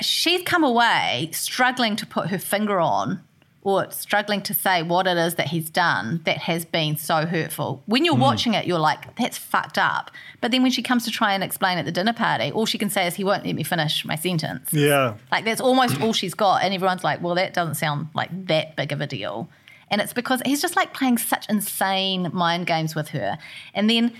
she's 0.00 0.42
come 0.42 0.64
away 0.64 1.30
struggling 1.32 1.96
to 1.96 2.06
put 2.06 2.28
her 2.28 2.38
finger 2.38 2.80
on 2.80 3.22
or 3.66 3.90
struggling 3.90 4.40
to 4.40 4.54
say 4.54 4.80
what 4.80 5.08
it 5.08 5.16
is 5.16 5.34
that 5.34 5.48
he's 5.48 5.68
done 5.68 6.20
that 6.24 6.38
has 6.38 6.64
been 6.64 6.96
so 6.96 7.26
hurtful. 7.26 7.82
When 7.86 8.04
you're 8.04 8.14
mm. 8.14 8.20
watching 8.20 8.54
it, 8.54 8.64
you're 8.64 8.78
like, 8.78 9.16
that's 9.16 9.36
fucked 9.36 9.76
up. 9.76 10.12
But 10.40 10.52
then 10.52 10.62
when 10.62 10.70
she 10.70 10.82
comes 10.82 11.04
to 11.04 11.10
try 11.10 11.34
and 11.34 11.42
explain 11.42 11.76
at 11.76 11.84
the 11.84 11.90
dinner 11.90 12.12
party, 12.12 12.52
all 12.52 12.64
she 12.64 12.78
can 12.78 12.90
say 12.90 13.08
is, 13.08 13.16
he 13.16 13.24
won't 13.24 13.44
let 13.44 13.56
me 13.56 13.64
finish 13.64 14.04
my 14.04 14.14
sentence. 14.14 14.72
yeah. 14.72 15.14
Like 15.32 15.44
that's 15.44 15.60
almost 15.60 16.00
all 16.00 16.12
she's 16.12 16.32
got. 16.32 16.62
And 16.62 16.72
everyone's 16.72 17.02
like, 17.02 17.20
well, 17.20 17.34
that 17.34 17.54
doesn't 17.54 17.74
sound 17.74 18.06
like 18.14 18.30
that 18.46 18.76
big 18.76 18.92
of 18.92 19.00
a 19.00 19.06
deal. 19.08 19.48
And 19.90 20.00
it's 20.00 20.12
because 20.12 20.40
he's 20.46 20.62
just 20.62 20.76
like 20.76 20.94
playing 20.94 21.18
such 21.18 21.48
insane 21.48 22.30
mind 22.32 22.68
games 22.68 22.94
with 22.94 23.08
her. 23.08 23.36
And 23.74 23.90
then, 23.90 24.12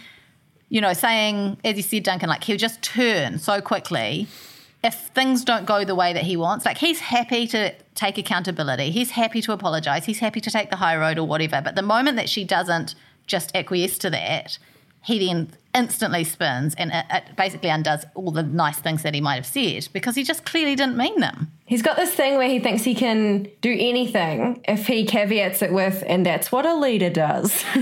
you 0.71 0.81
know, 0.81 0.93
saying, 0.93 1.59
as 1.65 1.77
you 1.77 1.85
said, 1.85 2.03
Duncan, 2.03 2.29
like 2.29 2.43
he'll 2.43 2.57
just 2.57 2.83
turn 2.83 3.39
so 3.39 3.61
quickly 3.61 4.27
if 4.85 4.95
things 5.15 5.45
don't 5.45 5.67
go 5.67 5.85
the 5.85 5.95
way 5.95 6.13
that 6.13 6.23
he 6.23 6.37
wants. 6.37 6.65
Like 6.65 6.79
he's 6.79 7.01
happy 7.01 7.47
to 7.49 7.75
take 7.95 8.19
accountability, 8.19 8.91
he's 8.91 9.13
happy 9.13 9.41
to 9.43 9.53
apologize, 9.53 10.05
he's 10.05 10.21
happy 10.21 10.41
to 10.41 10.51
take 10.51 10.71
the 10.71 10.77
high 10.77 10.97
road 10.97 11.19
or 11.19 11.27
whatever. 11.27 11.61
But 11.63 11.75
the 11.75 11.83
moment 11.83 12.17
that 12.17 12.29
she 12.29 12.45
doesn't 12.45 12.95
just 13.27 13.55
acquiesce 13.57 13.99
to 13.99 14.11
that, 14.11 14.59
he 15.03 15.25
then 15.25 15.53
instantly 15.73 16.25
spins 16.25 16.75
and 16.77 16.91
it, 16.91 17.05
it 17.11 17.37
basically 17.37 17.69
undoes 17.69 18.05
all 18.15 18.31
the 18.31 18.43
nice 18.43 18.79
things 18.79 19.03
that 19.03 19.15
he 19.15 19.21
might 19.21 19.35
have 19.35 19.47
said 19.47 19.87
because 19.93 20.15
he 20.15 20.25
just 20.25 20.45
clearly 20.45 20.75
didn't 20.75 20.97
mean 20.97 21.21
them. 21.21 21.53
He's 21.67 21.83
got 21.83 21.97
this 21.97 22.13
thing 22.13 22.37
where 22.37 22.49
he 22.49 22.59
thinks 22.59 22.83
he 22.83 22.95
can 22.95 23.49
do 23.61 23.77
anything 23.79 24.65
if 24.67 24.87
he 24.87 25.05
caveats 25.05 25.63
it 25.63 25.73
with, 25.73 26.03
and 26.07 26.25
that's 26.25 26.51
what 26.51 26.65
a 26.65 26.75
leader 26.75 27.11
does. 27.11 27.65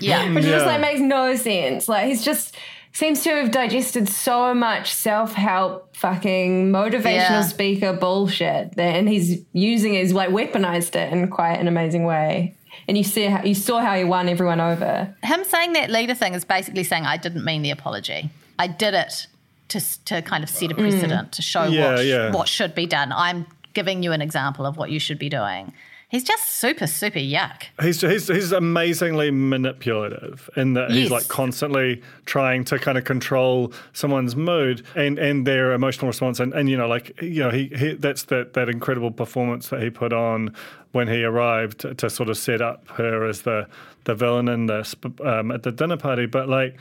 Yeah. 0.00 0.32
Which 0.32 0.44
just 0.44 0.66
like 0.66 0.80
makes 0.80 1.00
no 1.00 1.34
sense. 1.36 1.88
Like 1.88 2.06
he's 2.06 2.24
just 2.24 2.56
seems 2.94 3.22
to 3.24 3.30
have 3.30 3.50
digested 3.50 4.08
so 4.08 4.54
much 4.54 4.94
self-help 4.94 5.96
fucking 5.96 6.70
motivational 6.70 7.04
Yeah. 7.04 7.42
speaker 7.42 7.92
bullshit 7.92 8.76
that, 8.76 8.96
and 8.96 9.08
he's 9.08 9.42
using 9.52 9.94
it, 9.94 10.02
he's 10.02 10.12
like 10.12 10.30
weaponized 10.30 10.94
it 10.94 11.12
in 11.12 11.28
quite 11.28 11.58
an 11.58 11.68
amazing 11.68 12.04
way. 12.04 12.54
And 12.86 12.96
you 12.96 13.04
see 13.04 13.24
how 13.24 13.42
you 13.42 13.54
saw 13.54 13.80
how 13.80 13.96
he 13.96 14.04
won 14.04 14.28
everyone 14.28 14.60
over. 14.60 15.14
Him 15.22 15.44
saying 15.44 15.72
that 15.74 15.90
leader 15.90 16.14
thing 16.14 16.34
is 16.34 16.44
basically 16.44 16.84
saying, 16.84 17.04
I 17.04 17.16
didn't 17.16 17.44
mean 17.44 17.62
the 17.62 17.70
apology. 17.70 18.30
I 18.58 18.68
did 18.68 18.94
it 18.94 19.26
to, 19.68 20.04
to 20.04 20.22
kind 20.22 20.44
of 20.44 20.50
set 20.50 20.70
a 20.70 20.74
mm. 20.74 20.78
precedent, 20.78 21.32
to 21.32 21.42
show 21.42 21.64
Yeah, 21.64 21.94
what, 21.94 22.04
yeah. 22.04 22.32
what 22.32 22.48
should 22.48 22.74
be 22.74 22.86
done. 22.86 23.12
I'm 23.12 23.46
giving 23.72 24.02
you 24.02 24.12
an 24.12 24.22
example 24.22 24.66
of 24.66 24.76
what 24.76 24.90
you 24.90 25.00
should 25.00 25.18
be 25.18 25.28
doing. 25.28 25.72
He's 26.14 26.22
just 26.22 26.48
super, 26.48 26.86
super 26.86 27.18
yuck. 27.18 27.64
He's, 27.82 28.00
he's 28.00 28.28
he's 28.28 28.52
amazingly 28.52 29.32
manipulative 29.32 30.48
in 30.54 30.74
that 30.74 30.92
he's 30.92 31.10
like 31.10 31.26
constantly 31.26 32.02
trying 32.24 32.62
to 32.66 32.78
kind 32.78 32.96
of 32.96 33.02
control 33.02 33.72
someone's 33.94 34.36
mood 34.36 34.86
and, 34.94 35.18
and 35.18 35.44
their 35.44 35.72
emotional 35.72 36.06
response. 36.06 36.38
And, 36.38 36.52
and 36.52 36.70
you 36.70 36.76
know 36.76 36.86
like 36.86 37.20
you 37.20 37.42
know 37.42 37.50
he, 37.50 37.66
he 37.66 37.94
that's 37.94 38.22
that 38.26 38.52
that 38.52 38.68
incredible 38.68 39.10
performance 39.10 39.70
that 39.70 39.82
he 39.82 39.90
put 39.90 40.12
on 40.12 40.54
when 40.92 41.08
he 41.08 41.24
arrived 41.24 41.80
to, 41.80 41.96
to 41.96 42.08
sort 42.08 42.28
of 42.28 42.36
set 42.36 42.62
up 42.62 42.86
her 42.90 43.26
as 43.26 43.42
the 43.42 43.66
the 44.04 44.14
villain 44.14 44.46
in 44.46 44.66
this 44.66 44.94
um, 45.24 45.50
at 45.50 45.64
the 45.64 45.72
dinner 45.72 45.96
party. 45.96 46.26
But 46.26 46.48
like 46.48 46.76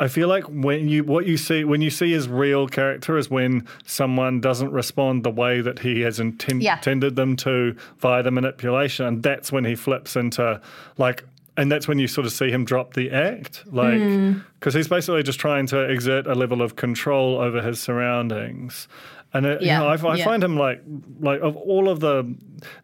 I 0.00 0.08
feel 0.08 0.28
like 0.28 0.44
when 0.44 0.88
you 0.88 1.04
what 1.04 1.26
you 1.26 1.36
see 1.36 1.64
when 1.64 1.80
you 1.80 1.90
see 1.90 2.12
his 2.12 2.28
real 2.28 2.66
character 2.66 3.16
is 3.16 3.30
when 3.30 3.66
someone 3.86 4.40
doesn't 4.40 4.72
respond 4.72 5.22
the 5.24 5.30
way 5.30 5.60
that 5.60 5.78
he 5.80 6.00
has 6.00 6.18
inten- 6.18 6.62
Yeah. 6.62 6.76
intended 6.76 7.16
them 7.16 7.36
to 7.36 7.76
via 7.98 8.22
the 8.22 8.30
manipulation, 8.30 9.06
and 9.06 9.22
that's 9.22 9.52
when 9.52 9.64
he 9.64 9.74
flips 9.74 10.16
into 10.16 10.60
like. 10.98 11.24
And 11.56 11.70
that's 11.70 11.86
when 11.86 12.00
you 12.00 12.08
sort 12.08 12.26
of 12.26 12.32
see 12.32 12.50
him 12.50 12.64
drop 12.64 12.94
the 12.94 13.12
act, 13.12 13.62
like, 13.70 14.00
hmm. 14.00 14.32
because 14.58 14.74
he's 14.74 14.88
basically 14.88 15.22
just 15.22 15.38
trying 15.38 15.68
to 15.68 15.82
exert 15.88 16.26
a 16.26 16.34
level 16.34 16.60
of 16.60 16.74
control 16.74 17.38
over 17.38 17.62
his 17.62 17.78
surroundings. 17.80 18.88
And 19.32 19.46
it, 19.46 19.62
Yeah, 19.62 19.78
you 19.78 19.84
know, 19.84 20.08
I, 20.08 20.14
I 20.14 20.16
yeah. 20.16 20.24
find 20.24 20.42
him 20.42 20.56
like, 20.56 20.82
like 21.20 21.40
of 21.42 21.56
all 21.56 21.88
of 21.88 22.00
the, 22.00 22.34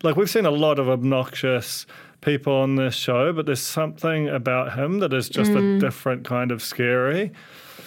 like 0.05 0.15
we've 0.15 0.31
seen 0.31 0.47
a 0.47 0.53
lot 0.53 0.79
of 0.79 0.89
obnoxious 0.89 1.85
people 2.21 2.55
on 2.55 2.77
this 2.77 2.95
show, 2.95 3.33
but 3.33 3.47
there's 3.47 3.61
something 3.61 4.29
about 4.29 4.75
him 4.79 4.99
that 5.01 5.13
is 5.13 5.29
just 5.29 5.53
a 5.53 5.79
different 5.79 6.25
kind 6.25 6.51
of 6.51 6.63
scary. 6.63 7.33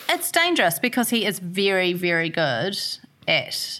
It's 0.09 0.31
dangerous 0.31 0.79
because 0.79 1.09
he 1.09 1.25
is 1.25 1.39
very, 1.39 1.93
very 1.93 2.29
good 2.29 2.77
at 3.27 3.79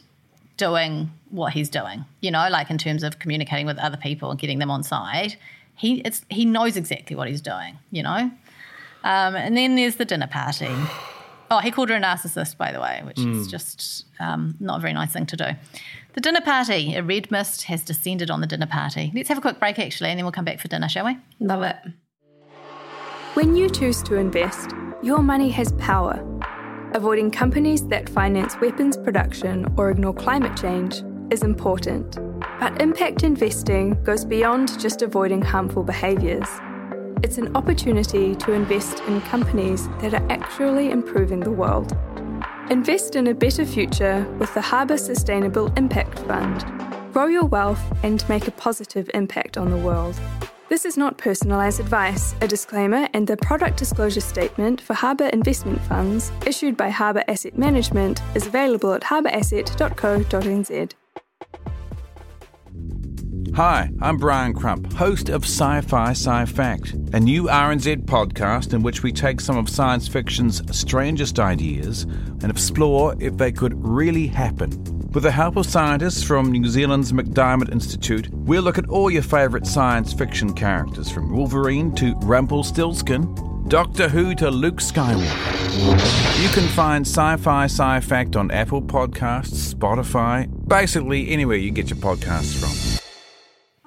doing 0.58 1.12
what 1.30 1.54
he's 1.54 1.70
doing. 1.70 2.06
You 2.22 2.32
know, 2.32 2.47
like 2.49 2.70
in 2.70 2.78
terms 2.78 3.04
of 3.04 3.20
communicating 3.20 3.66
with 3.66 3.78
other 3.80 3.97
people 3.97 4.32
and 4.32 4.39
getting 4.39 4.60
them 4.60 4.72
on 4.72 4.84
side. 4.84 5.36
He 5.76 6.01
it's 6.01 6.24
he 6.30 6.45
knows 6.45 6.78
exactly 6.78 7.16
what 7.16 7.28
he's 7.28 7.41
doing. 7.41 7.80
You 7.91 8.04
know, 8.04 8.32
um, 9.04 9.36
and 9.36 9.58
then 9.58 9.76
there's 9.76 9.95
the 9.95 10.06
dinner 10.06 10.28
party. 10.28 10.70
Oh, 11.51 11.60
he 11.60 11.70
called 11.70 11.89
her 11.89 11.95
a 11.95 12.01
narcissist, 12.01 12.58
by 12.58 12.72
the 12.72 12.80
way, 12.82 13.01
which 13.04 13.20
is 13.20 13.47
just 13.47 14.06
um, 14.20 14.56
not 14.60 14.80
a 14.80 14.82
very 14.82 14.93
nice 14.93 15.12
thing 15.12 15.28
to 15.28 15.38
do. 15.38 15.45
The 16.14 16.22
dinner 16.22 16.41
party. 16.41 16.95
A 16.95 17.01
red 17.01 17.32
mist 17.32 17.64
has 17.64 17.84
descended 17.84 18.30
on 18.30 18.39
the 18.39 18.47
dinner 18.47 18.68
party. 18.68 19.11
Let's 19.16 19.30
have 19.30 19.38
a 19.39 19.41
quick 19.41 19.59
break, 19.59 19.80
actually, 19.80 20.11
and 20.11 20.18
then 20.18 20.26
we'll 20.26 20.32
come 20.32 20.45
back 20.45 20.59
for 20.59 20.68
dinner, 20.68 20.88
shall 20.88 21.05
we? 21.05 21.18
Love 21.39 21.64
it. 21.64 21.76
When 23.34 23.55
you 23.55 23.68
choose 23.68 24.03
to 24.03 24.16
invest, 24.16 24.72
your 25.01 25.24
money 25.24 25.49
has 25.49 25.72
power. 25.74 26.24
Avoiding 26.93 27.32
companies 27.32 27.88
that 27.88 28.07
finance 28.07 28.55
weapons 28.61 28.95
production 28.95 29.74
or 29.76 29.89
ignore 29.89 30.14
climate 30.14 30.55
change 30.55 31.03
is 31.32 31.41
important. 31.41 32.20
But 32.59 32.80
impact 32.80 33.24
investing 33.24 34.01
goes 34.03 34.24
beyond 34.24 34.80
just 34.80 35.01
avoiding 35.01 35.41
harmful 35.41 35.82
behaviours. 35.82 36.47
It's 37.24 37.39
an 37.39 37.55
opportunity 37.55 38.36
to 38.36 38.51
invest 38.51 38.99
in 39.07 39.20
companies 39.22 39.88
that 40.01 40.14
are 40.14 40.32
actually 40.32 40.91
improving 40.91 41.39
the 41.39 41.51
world. 41.51 41.97
Invest 42.74 43.15
in 43.15 43.28
a 43.28 43.36
better 43.36 43.67
future 43.67 44.26
with 44.39 44.51
the 44.55 44.61
Harbour 44.61 44.97
Sustainable 44.97 45.71
Impact 45.78 46.17
Fund. 46.21 46.65
Grow 47.13 47.28
your 47.28 47.45
wealth 47.45 47.80
and 48.01 48.28
make 48.28 48.47
a 48.47 48.51
positive 48.51 49.11
impact 49.13 49.59
on 49.59 49.69
the 49.69 49.78
world. 49.78 50.19
This 50.69 50.84
is 50.84 50.97
not 50.97 51.19
personalised 51.19 51.80
advice. 51.80 52.34
A 52.41 52.47
disclaimer 52.47 53.07
and 53.13 53.28
the 53.28 53.38
product 53.38 53.78
disclosure 53.78 54.21
statement 54.21 54.82
for 54.82 54.95
Harbour 54.95 55.28
investment 55.28 55.80
funds 55.82 56.32
issued 56.47 56.76
by 56.76 56.89
Harbour 56.89 57.24
Asset 57.28 57.55
Management 57.55 58.24
is 58.34 58.47
available 58.47 58.91
at 58.93 59.03
harbourasset.co.nz. 59.03 60.93
Hi, 63.56 63.91
I'm 64.01 64.18
Brian 64.18 64.56
Crump, 64.56 64.91
host 64.93 65.30
of 65.30 65.43
Sci 65.43 65.82
Fi 65.82 66.10
Sci 66.10 66.45
Fact, 66.45 66.93
a 67.14 67.20
new 67.20 67.43
RNZ 67.43 68.06
podcast 68.06 68.74
in 68.74 68.82
which 68.82 69.04
we 69.04 69.12
take 69.12 69.39
some 69.39 69.58
of 69.58 69.70
science 69.70 70.08
fiction's 70.08 70.64
strangest 70.76 71.38
ideas 71.38 72.01
and 72.41 72.49
explore 72.49 73.16
if 73.20 73.38
they 73.38 73.51
could 73.51 73.76
really 73.86 74.26
happen. 74.26 74.72
With 75.12 75.22
the 75.22 75.32
help 75.32 75.58
of 75.58 75.68
scientists 75.68 76.24
from 76.24 76.51
New 76.51 76.66
Zealand's 76.66 77.14
MacDiarmid 77.14 77.72
Institute, 77.72 78.28
we'll 78.34 78.64
look 78.64 78.80
at 78.80 78.89
all 78.89 79.12
your 79.12 79.22
favourite 79.22 79.68
science 79.68 80.14
fiction 80.14 80.56
characters 80.56 81.12
from 81.12 81.32
Wolverine 81.32 81.93
to 81.93 82.16
Rumpelstiltskin, 82.24 83.68
Doctor 83.68 84.10
Who 84.10 84.34
to 84.34 84.49
Luke 84.49 84.78
Skywalker. 84.78 86.41
You 86.41 86.49
can 86.49 86.68
find 86.70 87.06
Sci 87.06 87.38
Fi 87.38 87.66
Sci 87.66 87.99
Fact 87.99 88.36
on 88.36 88.49
Apple 88.49 88.82
Podcasts, 88.82 89.76
Spotify, 89.76 90.49
basically 90.68 91.30
anywhere 91.30 91.58
you 91.58 91.70
get 91.70 91.91
your 91.91 91.99
podcasts 91.99 92.58
from. 92.58 92.93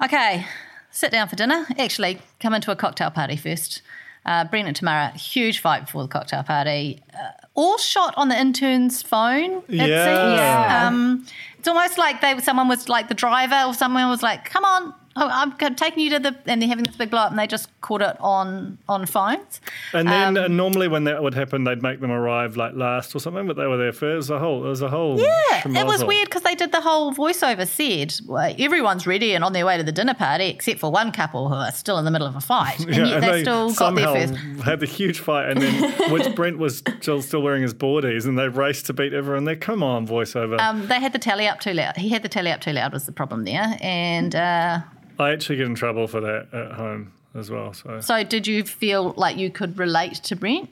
Okay, 0.03 0.47
sit 0.91 1.11
down 1.11 1.29
for 1.29 1.37
dinner. 1.37 1.67
Actually, 1.79 2.19
come 2.41 2.55
into 2.55 2.71
a 2.71 2.77
cocktail 2.77 3.11
party 3.11 3.37
first. 3.37 3.83
Uh, 4.25 4.45
Brent 4.45 4.67
and 4.67 4.77
Tamara, 4.77 5.11
huge 5.13 5.61
fight 5.61 5.87
before 5.87 6.03
the 6.03 6.09
cocktail 6.09 6.43
party. 6.43 7.01
Uh, 7.15 7.31
all 7.55 7.79
shot 7.79 8.13
on 8.17 8.29
the 8.29 8.39
intern's 8.39 9.01
phone. 9.01 9.63
It 9.69 9.89
Yeah. 9.89 10.05
seems. 10.05 10.39
Yeah. 10.41 10.87
Um, 10.89 11.27
it's 11.59 11.69
almost 11.69 11.97
like 11.97 12.21
they 12.21 12.39
someone 12.41 12.67
was 12.69 12.89
like 12.89 13.09
the 13.09 13.15
driver 13.15 13.63
or 13.67 13.73
someone 13.73 14.09
was 14.09 14.23
like, 14.25 14.45
"Come 14.45 14.65
on, 14.65 14.93
oh, 15.17 15.29
I'm 15.31 15.57
taking 15.75 16.05
you 16.05 16.11
to 16.11 16.19
the," 16.19 16.37
and 16.47 16.61
they're 16.61 16.69
having 16.69 16.85
this 16.85 16.97
big 16.97 17.11
blow 17.11 17.21
up, 17.21 17.31
and 17.31 17.39
they 17.39 17.47
just 17.47 17.69
caught 17.81 18.03
it 18.03 18.17
on 18.21 18.79
on 18.89 19.07
phones. 19.07 19.61
And 19.93 20.09
then 20.09 20.37
Um, 20.37 20.45
uh, 20.45 20.49
normally 20.49 20.89
when 20.89 21.05
that 21.05 21.23
would 21.23 21.35
happen, 21.35 21.65
they'd 21.65 21.83
make 21.83 22.01
them 22.01 22.11
arrive 22.11 22.57
like 22.57 22.75
last 22.75 23.15
or 23.15 23.19
something, 23.21 23.47
but 23.47 23.57
they 23.57 23.67
were 23.67 23.77
there 23.77 23.93
first. 23.93 24.07
It 24.07 24.17
was 24.17 24.31
a 24.31 24.39
whole, 24.39 24.65
it 24.65 24.69
was 24.69 24.83
a 24.83 24.89
whole. 24.89 25.19
Yeah, 25.19 25.63
it 25.67 25.87
was 25.87 26.05
weird 26.05 26.27
because 26.29 26.43
they 26.43 26.55
did 26.55 26.73
the 26.73 26.81
whole 26.81 27.13
voiceover 27.13 27.67
said 27.67 28.15
well, 28.27 28.55
everyone's 28.59 29.07
ready 29.07 29.35
and 29.35 29.43
on 29.45 29.53
their 29.53 29.67
way 29.67 29.77
to 29.77 29.83
the 29.83 29.93
dinner 29.93 30.15
party 30.15 30.47
except 30.47 30.81
for 30.81 30.91
one 30.91 31.13
couple 31.13 31.49
who 31.49 31.55
are 31.55 31.73
still 31.73 31.99
in 31.99 32.05
the 32.05 32.11
middle 32.11 32.27
of 32.27 32.37
a 32.37 32.41
fight, 32.41 32.81
and 32.87 32.95
yet 32.95 33.21
they, 33.21 33.43
still 33.43 33.73
got 33.75 33.95
there 33.95 34.07
somehow 34.07 34.35
first. 34.35 34.65
had 34.65 34.81
the 34.81 34.87
huge 34.87 35.21
fight, 35.21 35.51
and 35.51 35.61
then 35.63 35.93
which 36.13 36.35
Brent 36.35 36.59
was 36.59 36.79
still, 37.01 37.23
still 37.23 37.43
wearing 37.43 37.63
his 37.63 37.75
boardies, 37.75 38.27
and 38.27 38.39
they 38.39 38.49
raced 38.49 38.87
to 38.87 38.93
beat 38.93 39.13
everyone 39.13 39.45
there. 39.45 39.57
Come 39.57 39.83
on, 39.83 40.07
voiceover. 40.07 40.59
Um, 40.61 40.87
they 40.87 41.01
had 41.01 41.13
the 41.13 41.19
tally 41.19 41.47
up 41.49 41.61
too 41.61 41.73
loud. 41.73 41.97
He 41.97 42.09
had 42.11 42.23
the 42.23 42.29
tally 42.29 42.51
up 42.51 42.61
too 42.61 42.73
loud 42.73 42.93
was 42.93 43.07
the 43.07 43.13
problem 43.13 43.45
there. 43.45 43.77
And 43.81 44.35
uh, 44.35 44.81
I 45.19 45.31
actually 45.33 45.57
get 45.57 45.67
in 45.67 45.75
trouble 45.75 46.07
for 46.07 46.21
that 46.21 46.49
at 46.53 46.73
home 46.73 47.13
as 47.35 47.51
well. 47.51 47.73
So 47.73 48.01
so, 48.01 48.23
did 48.25 48.47
you 48.47 48.63
feel 48.65 49.15
like 49.17 49.37
you 49.37 49.51
could 49.51 49.79
relate 49.79 50.15
to 50.25 50.37
Brent? 50.37 50.71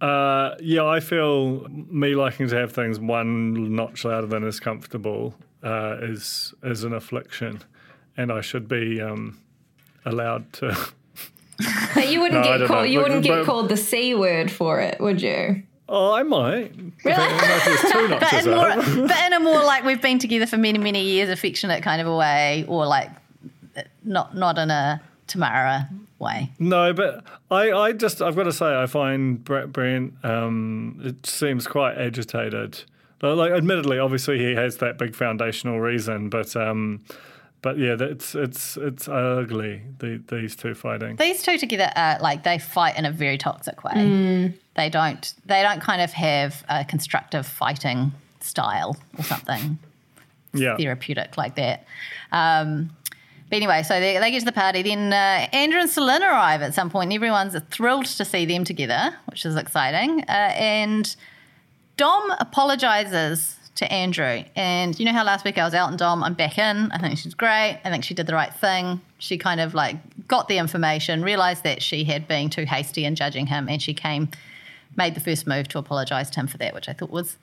uh, 0.00 0.54
yeah, 0.60 0.84
I 0.84 1.00
feel 1.00 1.66
me 1.68 2.14
liking 2.14 2.48
to 2.48 2.56
have 2.56 2.72
things 2.72 2.98
one 3.00 3.74
notch 3.74 4.04
louder 4.04 4.26
than 4.26 4.44
is 4.46 4.60
comfortable 4.60 5.34
uh, 5.62 5.96
is 6.02 6.54
is 6.62 6.84
an 6.84 6.92
affliction, 6.92 7.62
and 8.16 8.30
I 8.30 8.40
should 8.42 8.68
be 8.68 9.00
um, 9.00 9.38
allowed 10.04 10.52
to. 10.54 10.76
But 11.94 12.10
you 12.12 12.20
wouldn't 12.20 12.44
No, 12.44 12.58
get 12.58 12.66
called. 12.68 12.80
know. 12.80 12.82
You 12.82 12.98
But- 12.98 13.04
wouldn't 13.04 13.24
get 13.24 13.36
but- 13.38 13.46
called 13.46 13.68
the 13.70 13.78
c 13.78 14.14
word 14.14 14.50
for 14.50 14.80
it, 14.80 15.00
would 15.00 15.22
you? 15.22 15.62
Oh, 15.88 16.12
I 16.12 16.22
might. 16.22 16.72
Really? 17.04 17.22
If 17.22 17.64
there's 17.64 17.92
two 17.92 18.08
But 18.20 18.32
in, 18.34 18.50
more, 18.50 19.06
but 19.08 19.18
in 19.26 19.32
a 19.32 19.40
more 19.40 19.62
like 19.64 19.82
we've 19.88 20.02
been 20.02 20.18
together 20.18 20.44
for 20.44 20.58
many, 20.58 20.78
many 20.78 21.02
years, 21.02 21.30
affectionate 21.30 21.82
kind 21.82 22.02
of 22.02 22.06
a 22.08 22.14
way, 22.14 22.66
or 22.68 22.84
like 22.86 23.08
not 24.04 24.36
not 24.36 24.58
in 24.58 24.70
a 24.70 25.00
Tamara 25.26 25.88
way. 26.18 26.52
No, 26.58 26.92
but 26.92 27.24
I, 27.50 27.72
I 27.72 27.92
just, 27.92 28.22
I've 28.22 28.36
got 28.36 28.44
to 28.44 28.52
say, 28.52 28.80
I 28.80 28.86
find 28.86 29.42
Brett 29.42 29.72
Brent, 29.72 30.14
um, 30.22 31.00
it 31.02 31.26
seems 31.26 31.66
quite 31.66 31.98
agitated. 31.98 32.84
Like, 33.22 33.36
like, 33.36 33.52
admittedly, 33.52 33.98
obviously, 33.98 34.38
he 34.38 34.54
has 34.54 34.76
that 34.78 34.98
big 34.98 35.14
foundational 35.14 35.80
reason, 35.80 36.28
but, 36.28 36.54
um, 36.56 37.04
but 37.62 37.78
yeah, 37.78 37.96
it's 37.98 38.36
it's 38.36 38.76
it's 38.76 39.08
ugly. 39.08 39.82
The, 39.98 40.22
these 40.28 40.54
two 40.54 40.74
fighting. 40.74 41.16
These 41.16 41.42
two 41.42 41.58
together 41.58 41.90
are 41.96 42.16
like 42.20 42.44
they 42.44 42.58
fight 42.58 42.96
in 42.96 43.04
a 43.04 43.10
very 43.10 43.38
toxic 43.38 43.82
way. 43.82 44.54
They 44.76 44.88
don't 44.88 45.34
they 45.46 45.62
don't 45.62 45.80
kind 45.80 46.00
of 46.00 46.12
have 46.12 46.64
a 46.68 46.84
constructive 46.84 47.44
fighting 47.44 48.12
style 48.38 48.96
or 49.18 49.24
something. 49.24 49.78
Yeah, 50.52 50.76
therapeutic 50.76 51.36
like 51.36 51.56
that. 51.56 51.86
Um, 52.30 52.90
but 53.48 53.56
anyway, 53.56 53.82
so 53.82 54.00
they, 54.00 54.18
they 54.18 54.30
get 54.30 54.40
to 54.40 54.44
the 54.44 54.52
party. 54.52 54.82
Then 54.82 55.12
uh, 55.12 55.48
Andrew 55.52 55.80
and 55.80 55.88
Celine 55.88 56.22
arrive 56.22 56.62
at 56.62 56.74
some 56.74 56.90
point, 56.90 57.08
and 57.08 57.12
everyone's 57.14 57.56
thrilled 57.70 58.06
to 58.06 58.24
see 58.24 58.44
them 58.44 58.64
together, 58.64 59.16
which 59.26 59.46
is 59.46 59.56
exciting. 59.56 60.22
Uh, 60.22 60.52
and 60.56 61.14
Dom 61.96 62.32
apologizes 62.40 63.56
to 63.76 63.90
Andrew. 63.92 64.42
And 64.56 64.98
you 64.98 65.04
know 65.04 65.12
how 65.12 65.24
last 65.24 65.44
week 65.44 65.58
I 65.58 65.64
was 65.64 65.74
out 65.74 65.90
and 65.90 65.98
Dom, 65.98 66.24
I'm 66.24 66.34
back 66.34 66.58
in. 66.58 66.90
I 66.92 66.98
think 66.98 67.18
she's 67.18 67.34
great. 67.34 67.80
I 67.84 67.90
think 67.90 68.04
she 68.04 68.14
did 68.14 68.26
the 68.26 68.34
right 68.34 68.52
thing. 68.52 69.00
She 69.18 69.38
kind 69.38 69.60
of 69.60 69.74
like 69.74 69.96
got 70.26 70.48
the 70.48 70.58
information, 70.58 71.22
realized 71.22 71.62
that 71.62 71.82
she 71.82 72.04
had 72.04 72.26
been 72.26 72.50
too 72.50 72.64
hasty 72.64 73.04
in 73.04 73.14
judging 73.14 73.46
him, 73.46 73.68
and 73.68 73.80
she 73.80 73.94
came, 73.94 74.28
made 74.96 75.14
the 75.14 75.20
first 75.20 75.46
move 75.46 75.68
to 75.68 75.78
apologize 75.78 76.30
to 76.30 76.40
him 76.40 76.46
for 76.46 76.58
that, 76.58 76.74
which 76.74 76.88
I 76.88 76.94
thought 76.94 77.10
was 77.10 77.36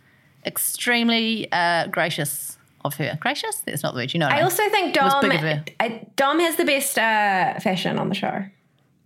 extremely 0.45 1.49
uh, 1.51 1.87
gracious 1.87 2.57
of 2.83 2.95
her. 2.95 3.17
Gracious? 3.19 3.57
That's 3.65 3.83
not 3.83 3.93
the 3.93 4.01
word. 4.01 4.13
You 4.13 4.19
know. 4.19 4.27
What 4.27 4.33
I, 4.33 4.35
I 4.35 4.39
mean. 4.39 4.45
also 4.45 4.69
think 4.69 4.93
Dom. 4.93 5.29
big. 5.29 5.75
I, 5.79 6.05
Dom 6.15 6.39
has 6.39 6.55
the 6.55 6.65
best 6.65 6.97
uh, 6.97 7.59
fashion 7.59 7.99
on 7.99 8.09
the 8.09 8.15
show. 8.15 8.45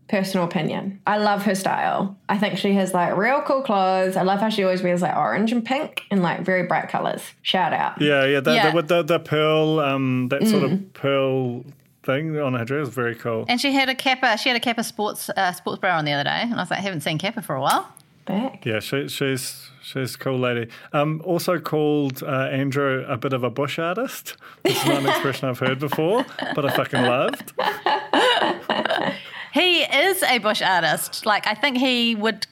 Personal 0.10 0.46
opinion. 0.46 1.02
I 1.06 1.18
love 1.18 1.44
her 1.44 1.54
style. 1.54 2.18
I 2.30 2.38
think 2.38 2.58
she 2.58 2.74
has 2.76 2.94
like 2.94 3.18
real 3.18 3.42
cool 3.42 3.62
clothes. 3.62 4.16
I 4.16 4.22
love 4.22 4.40
how 4.40 4.48
she 4.48 4.64
always 4.64 4.82
wears 4.82 5.02
like 5.02 5.16
orange 5.16 5.52
and 5.52 5.66
pink 5.66 6.04
and 6.10 6.24
like 6.24 6.42
very 6.46 6.64
bright 6.64 6.88
colors. 6.88 7.22
Shout 7.42 7.74
out. 7.74 8.02
yeah, 8.02 8.24
yeah. 8.26 8.40
The, 8.40 8.54
Yeah. 8.54 8.72
The, 8.72 8.82
the 8.82 9.04
the 9.04 9.20
pearl, 9.20 9.82
um, 9.82 10.30
that 10.30 10.48
sort 10.48 10.64
of 10.64 10.94
pearl 10.94 11.66
thing 12.04 12.40
on 12.40 12.54
her 12.54 12.64
dress 12.64 12.88
is 12.88 12.94
very 12.94 13.16
cool. 13.16 13.44
And 13.50 13.60
she 13.60 13.74
had 13.74 13.90
a 13.90 13.96
Kappa. 13.96 14.38
She 14.38 14.48
had 14.48 14.56
a 14.56 14.62
Kappa 14.62 14.86
sports 14.86 15.30
uh, 15.30 15.52
sports 15.52 15.80
bra 15.80 15.98
on 15.98 16.06
the 16.06 16.14
other 16.14 16.24
day, 16.24 16.42
and 16.42 16.54
I 16.54 16.58
was 16.62 16.72
like, 16.72 16.80
I 16.80 16.84
haven't 16.84 17.02
seen 17.02 17.18
Kappa 17.18 17.42
for 17.42 17.56
a 17.56 17.62
while. 17.62 17.92
Back. 18.26 18.66
Yeah, 18.66 18.80
she, 18.80 19.10
she's 19.10 19.70
she's 19.88 20.16
a 20.16 20.18
cool 20.18 20.38
lady. 20.40 20.70
Um, 20.94 21.22
also 21.24 21.60
called 21.60 22.22
uh, 22.24 22.28
Andrew 22.52 23.06
a 23.08 23.18
bit 23.18 23.34
of 23.34 23.44
a 23.44 23.50
bush 23.50 23.80
artist. 23.80 24.36
It's 24.66 24.86
not 24.86 24.98
an 25.04 25.06
expression 25.10 25.48
I've 25.50 25.60
heard 25.60 25.80
before, 25.80 26.26
but 26.56 26.66
I 26.66 26.76
fucking 26.76 27.02
loved. 27.04 27.54
He 29.54 29.82
is 29.82 30.22
a 30.24 30.38
bush 30.40 30.62
artist. 30.62 31.26
Like 31.26 31.48
I 31.48 31.54
think 31.56 31.78
he 31.78 32.14
would 32.16 32.46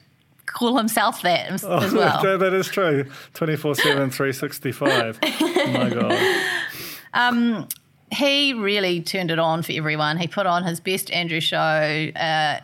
call 0.46 0.76
himself 0.76 1.22
that 1.22 1.50
as, 1.50 1.64
Oh, 1.64 1.78
well. 1.94 2.22
that- 2.22 2.38
that 2.40 2.54
is 2.54 2.68
true. 2.68 3.04
24 3.34 3.74
7, 3.76 4.10
365. 4.10 5.18
oh 5.22 5.66
my 5.72 5.90
God. 5.90 6.42
Um, 7.14 7.66
he 8.12 8.52
really 8.52 9.00
turned 9.00 9.30
it 9.30 9.38
on 9.38 9.62
for 9.62 9.72
everyone. 9.72 10.18
He 10.18 10.26
put 10.28 10.44
on 10.44 10.64
his 10.64 10.80
best 10.80 11.10
Andrew 11.10 11.40
show, 11.40 11.56
uh, 11.56 12.60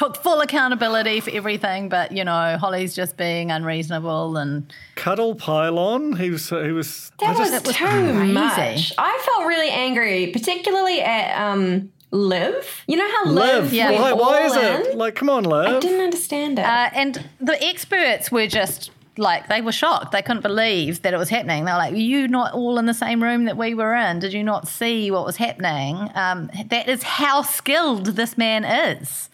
took 0.00 0.16
full 0.16 0.40
accountability 0.40 1.20
for 1.20 1.30
everything, 1.30 1.90
but 1.90 2.10
you 2.10 2.24
know, 2.24 2.56
Holly's 2.58 2.96
just 2.96 3.18
being 3.18 3.50
unreasonable 3.50 4.38
and 4.38 4.72
Cuddle 4.94 5.34
pylon. 5.34 6.16
He 6.16 6.30
was, 6.30 6.48
he 6.48 6.72
was, 6.72 7.12
I 7.20 7.26
That 7.26 7.38
was, 7.38 7.50
just, 7.50 7.66
too 7.66 7.84
crazy. 7.86 8.32
much. 8.32 8.92
I 8.96 9.22
felt 9.26 9.46
really 9.46 9.68
angry, 9.68 10.28
particularly 10.28 11.02
at 11.02 11.38
um, 11.38 11.92
Liv. 12.12 12.82
You 12.86 12.96
know 12.96 13.10
how 13.10 13.26
Liv, 13.26 13.64
Liv. 13.64 13.72
Yeah. 13.74 13.90
Why, 13.90 14.12
why 14.14 14.46
is 14.46 14.52
all 14.54 14.62
it? 14.62 14.96
Like, 14.96 15.16
come 15.16 15.28
on, 15.28 15.44
Liv. 15.44 15.66
I 15.68 15.80
didn't 15.80 16.00
understand 16.00 16.58
it. 16.58 16.64
uh, 16.64 16.88
and 16.94 17.22
the 17.38 17.62
experts 17.62 18.32
were 18.32 18.46
just 18.46 18.90
like 19.18 19.48
they 19.48 19.60
were 19.60 19.70
shocked. 19.72 20.12
They 20.12 20.22
couldn't 20.22 20.42
believe 20.42 21.02
that 21.02 21.12
it 21.12 21.18
was 21.18 21.28
happening. 21.28 21.66
They 21.66 21.72
were 21.72 21.76
like, 21.78 21.92
"Were 21.92 21.98
you 21.98 22.26
not 22.26 22.54
all 22.54 22.78
in 22.78 22.86
the 22.86 22.94
same 22.94 23.22
room 23.22 23.44
that 23.44 23.58
we 23.58 23.74
were 23.74 23.94
in? 23.94 24.18
Did 24.18 24.32
you 24.32 24.44
not 24.44 24.66
see 24.66 25.10
what 25.10 25.26
was 25.26 25.36
happening?" 25.36 26.10
Um, 26.14 26.50
that 26.68 26.88
is 26.88 27.02
how 27.02 27.42
skilled 27.42 28.06
this 28.16 28.38
man 28.38 28.64
is. 28.64 29.29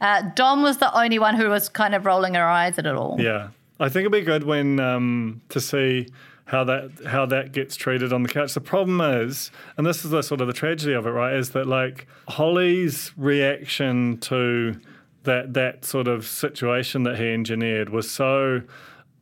Uh, 0.00 0.22
Dom 0.34 0.62
was 0.62 0.78
the 0.78 0.96
only 0.96 1.18
one 1.18 1.34
who 1.34 1.48
was 1.48 1.68
kind 1.68 1.94
of 1.94 2.06
rolling 2.06 2.34
her 2.34 2.46
eyes 2.46 2.78
at 2.78 2.86
it 2.86 2.94
all. 2.94 3.16
Yeah, 3.18 3.48
I 3.80 3.88
think 3.88 4.02
it'd 4.02 4.12
be 4.12 4.20
good 4.20 4.44
when 4.44 4.78
um, 4.80 5.40
to 5.48 5.60
see 5.60 6.08
how 6.48 6.64
that 6.64 6.90
how 7.06 7.26
that 7.26 7.52
gets 7.52 7.76
treated 7.76 8.12
on 8.12 8.22
the 8.22 8.28
couch. 8.28 8.54
The 8.54 8.60
problem 8.60 9.00
is, 9.00 9.50
and 9.76 9.86
this 9.86 10.04
is 10.04 10.10
the 10.10 10.22
sort 10.22 10.40
of 10.40 10.46
the 10.46 10.52
tragedy 10.52 10.94
of 10.94 11.06
it, 11.06 11.10
right? 11.10 11.34
Is 11.34 11.50
that 11.50 11.66
like 11.66 12.06
Holly's 12.28 13.12
reaction 13.16 14.18
to 14.18 14.76
that 15.24 15.52
that 15.54 15.84
sort 15.84 16.08
of 16.08 16.26
situation 16.26 17.02
that 17.02 17.18
he 17.18 17.32
engineered 17.32 17.90
was 17.90 18.10
so 18.10 18.62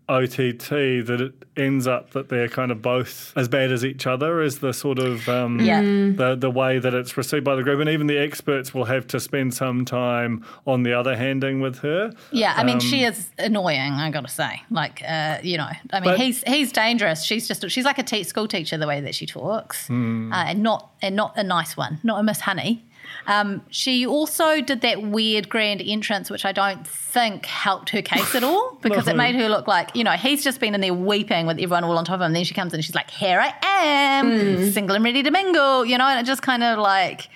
OTT 0.09 0.69
that 1.07 1.19
it 1.21 1.33
ends 1.57 1.87
up 1.87 2.11
that 2.11 2.29
they're 2.29 2.49
kind 2.49 2.71
of 2.71 2.81
both 2.83 3.33
as 3.37 3.49
bad 3.49 3.73
as 3.73 3.85
each 3.85 4.07
other 4.07 4.41
is 4.43 4.59
the 4.61 4.73
sort 4.73 4.99
of 4.99 5.29
um, 5.29 5.59
Yeah. 5.61 5.81
the 5.81 6.37
the 6.39 6.51
way 6.51 6.79
that 6.79 6.95
it's 6.95 7.17
received 7.17 7.45
by 7.45 7.57
the 7.57 7.63
group, 7.63 7.81
and 7.81 7.89
even 7.89 8.07
the 8.07 8.19
experts 8.19 8.73
will 8.73 8.85
have 8.85 9.07
to 9.09 9.19
spend 9.21 9.55
some 9.55 9.85
time 9.85 10.45
on 10.67 10.83
the 10.85 10.93
other 10.93 11.17
handing 11.17 11.61
with 11.61 11.79
her. 11.81 12.13
Yeah, 12.31 12.55
I 12.57 12.63
mean, 12.65 12.79
she 12.81 13.03
is 13.05 13.29
annoying. 13.39 13.93
I 13.95 14.11
got 14.11 14.23
to 14.27 14.33
say, 14.33 14.63
like, 14.71 15.03
uh, 15.07 15.39
you 15.43 15.57
know, 15.57 15.69
I 15.93 16.01
mean, 16.01 16.11
But- 16.11 16.21
he's 16.21 16.43
he's 16.45 16.71
dangerous. 16.73 17.25
She's 17.25 17.49
just 17.49 17.69
she's 17.71 17.85
like 17.85 17.99
a 17.99 18.03
te- 18.05 18.23
school 18.25 18.47
teacher 18.47 18.77
the 18.79 18.87
way 18.87 19.01
that 19.01 19.15
she 19.15 19.27
talks, 19.27 19.87
Hmm. 19.89 20.33
uh, 20.33 20.45
and 20.49 20.63
not 20.63 20.91
and 21.03 21.17
not 21.17 21.33
a 21.37 21.43
nice 21.43 21.77
one, 21.77 21.99
not 22.05 22.21
a 22.21 22.23
Miss 22.23 22.41
Honey. 22.41 22.85
Um, 23.27 23.63
she 23.71 24.07
also 24.07 24.61
did 24.61 24.83
that 24.83 25.03
weird 25.03 25.49
grand 25.49 25.83
entrance, 25.83 26.31
which 26.31 26.45
I 26.45 26.53
don't 26.53 26.87
think 26.87 27.47
helped 27.47 27.91
her 27.91 28.03
case 28.03 28.35
at 28.35 28.45
all 28.45 28.79
because 28.83 29.09
it 29.09 29.17
made 29.17 29.35
her 29.35 29.49
look 29.49 29.67
like, 29.67 29.95
you 29.97 30.05
know, 30.05 30.13
he's 30.13 30.45
just 30.45 30.61
been 30.61 30.75
in 30.75 30.81
there 30.81 30.95
weeping 30.95 31.47
with 31.47 31.57
everyone 31.59 31.85
all 31.85 31.99
on 31.99 32.05
top 32.05 32.15
of 32.17 32.21
him. 32.21 32.27
And 32.27 32.37
then 32.37 32.45
she 32.45 32.55
comes 32.55 32.73
in 32.73 32.79
and 32.79 32.85
she's 32.85 32.95
like, 32.95 33.11
Here 33.11 33.41
I 33.41 33.53
am, 33.63 34.71
single 34.73 34.95
and 34.97 35.05
ready 35.05 35.23
to 35.23 35.31
mingle, 35.31 35.85
you 35.85 35.99
know, 35.99 36.05
and 36.07 36.21
it 36.21 36.27
just 36.27 36.43
kind 36.43 36.63
of 36.63 36.79
like 36.79 37.29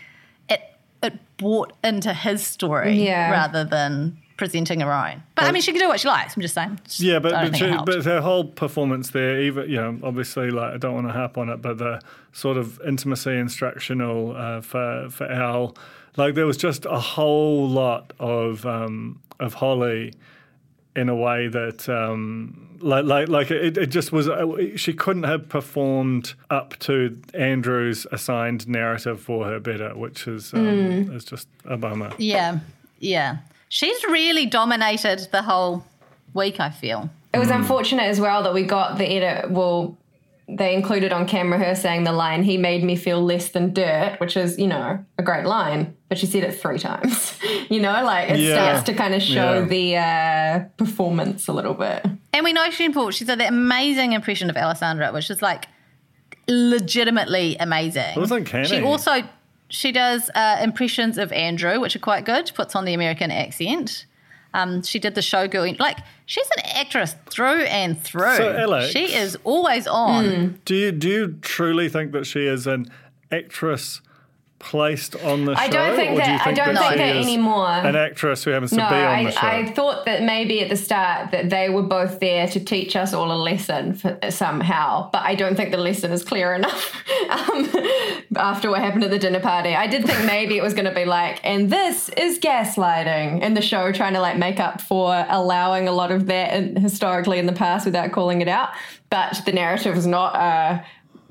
it 0.49 0.61
it 1.03 1.19
bought 1.37 1.73
into 1.83 2.13
his 2.15 2.47
story 2.47 3.05
Yeah. 3.05 3.31
rather 3.31 3.65
than 3.65 4.19
presenting 4.41 4.81
her 4.81 4.91
own. 4.93 5.23
But 5.37 5.45
I 5.45 5.53
mean, 5.53 5.61
she 5.63 5.71
can 5.71 5.81
do 5.81 5.87
what 5.89 6.01
she 6.01 6.09
likes. 6.09 6.35
I'm 6.35 6.41
just 6.43 6.55
saying. 6.55 6.81
Just- 6.85 6.99
Yeah, 7.01 7.19
but 7.21 7.31
but, 7.33 7.57
she, 7.57 7.77
but 7.85 8.05
her 8.07 8.21
whole 8.23 8.45
performance 8.45 9.11
there, 9.11 9.41
even 9.43 9.69
you 9.71 9.77
know, 9.77 9.99
obviously, 10.03 10.51
like 10.51 10.75
I 10.75 10.79
don't 10.79 10.95
want 10.95 11.07
to 11.07 11.13
harp 11.13 11.37
on 11.39 11.49
it, 11.51 11.61
but 11.63 11.79
the 11.79 12.01
sort 12.33 12.57
of 12.57 12.81
intimacy 12.81 13.37
instructional 13.37 14.35
uh, 14.37 14.63
for 14.63 15.09
for 15.11 15.27
Al, 15.31 15.77
like 16.17 16.35
there 16.35 16.47
was 16.47 16.57
just 16.57 16.87
a 16.87 16.99
whole 16.99 17.69
lot 17.69 18.13
of 18.19 18.65
um, 18.67 19.21
of 19.39 19.55
Holly 19.55 20.15
in 20.97 21.09
a 21.09 21.15
way 21.15 21.47
that 21.49 21.89
um, 21.89 22.79
like 22.81 23.05
like 23.05 23.29
like 23.29 23.51
it, 23.51 23.77
it 23.79 23.87
just 23.91 24.11
was 24.11 24.27
uh, 24.29 24.45
she 24.77 24.93
couldn't 24.93 25.23
have 25.25 25.49
performed 25.49 26.35
up 26.49 26.77
to 26.81 27.17
Andrew's 27.35 28.07
assigned 28.11 28.67
narrative 28.67 29.21
for 29.21 29.45
her 29.45 29.61
better, 29.61 29.95
which 29.97 30.27
is 30.27 30.53
um, 30.55 31.13
is 31.15 31.25
just 31.25 31.47
a 31.67 31.77
bummer. 31.77 32.11
yeah, 32.19 32.59
yeah. 32.99 33.37
She's 33.73 34.03
really 34.05 34.45
dominated 34.47 35.29
the 35.33 35.43
whole 35.43 35.85
week. 36.35 36.61
I 36.61 36.69
feel. 36.71 37.09
It 37.33 37.39
was 37.39 37.51
unfortunate 37.51 38.03
as 38.03 38.21
well 38.21 38.43
that 38.43 38.53
we 38.53 38.65
got 38.65 38.99
the 38.99 39.05
edit. 39.07 39.51
Well, 39.53 39.97
they 40.49 40.75
included 40.75 41.13
on 41.13 41.29
camera 41.29 41.61
her 41.61 41.77
saying 41.77 42.03
the 42.03 42.11
line, 42.11 42.43
he 42.43 42.59
made 42.59 42.83
me 42.83 42.97
feel 42.97 43.23
less 43.23 43.51
than 43.51 43.73
dirt, 43.73 44.17
which 44.19 44.37
is, 44.37 44.59
you 44.59 44.67
know, 44.67 44.99
a 45.17 45.23
great 45.23 45.47
line, 45.47 45.95
but 46.09 46.19
she 46.19 46.27
said 46.27 46.43
it 46.43 46.51
three 46.61 46.81
times. 46.81 47.39
you 47.71 47.81
know, 47.81 48.03
like 48.05 48.31
it 48.31 48.41
Yeah. 48.41 48.55
starts 48.55 48.83
to 48.87 48.95
kind 48.95 49.15
of 49.15 49.23
show 49.23 49.61
Yeah. 49.61 49.67
the 49.67 49.97
uh, 49.97 50.59
performance 50.77 51.47
a 51.47 51.53
little 51.53 51.75
bit. 51.75 52.05
And 52.33 52.43
we 52.45 52.53
know 52.53 52.69
she 52.71 52.89
pulled. 52.89 53.15
She 53.15 53.25
did 53.25 53.39
that 53.39 53.49
amazing 53.51 54.13
impression 54.13 54.51
of 54.51 54.57
Alessandra, 54.57 55.13
which 55.13 55.31
is 55.31 55.41
like 55.41 55.69
legitimately 56.49 57.57
amazing. 57.61 58.15
It 58.17 58.21
was 58.21 58.33
uncanny. 58.33 58.67
She 58.67 58.83
also 58.83 59.23
she 59.71 59.93
does 59.93 60.31
uh, 60.35 60.59
impressions 60.63 61.17
of 61.17 61.33
Andrew, 61.33 61.81
which 61.81 61.97
are 61.97 62.01
quite 62.01 62.25
good. 62.25 62.53
Puts 62.55 62.77
on 62.77 62.85
the 62.85 62.93
American 62.95 63.31
accent. 63.31 64.07
Um, 64.53 64.83
she 64.83 64.99
did 64.99 65.15
the 65.15 65.21
showgirl. 65.21 65.79
Like 65.79 65.99
she's 66.27 66.49
an 66.57 66.65
actress 66.77 67.15
through 67.27 67.63
and 67.63 68.01
through. 68.01 68.37
So, 68.37 68.57
Alex- 68.57 68.91
she 68.91 69.15
is 69.15 69.39
always 69.45 69.87
on. 69.87 70.61
Do 70.65 70.75
you 70.75 70.93
do 70.93 71.09
you 71.09 71.39
truly 71.41 71.89
think 71.89 72.13
that 72.13 72.27
she 72.27 72.47
is 72.47 72.67
an 72.67 72.91
actress 73.31 74.01
placed 74.61 75.17
on 75.25 75.47
the 75.47 75.57
show? 75.57 75.61
I 75.63 75.69
don't 75.69 75.97
think 75.97 76.13
or 76.13 76.15
do 76.15 76.21
that- 76.21 76.47
I 76.47 76.53
don't 76.53 76.77
think 76.77 76.93
she 76.93 76.99
that 76.99 77.17
is 77.17 77.27
anymore. 77.27 77.67
An 77.67 77.97
actress 77.97 78.45
who 78.45 78.51
happens 78.53 78.71
to 78.71 78.77
No, 78.77 78.89
be 78.89 78.95
on 78.95 79.01
I, 79.03 79.25
the 79.25 79.31
show. 79.33 79.47
I 79.47 79.67
thought 79.73 80.05
that 80.05 80.23
maybe 80.23 80.61
at 80.61 80.69
the 80.69 80.77
start 80.77 81.33
that 81.33 81.51
they 81.51 81.69
were 81.71 81.83
both 81.83 82.21
there 82.21 82.47
to 82.47 82.61
teach 82.61 82.95
us 82.95 83.13
all 83.13 83.33
a 83.33 83.41
lesson 83.41 83.95
for, 83.95 84.17
somehow, 84.31 85.11
but 85.11 85.23
I 85.23 85.35
don't 85.35 85.57
think 85.57 85.73
the 85.73 85.79
lesson 85.79 86.13
is 86.13 86.23
clear 86.23 86.55
enough 86.55 86.95
um, 87.31 87.69
after 88.37 88.71
what 88.71 88.81
happened 88.81 89.03
at 89.05 89.11
the 89.11 89.19
dinner 89.19 89.41
party. 89.41 89.75
I 89.75 89.87
did 89.87 90.05
think 90.05 90.25
maybe 90.27 90.57
it 90.57 90.63
was 90.63 90.75
going 90.75 90.85
to 90.85 90.95
be 90.95 91.05
like, 91.07 91.41
and 91.43 91.71
this 91.71 92.09
is 92.11 92.39
gaslighting 92.39 93.43
in 93.43 93.55
the 93.55 93.63
show, 93.63 93.91
trying 93.93 94.15
to 94.15 94.21
like 94.21 94.37
make 94.37 94.61
up 94.61 94.81
for 94.81 95.27
allowing 95.29 95.89
a 95.89 95.93
lot 95.93 96.13
of 96.13 96.27
that 96.27 96.55
in, 96.55 96.77
historically 96.77 97.39
in 97.39 97.47
the 97.47 97.53
past 97.53 97.87
without 97.87 98.13
calling 98.13 98.41
it 98.41 98.49
out. 98.49 98.71
But 99.09 99.41
the 99.45 99.53
narrative 99.53 99.97
was 99.97 100.07
not. 100.07 100.37
Uh, 100.37 100.83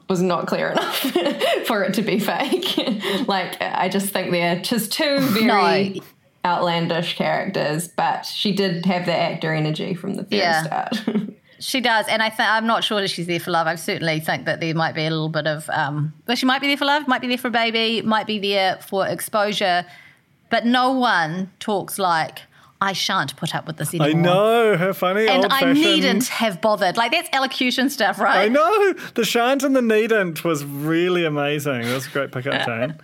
was 0.10 0.22
not 0.22 0.48
clear 0.48 0.70
enough 0.72 0.96
for 1.66 1.84
it 1.84 1.94
to 1.94 2.02
be 2.02 2.20
fake. 2.20 2.78
like, 3.28 3.62
I 3.62 3.88
just 3.90 4.10
think 4.12 4.32
they're 4.32 4.60
just 4.60 4.92
two 4.92 5.20
very 5.30 5.90
No. 5.90 6.02
outlandish 6.44 7.16
characters, 7.16 7.88
but 7.88 8.26
she 8.26 8.52
did 8.54 8.86
have 8.88 9.06
the 9.06 9.16
actor 9.16 9.54
energy 9.54 9.94
from 9.94 10.16
the 10.16 10.24
very 10.24 10.42
Yeah. 10.42 10.64
start. 10.64 10.98
She 11.62 11.82
does, 11.82 12.08
and 12.08 12.24
I 12.24 12.30
think 12.30 12.50
I'm 12.50 12.66
not 12.66 12.86
sure 12.86 13.02
that 13.02 13.10
she's 13.10 13.28
there 13.28 13.40
for 13.40 13.52
love. 13.52 13.68
I 13.68 13.76
certainly 13.76 14.22
think 14.22 14.46
that 14.46 14.62
there 14.62 14.74
might 14.74 14.96
be 14.96 15.06
a 15.06 15.10
little 15.10 15.28
bit 15.30 15.46
of, 15.46 15.70
um, 15.70 16.14
well, 16.26 16.38
she 16.38 16.46
might 16.46 16.62
be 16.62 16.68
there 16.68 16.78
for 16.78 16.86
love, 16.86 17.06
might 17.08 17.20
be 17.22 17.28
there 17.28 17.38
for 17.38 17.50
a 17.50 17.52
baby, 17.52 18.02
might 18.02 18.26
be 18.28 18.40
there 18.40 18.78
for 18.78 19.06
exposure, 19.06 19.86
but 20.50 20.66
no 20.66 20.92
one 20.92 21.52
talks 21.60 22.00
like 22.00 22.40
I 22.82 22.94
shan't 22.94 23.36
put 23.36 23.54
up 23.54 23.68
with 23.68 23.78
this 23.78 23.94
anymore. 23.94 24.08
I 24.08 24.14
know 24.14 24.78
her 24.78 24.94
funny 24.94 25.28
and 25.28 25.46
I 25.50 25.74
needn't 25.74 26.28
have 26.28 26.62
bothered. 26.62 26.96
Like 26.96 27.12
that's 27.12 27.28
elocution 27.34 27.90
stuff, 27.90 28.20
right? 28.20 28.46
I 28.46 28.48
know 28.48 28.94
the 29.16 29.26
shan't 29.26 29.64
and 29.64 29.76
the 29.76 29.82
needn't 29.82 30.46
was 30.46 30.64
really 30.64 31.26
amazing. 31.26 31.82
That 31.82 31.94
was 31.94 32.08
a 32.08 32.10
great 32.10 32.32
pickup, 32.32 32.66
Jane. 32.66 32.96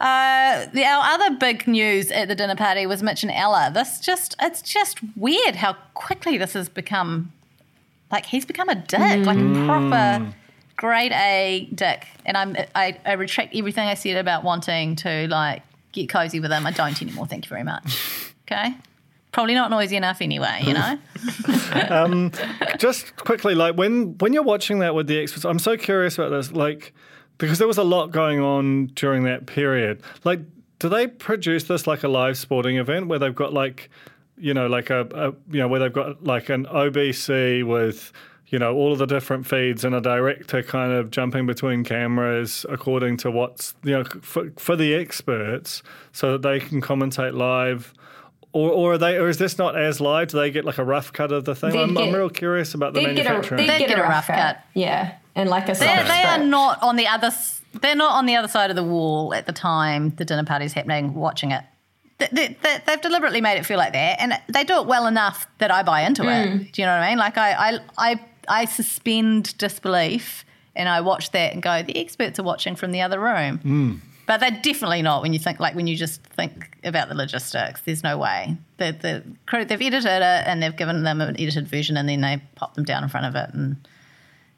Uh, 0.00 0.66
the, 0.72 0.84
our 0.84 1.14
other 1.14 1.36
big 1.36 1.66
news 1.66 2.10
at 2.12 2.28
the 2.28 2.34
dinner 2.34 2.56
party 2.56 2.86
was 2.86 3.02
Mitch 3.02 3.22
and 3.22 3.32
Ella. 3.32 3.70
This 3.74 3.98
just, 4.00 4.36
it's 4.40 4.62
just 4.62 4.98
weird 5.16 5.56
how 5.56 5.74
quickly 5.94 6.38
this 6.38 6.52
has 6.52 6.68
become. 6.68 7.32
Like 8.12 8.26
he's 8.26 8.44
become 8.44 8.68
a 8.68 8.74
dick, 8.74 9.24
like 9.24 9.38
a 9.38 9.64
proper 9.66 10.32
grade 10.76 11.12
A 11.12 11.68
dick. 11.74 12.06
And 12.24 12.36
I'm, 12.36 12.56
I, 12.74 12.98
I 13.04 13.12
retract 13.12 13.54
everything 13.54 13.86
I 13.86 13.94
said 13.94 14.16
about 14.16 14.42
wanting 14.42 14.96
to 14.96 15.28
like 15.28 15.62
get 15.92 16.08
cozy 16.08 16.40
with 16.40 16.50
them. 16.50 16.66
I 16.66 16.70
don't 16.70 17.00
anymore. 17.00 17.26
Thank 17.26 17.46
you 17.46 17.48
very 17.48 17.64
much. 17.64 18.34
Okay. 18.50 18.74
Probably 19.32 19.54
not 19.54 19.70
noisy 19.70 19.96
enough 19.96 20.20
anyway, 20.20 20.60
you 20.64 20.74
know? 20.74 20.98
Um, 21.88 22.32
just 22.78 23.14
quickly, 23.14 23.54
like 23.54 23.76
when 23.76 24.18
when 24.18 24.32
you're 24.32 24.42
watching 24.42 24.80
that 24.80 24.92
with 24.92 25.06
the 25.06 25.20
experts, 25.20 25.44
I'm 25.44 25.60
so 25.60 25.76
curious 25.76 26.18
about 26.18 26.30
this, 26.30 26.50
like 26.50 26.92
because 27.38 27.58
there 27.58 27.68
was 27.68 27.78
a 27.78 27.84
lot 27.84 28.10
going 28.10 28.40
on 28.40 28.86
during 28.88 29.22
that 29.24 29.46
period. 29.46 30.02
Like, 30.24 30.40
do 30.80 30.88
they 30.88 31.06
produce 31.06 31.64
this 31.64 31.86
like 31.86 32.02
a 32.02 32.08
live 32.08 32.36
sporting 32.36 32.76
event 32.76 33.06
where 33.06 33.20
they've 33.20 33.34
got 33.34 33.52
like, 33.52 33.88
you 34.36 34.52
know, 34.52 34.66
like 34.66 34.90
a, 34.90 35.02
a 35.14 35.26
you 35.52 35.60
know 35.60 35.68
where 35.68 35.78
they've 35.78 35.92
got 35.92 36.24
like 36.24 36.48
an 36.48 36.66
OBC 36.66 37.64
with 37.64 38.12
you 38.50 38.58
know 38.58 38.74
all 38.74 38.92
of 38.92 38.98
the 38.98 39.06
different 39.06 39.46
feeds 39.46 39.84
and 39.84 39.94
a 39.94 40.00
director 40.00 40.62
kind 40.62 40.92
of 40.92 41.10
jumping 41.10 41.46
between 41.46 41.82
cameras 41.84 42.66
according 42.68 43.16
to 43.16 43.30
what's 43.30 43.74
you 43.82 43.92
know 43.92 44.04
for, 44.20 44.50
for 44.56 44.76
the 44.76 44.94
experts 44.94 45.82
so 46.12 46.32
that 46.32 46.42
they 46.42 46.60
can 46.60 46.80
commentate 46.80 47.34
live. 47.34 47.94
Or, 48.52 48.68
or 48.72 48.92
are 48.94 48.98
they? 48.98 49.16
Or 49.16 49.28
is 49.28 49.38
this 49.38 49.58
not 49.58 49.78
as 49.80 50.00
live? 50.00 50.26
Do 50.28 50.38
they 50.38 50.50
get 50.50 50.64
like 50.64 50.78
a 50.78 50.84
rough 50.84 51.12
cut 51.12 51.30
of 51.30 51.44
the 51.44 51.54
thing? 51.54 51.76
I'm, 51.76 51.96
I'm 51.96 52.12
real 52.12 52.28
curious 52.28 52.74
about 52.74 52.94
the 52.94 53.00
they'd 53.00 53.14
get 53.14 53.26
a, 53.26 53.28
manufacturing. 53.28 53.66
they'd 53.66 53.82
They'd 53.82 53.86
get 53.86 53.98
a 54.00 54.02
rough 54.02 54.26
cut. 54.26 54.58
Yeah, 54.74 55.14
and 55.36 55.48
like 55.48 55.68
a 55.68 55.74
They're, 55.74 56.02
they 56.02 56.24
are 56.24 56.38
not 56.38 56.82
on 56.82 56.96
the 56.96 57.06
other. 57.06 57.30
They're 57.80 57.94
not 57.94 58.16
on 58.16 58.26
the 58.26 58.34
other 58.34 58.48
side 58.48 58.70
of 58.70 58.74
the 58.74 58.82
wall 58.82 59.32
at 59.34 59.46
the 59.46 59.52
time 59.52 60.10
the 60.16 60.24
dinner 60.24 60.42
party's 60.42 60.72
happening, 60.72 61.14
watching 61.14 61.52
it. 61.52 61.62
th- 62.18 62.32
th- 62.32 62.60
th- 62.60 62.84
they've 62.86 63.00
deliberately 63.00 63.40
made 63.40 63.56
it 63.56 63.64
feel 63.64 63.78
like 63.78 63.92
that, 63.92 64.20
and 64.20 64.32
they 64.48 64.64
do 64.64 64.80
it 64.80 64.86
well 64.88 65.06
enough 65.06 65.46
that 65.58 65.70
I 65.70 65.84
buy 65.84 66.00
into 66.02 66.22
it. 66.24 66.26
Mm. 66.26 66.72
Do 66.72 66.82
you 66.82 66.86
know 66.86 66.94
what 66.94 67.04
I 67.04 67.08
mean? 67.10 67.18
Like 67.18 67.38
I, 67.38 67.52
I, 67.52 67.78
I, 67.98 68.20
I 68.50 68.64
suspend 68.64 69.56
disbelief, 69.56 70.44
and 70.74 70.88
I 70.88 71.00
watch 71.00 71.30
that 71.30 71.52
and 71.52 71.62
go, 71.62 71.82
the 71.82 71.96
experts 71.96 72.38
are 72.38 72.42
watching 72.42 72.74
from 72.74 72.90
the 72.90 73.00
other 73.00 73.20
room. 73.20 73.58
Hmm. 73.58 73.94
But 74.26 74.40
they're 74.40 74.60
definitely 74.62 75.02
not 75.02 75.22
when 75.22 75.32
you 75.32 75.38
think 75.38 75.58
like 75.58 75.74
when 75.74 75.86
you 75.88 75.96
just 75.96 76.22
think 76.22 76.78
about 76.84 77.08
the 77.08 77.14
logistics. 77.14 77.80
There's 77.80 78.04
no 78.04 78.16
way. 78.16 78.56
The 78.76 78.92
the 78.92 79.24
crew 79.46 79.64
they've 79.64 79.80
edited 79.80 80.04
it 80.04 80.46
and 80.46 80.62
they've 80.62 80.76
given 80.76 81.02
them 81.02 81.20
an 81.20 81.34
edited 81.34 81.66
version 81.66 81.96
and 81.96 82.08
then 82.08 82.20
they 82.20 82.40
pop 82.54 82.74
them 82.74 82.84
down 82.84 83.02
in 83.02 83.08
front 83.08 83.26
of 83.26 83.34
it 83.34 83.52
and 83.54 83.88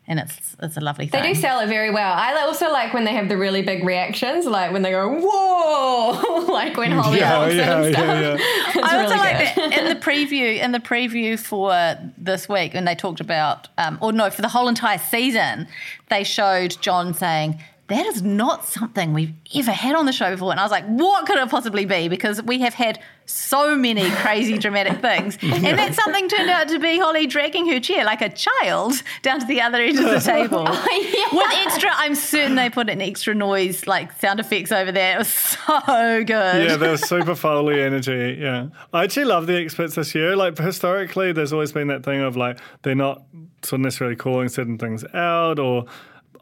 and 0.09 0.19
it's 0.19 0.57
it's 0.61 0.77
a 0.77 0.81
lovely 0.81 1.07
thing. 1.07 1.23
They 1.23 1.33
do 1.33 1.41
sell 1.41 1.61
it 1.61 1.69
very 1.69 1.91
well. 1.91 2.13
I 2.13 2.33
also 2.43 2.71
like 2.71 2.93
when 2.93 3.05
they 3.05 3.13
have 3.13 3.29
the 3.29 3.37
really 3.37 3.63
big 3.63 3.85
reactions, 3.85 4.47
like 4.47 4.73
when 4.73 4.83
they 4.83 4.91
go, 4.91 5.09
whoa, 5.09 6.45
like 6.53 6.77
when 6.77 6.91
Holly 6.93 7.19
Yeah, 7.21 7.39
walks 7.39 7.55
yeah, 7.55 7.81
and 7.83 7.95
stuff. 7.95 8.07
yeah, 8.07 8.21
yeah. 8.77 8.81
I 8.85 8.97
also 9.03 9.15
really 9.15 9.19
like 9.19 9.55
good. 9.55 9.71
that 9.73 9.79
in 9.79 9.85
the 9.89 10.01
preview 10.05 10.61
in 10.61 10.73
the 10.73 10.81
preview 10.81 11.39
for 11.39 11.73
this 12.19 12.49
week 12.49 12.75
when 12.75 12.85
they 12.85 12.95
talked 12.95 13.21
about 13.21 13.69
um, 13.79 13.99
or 14.01 14.13
no 14.13 14.29
for 14.31 14.43
the 14.43 14.49
whole 14.49 14.69
entire 14.69 14.99
season 14.99 15.67
they 16.09 16.25
showed 16.25 16.77
John 16.81 17.15
saying 17.15 17.61
that 17.89 18.07
is 18.07 18.23
not 18.23 18.65
something 18.65 19.13
we've 19.13 19.35
ever 19.55 19.73
had 19.73 19.95
on 19.95 20.07
the 20.07 20.13
show 20.13 20.31
before 20.31 20.51
and 20.51 20.61
I 20.61 20.63
was 20.63 20.73
like 20.73 20.87
what 20.87 21.27
could 21.27 21.39
it 21.39 21.51
possibly 21.51 21.85
be 21.85 22.09
because 22.09 22.43
we 22.43 22.61
have 22.61 22.75
had 22.75 22.99
so 23.27 23.77
many 23.77 24.09
crazy 24.17 24.59
dramatic 24.59 25.01
things 25.01 25.37
and 25.43 25.65
that 25.65 25.95
something 25.95 26.29
turned 26.29 26.51
out 26.51 26.69
to 26.69 26.79
be 26.79 26.99
Holly 26.99 27.27
dragging 27.27 27.69
her 27.69 27.81
chair 27.81 28.05
like 28.05 28.23
a 28.23 28.31
child 28.31 28.95
down 29.23 29.41
to 29.41 29.47
the 29.47 29.61
other 29.61 29.79
end 29.83 29.99
of 29.99 30.05
the 30.05 30.21
table 30.33 30.65
oh, 30.67 31.31
yeah. 31.33 31.37
with 31.37 31.67
extra 31.67 31.91
I'm 31.93 32.15
certain 32.15 32.55
they 32.57 32.71
put 32.71 32.89
an 32.89 33.03
extra 33.03 33.35
noise 33.35 33.87
like 33.87 34.13
sound 34.19 34.41
effects 34.41 34.73
over 34.73 34.91
there 34.91 35.17
it 35.17 35.19
was 35.19 35.29
so 35.29 36.25
good 36.25 36.67
Yeah, 36.67 36.77
there 36.77 36.91
was 36.91 37.03
super 37.03 37.35
Foley 37.35 37.83
energy. 37.83 38.39
Yeah. 38.41 38.69
I 38.93 39.05
actually 39.05 39.25
love 39.25 39.47
the 39.47 39.57
experts 39.57 39.95
this 39.95 40.15
year. 40.15 40.37
Like, 40.37 40.57
historically, 40.59 41.33
there's 41.33 41.53
always 41.53 41.73
been 41.73 41.89
that 41.89 42.05
thing 42.05 42.21
of 42.21 42.37
like, 42.37 42.59
they're 42.83 42.95
not 42.95 43.23
sort 43.63 43.81
of 43.81 43.81
necessarily 43.81 44.17
calling 44.17 44.49
certain 44.49 44.79
things 44.79 45.05
out, 45.15 45.59
or 45.59 45.87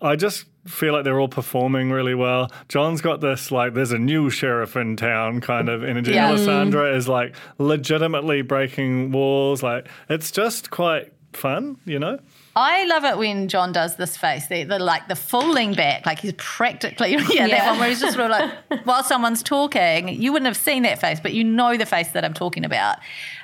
I 0.03 0.17
just 0.17 0.47
feel 0.67 0.93
like 0.93 1.05
they're 1.05 1.21
all 1.21 1.29
performing 1.29 1.91
really 1.91 2.15
well. 2.15 2.51
John's 2.69 3.01
got 3.01 3.21
this, 3.21 3.51
like, 3.51 3.75
there's 3.75 3.93
a 3.93 3.99
new 3.99 4.31
sheriff 4.31 4.77
in 4.77 4.97
town 4.97 5.41
kind 5.41 5.69
of 5.69 5.83
energy. 5.85 6.13
Yeah. 6.13 6.29
Mm. 6.29 6.31
Alessandra 6.31 6.97
is 6.97 7.09
like 7.09 7.35
legitimately 7.59 8.43
breaking 8.43 9.11
walls. 9.13 9.63
Like, 9.63 9.89
it's 10.09 10.31
just 10.31 10.71
quite 10.71 11.13
fun, 11.33 11.79
you 11.85 11.99
know? 11.99 12.19
I 12.57 12.85
love 12.87 13.05
it 13.05 13.17
when 13.17 13.47
John 13.47 13.71
does 13.71 13.95
this 13.97 14.17
face, 14.17 14.49
the, 14.49 14.65
the 14.65 14.79
like 14.81 15.07
the 15.07 15.15
falling 15.15 15.75
back, 15.75 16.05
like 16.05 16.19
he's 16.19 16.33
practically 16.37 17.13
yeah, 17.31 17.47
that 17.47 17.71
one 17.71 17.79
where 17.79 17.89
he's 17.89 18.01
just 18.01 18.17
sort 18.17 18.31
of 18.31 18.31
like 18.31 18.85
while 18.85 19.05
someone's 19.05 19.43
talking, 19.43 20.09
you 20.09 20.33
wouldn't 20.33 20.47
have 20.47 20.57
seen 20.57 20.83
that 20.83 21.01
face, 21.01 21.21
but 21.21 21.33
you 21.33 21.45
know 21.45 21.77
the 21.77 21.87
face 21.87 22.09
that 22.09 22.25
I'm 22.25 22.35
talking 22.35 22.65
about, 22.65 22.99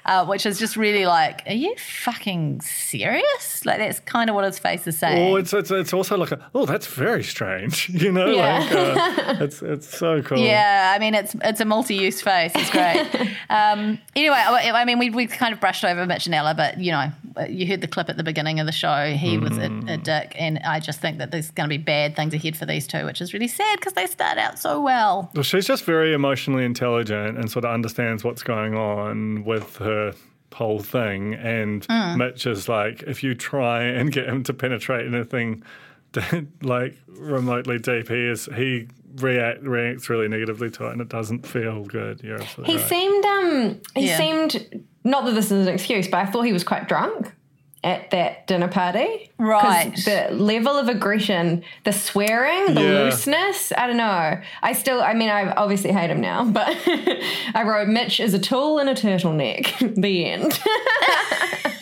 uh, 0.07 0.27
which 0.27 0.45
is 0.45 0.59
just 0.59 0.77
really 0.77 1.07
like, 1.07 1.43
are 1.47 1.55
you 1.55 1.77
fucking 1.77 2.63
serious? 2.63 3.65
Like 3.65 3.79
that's 3.79 4.01
kind 4.01 4.29
of 4.29 4.35
what 4.35 4.45
his 4.45 4.59
face 4.59 4.89
is 4.89 4.99
saying. 4.99 5.33
Oh, 5.33 5.37
it's, 5.37 5.53
it's 5.53 5.71
it's 5.71 5.93
also 5.93 6.17
like, 6.17 6.33
a, 6.33 6.45
oh, 6.53 6.67
that's 6.67 6.89
very 6.89 7.23
strange, 7.23 7.89
you 7.91 8.11
know? 8.11 8.27
Yeah. 8.27 8.59
Like, 8.59 8.73
uh, 8.73 9.45
it's, 9.45 9.63
it's 9.63 9.97
so 9.97 10.21
cool. 10.23 10.39
Yeah, 10.39 10.93
I 10.95 10.99
mean 10.99 11.15
it's 11.15 11.37
it's 11.45 11.61
a 11.61 11.65
multi-use 11.65 12.23
face. 12.23 12.51
It's 12.57 12.71
great. 12.71 13.07
um, 13.51 13.99
anyway, 14.17 14.37
I, 14.37 14.73
I 14.73 14.85
mean 14.85 14.99
we 14.99 15.11
we 15.11 15.29
kind 15.29 15.55
of 15.55 15.61
brushed 15.61 15.85
over 15.85 16.05
Mitch 16.07 16.27
and 16.27 16.35
Ella, 16.35 16.55
but 16.55 16.79
you 16.79 16.91
know 16.91 17.13
you 17.49 17.67
heard 17.67 17.81
the 17.81 17.89
clip 17.89 18.09
at 18.09 18.17
the 18.17 18.23
beginning 18.25 18.61
of 18.61 18.67
the 18.67 18.73
show. 18.73 19.13
He 19.15 19.39
was 19.39 19.57
a, 19.59 19.67
a 19.89 19.97
dick, 19.97 20.35
and 20.39 20.59
I 20.61 20.81
just 20.81 21.01
think 21.01 21.19
that 21.19 21.31
there's 21.31 21.51
going 21.51 21.69
to 21.69 21.79
be 21.79 21.83
bad 21.83 22.17
things 22.17 22.33
ahead 22.35 22.57
for 22.57 22.67
these 22.67 22.87
two, 22.87 23.05
which 23.05 23.21
is 23.21 23.33
really 23.33 23.49
sad 23.49 23.79
because 23.79 23.93
they 23.95 24.07
start 24.07 24.39
out 24.39 24.59
so 24.59 24.81
well. 24.81 25.31
Well, 25.35 25.43
she's 25.45 25.67
just 25.67 25.85
very 25.85 26.13
emotionally 26.13 26.65
intelligent 26.65 27.39
and 27.39 27.51
sort 27.51 27.65
of 27.65 27.73
understands 27.73 28.25
what's 28.25 28.43
going 28.43 28.75
on 28.75 29.45
with 29.45 29.77
her 29.77 30.15
whole 30.55 30.79
thing. 30.81 31.35
And 31.35 31.85
Hmm. 31.91 32.17
Mitch 32.19 32.47
is 32.47 32.69
like, 32.69 33.03
if 33.03 33.23
you 33.23 33.35
try 33.35 33.83
and 33.83 34.11
get 34.11 34.27
him 34.27 34.43
to 34.45 34.55
penetrate 34.55 35.07
anything 35.13 35.63
like 36.63 36.97
remotely 37.09 37.79
deep, 37.79 38.09
he 38.09 38.27
is 38.29 38.49
he 38.57 38.89
react 39.17 39.63
reacts 39.63 40.09
really 40.09 40.29
negatively 40.29 40.71
to 40.71 40.87
it, 40.87 40.93
and 40.93 41.01
it 41.01 41.09
doesn't 41.09 41.47
feel 41.47 41.85
good. 41.85 42.23
You're 42.23 42.39
He 42.65 42.77
right. 42.77 42.89
seemed 42.89 43.25
um 43.25 43.81
he 43.95 44.07
Yeah. 44.09 44.17
seemed 44.19 44.85
not 45.07 45.25
that 45.25 45.35
this 45.35 45.47
is 45.51 45.67
an 45.67 45.73
excuse, 45.73 46.09
but 46.09 46.19
I 46.19 46.27
thought 46.27 46.43
he 46.43 46.53
was 46.53 46.65
quite 46.65 46.89
drunk 46.89 47.33
at 47.85 48.11
that 48.11 48.47
dinner 48.49 48.67
party. 48.67 49.31
Right. 49.39 49.95
The 49.95 50.29
level 50.33 50.73
of 50.77 50.89
aggression, 50.89 51.63
the 51.85 51.93
swearing, 51.93 52.75
the 52.75 52.81
Yeah. 52.83 52.89
looseness, 53.05 53.73
I 53.77 53.87
don't 53.87 53.97
know. 53.99 54.41
I 54.63 54.73
still 54.73 55.01
I 55.01 55.15
mean 55.15 55.29
I 55.29 55.53
obviously 55.53 55.93
hate 55.93 56.11
him 56.11 56.21
now, 56.21 56.45
but 56.45 56.67
I 57.55 57.63
wrote 57.65 57.87
Mitch 57.89 58.19
is 58.19 58.35
a 58.35 58.39
tool 58.41 58.79
in 58.81 58.89
a 58.89 58.95
turtleneck. 58.95 59.95
the 60.03 60.25
end. 60.27 60.59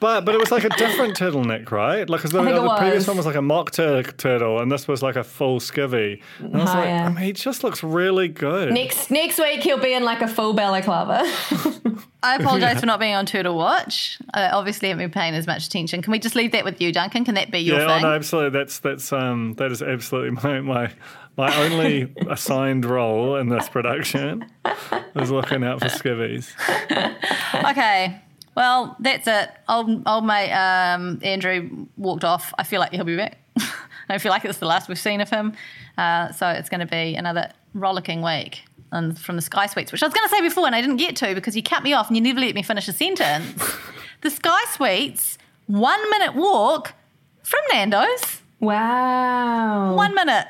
But 0.00 0.24
but 0.24 0.34
it 0.34 0.38
was 0.40 0.50
like 0.50 0.64
a 0.64 0.70
different 0.70 1.14
turtleneck, 1.18 1.70
right? 1.70 2.08
Like 2.08 2.22
'cause 2.22 2.32
the, 2.32 2.42
think 2.42 2.56
it 2.56 2.60
the 2.60 2.76
previous 2.76 3.00
was. 3.02 3.08
one 3.08 3.16
was 3.18 3.26
like 3.26 3.36
a 3.36 3.42
mock 3.42 3.70
tur- 3.70 4.02
turtle, 4.02 4.60
and 4.60 4.72
this 4.72 4.88
was 4.88 5.02
like 5.02 5.16
a 5.16 5.22
full 5.24 5.60
skivvy. 5.60 6.20
And 6.38 6.56
I 6.56 6.58
was 6.60 6.70
Oh, 6.70 6.74
like, 6.74 6.84
yeah. 6.86 7.04
I 7.06 7.08
mean, 7.10 7.16
he 7.24 7.32
just 7.32 7.62
looks 7.62 7.82
really 7.82 8.28
good. 8.28 8.72
next 8.72 9.10
next 9.10 9.38
week 9.38 9.62
he'll 9.62 9.78
be 9.78 9.92
in 9.92 10.02
like 10.04 10.22
a 10.22 10.28
full 10.28 10.54
balaclava. 10.54 11.20
I 12.22 12.36
apologise 12.36 12.80
for 12.80 12.86
not 12.86 13.00
being 13.00 13.14
on 13.14 13.24
Turtle 13.26 13.56
Watch. 13.56 14.18
I 14.34 14.48
obviously 14.50 14.88
haven't 14.88 15.04
been 15.04 15.10
paying 15.10 15.34
as 15.34 15.46
much 15.46 15.66
attention. 15.66 16.02
Can 16.02 16.12
we 16.12 16.18
just 16.18 16.34
leave 16.34 16.52
that 16.52 16.64
with 16.64 16.80
you, 16.80 16.92
Duncan? 16.92 17.24
Can 17.24 17.34
that 17.34 17.50
be 17.50 17.60
your 17.60 17.78
yeah, 17.80 17.96
oh, 17.96 18.00
no, 18.00 18.12
absolutely. 18.14 18.58
That's 18.58 18.78
that's 18.78 19.12
um 19.12 19.54
that 19.58 19.70
is 19.72 19.82
absolutely 19.82 20.30
my 20.42 20.60
my 20.60 20.90
my 21.36 21.56
only 21.64 22.12
assigned 22.28 22.84
role 22.84 23.36
in 23.36 23.48
this 23.48 23.68
production 23.68 24.44
is 25.16 25.30
looking 25.30 25.62
out 25.64 25.80
for 25.80 25.86
skivvies. 25.88 26.50
Okay. 27.70 28.20
Well, 28.56 28.96
that's 29.00 29.26
it. 29.26 29.50
Old 29.68 30.02
old 30.06 30.24
mate 30.26 30.52
um, 30.52 31.20
Andrew 31.22 31.86
walked 31.96 32.24
off. 32.24 32.52
I 32.58 32.64
feel 32.64 32.80
like 32.80 32.92
he'll 32.92 33.04
be 33.04 33.16
back. 33.16 33.38
I 34.08 34.18
feel 34.18 34.30
like 34.30 34.44
it's 34.44 34.58
the 34.58 34.66
last 34.66 34.88
we've 34.88 34.98
seen 34.98 35.20
of 35.20 35.30
him. 35.30 35.54
Uh, 35.96 36.32
so 36.32 36.48
it's 36.48 36.68
going 36.68 36.80
to 36.80 36.86
be 36.86 37.14
another 37.14 37.50
rollicking 37.74 38.22
week. 38.22 38.64
And 38.92 39.16
from 39.16 39.36
the 39.36 39.42
Sky 39.42 39.66
Suites, 39.66 39.92
which 39.92 40.02
I 40.02 40.06
was 40.06 40.14
going 40.14 40.28
to 40.28 40.34
say 40.34 40.40
before 40.40 40.66
and 40.66 40.74
I 40.74 40.80
didn't 40.80 40.96
get 40.96 41.14
to 41.16 41.32
because 41.34 41.54
you 41.54 41.62
cut 41.62 41.84
me 41.84 41.92
off 41.92 42.08
and 42.08 42.16
you 42.16 42.22
never 42.22 42.40
let 42.40 42.54
me 42.56 42.62
finish 42.62 42.88
a 42.88 42.92
sentence. 42.92 43.62
the 44.22 44.30
Sky 44.30 44.64
Suites, 44.72 45.38
one 45.68 46.10
minute 46.10 46.34
walk 46.34 46.94
from 47.44 47.60
Nando's. 47.72 48.42
wow. 48.58 49.94
One 49.94 50.12
minute. 50.14 50.48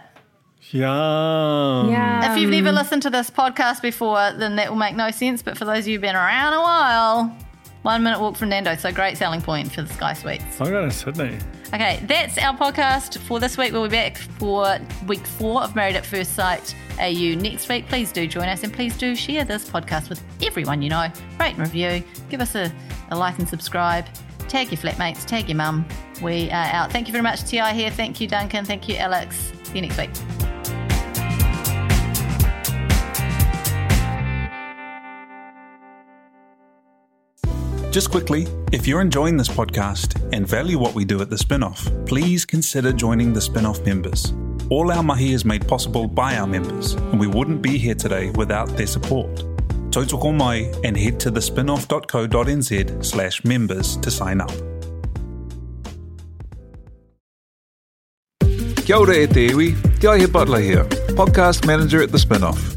Yum. 0.71 1.91
Yeah. 1.91 2.33
If 2.33 2.41
you've 2.41 2.51
never 2.51 2.73
listened 2.73 3.03
to 3.03 3.11
this 3.11 3.29
podcast 3.31 3.83
before, 3.83 4.33
then 4.33 4.57
that 4.57 4.71
will 4.71 4.79
make 4.79 4.95
no 4.95 5.11
sense. 5.11 5.43
But 5.43 5.59
for 5.59 5.65
those 5.65 5.81
of 5.81 5.89
you 5.89 5.95
who've 5.95 6.03
been 6.03 6.17
around 6.17 6.55
a 6.55 6.61
while, 6.61 7.37
one 7.83 8.03
minute 8.03 8.21
walk 8.21 8.37
from 8.37 8.51
Nando's. 8.51 8.81
So 8.81 8.93
great 8.93 9.17
selling 9.17 9.41
point 9.41 9.73
for 9.73 9.83
the 9.83 9.93
Sky 9.93 10.13
Suites. 10.13 10.61
I'm 10.61 10.71
going 10.71 10.89
to 10.89 10.95
Sydney. 10.95 11.39
Okay, 11.73 12.01
that's 12.07 12.37
our 12.39 12.57
podcast 12.57 13.19
for 13.19 13.39
this 13.39 13.57
week. 13.57 13.73
We'll 13.73 13.85
be 13.85 13.91
back 13.91 14.19
for 14.19 14.79
week 15.07 15.25
four 15.25 15.63
of 15.63 15.77
Married 15.77 15.97
at 15.97 16.05
First 16.05 16.35
Sight 16.35 16.75
AU 16.99 17.37
next 17.37 17.69
week. 17.69 17.87
Please 17.87 18.13
do 18.13 18.27
join 18.27 18.49
us 18.49 18.65
and 18.65 18.73
please 18.73 18.97
do 18.99 19.15
share 19.15 19.45
this 19.45 19.69
podcast 19.69 20.09
with 20.09 20.23
everyone 20.43 20.83
you 20.83 20.91
know. 20.91 21.09
Rate 21.39 21.55
and 21.55 21.61
review. 21.61 22.03
Give 22.29 22.41
us 22.41 22.55
a, 22.55 22.73
a 23.11 23.17
like 23.17 23.39
and 23.39 23.49
subscribe. 23.49 24.07
Tag 24.49 24.73
your 24.73 24.79
flatmates. 24.79 25.25
Tag 25.25 25.49
your 25.49 25.57
mum. 25.57 25.87
We 26.21 26.51
are 26.51 26.67
out. 26.67 26.91
Thank 26.91 27.07
you 27.07 27.13
very 27.13 27.23
much, 27.23 27.45
Ti 27.45 27.73
here. 27.73 27.91
Thank 27.91 28.21
you, 28.21 28.27
Duncan. 28.27 28.65
Thank 28.65 28.89
you, 28.89 28.97
Alex. 28.97 29.53
See 29.63 29.77
you 29.77 29.83
next 29.83 29.97
week. 29.97 30.40
Just 37.91 38.13
quickly, 38.13 38.47
if 38.71 38.87
you're 38.87 39.01
enjoying 39.01 39.37
this 39.37 39.49
podcast 39.49 40.15
and 40.33 40.47
value 40.47 40.79
what 40.79 40.95
we 40.95 41.05
do 41.05 41.21
at 41.23 41.29
the 41.29 41.37
spin-off, 41.37 41.91
please 42.07 42.45
consider 42.45 42.93
joining 42.93 43.33
the 43.33 43.41
spin-off 43.41 43.85
members. 43.85 44.33
All 44.71 44.93
our 44.93 45.03
mahi 45.03 45.33
is 45.33 45.45
made 45.45 45.67
possible 45.67 46.07
by 46.07 46.37
our 46.37 46.47
members, 46.47 46.93
and 46.93 47.19
we 47.19 47.27
wouldn't 47.27 47.63
be 47.63 47.79
here 47.79 47.97
today 47.97 48.31
without 48.31 48.69
their 48.77 48.87
support. 48.87 49.43
Tautoko 49.91 50.33
mai 50.33 50.73
and 50.85 50.97
head 50.97 51.19
to 51.19 51.33
thespinoff.co.nz 51.33 53.05
slash 53.05 53.43
members 53.45 53.97
to 53.97 54.11
sign 54.13 54.41
up. 54.41 54.53
Kia 58.85 58.97
ora 58.97 59.17
e 59.17 59.27
te 59.27 59.49
iwi, 59.49 59.75
Te 60.01 60.27
Butler 60.27 60.61
here, 60.61 60.85
podcast 61.17 61.67
manager 61.67 62.03
at 62.03 62.13
The 62.13 62.19
Spinoff. 62.19 62.77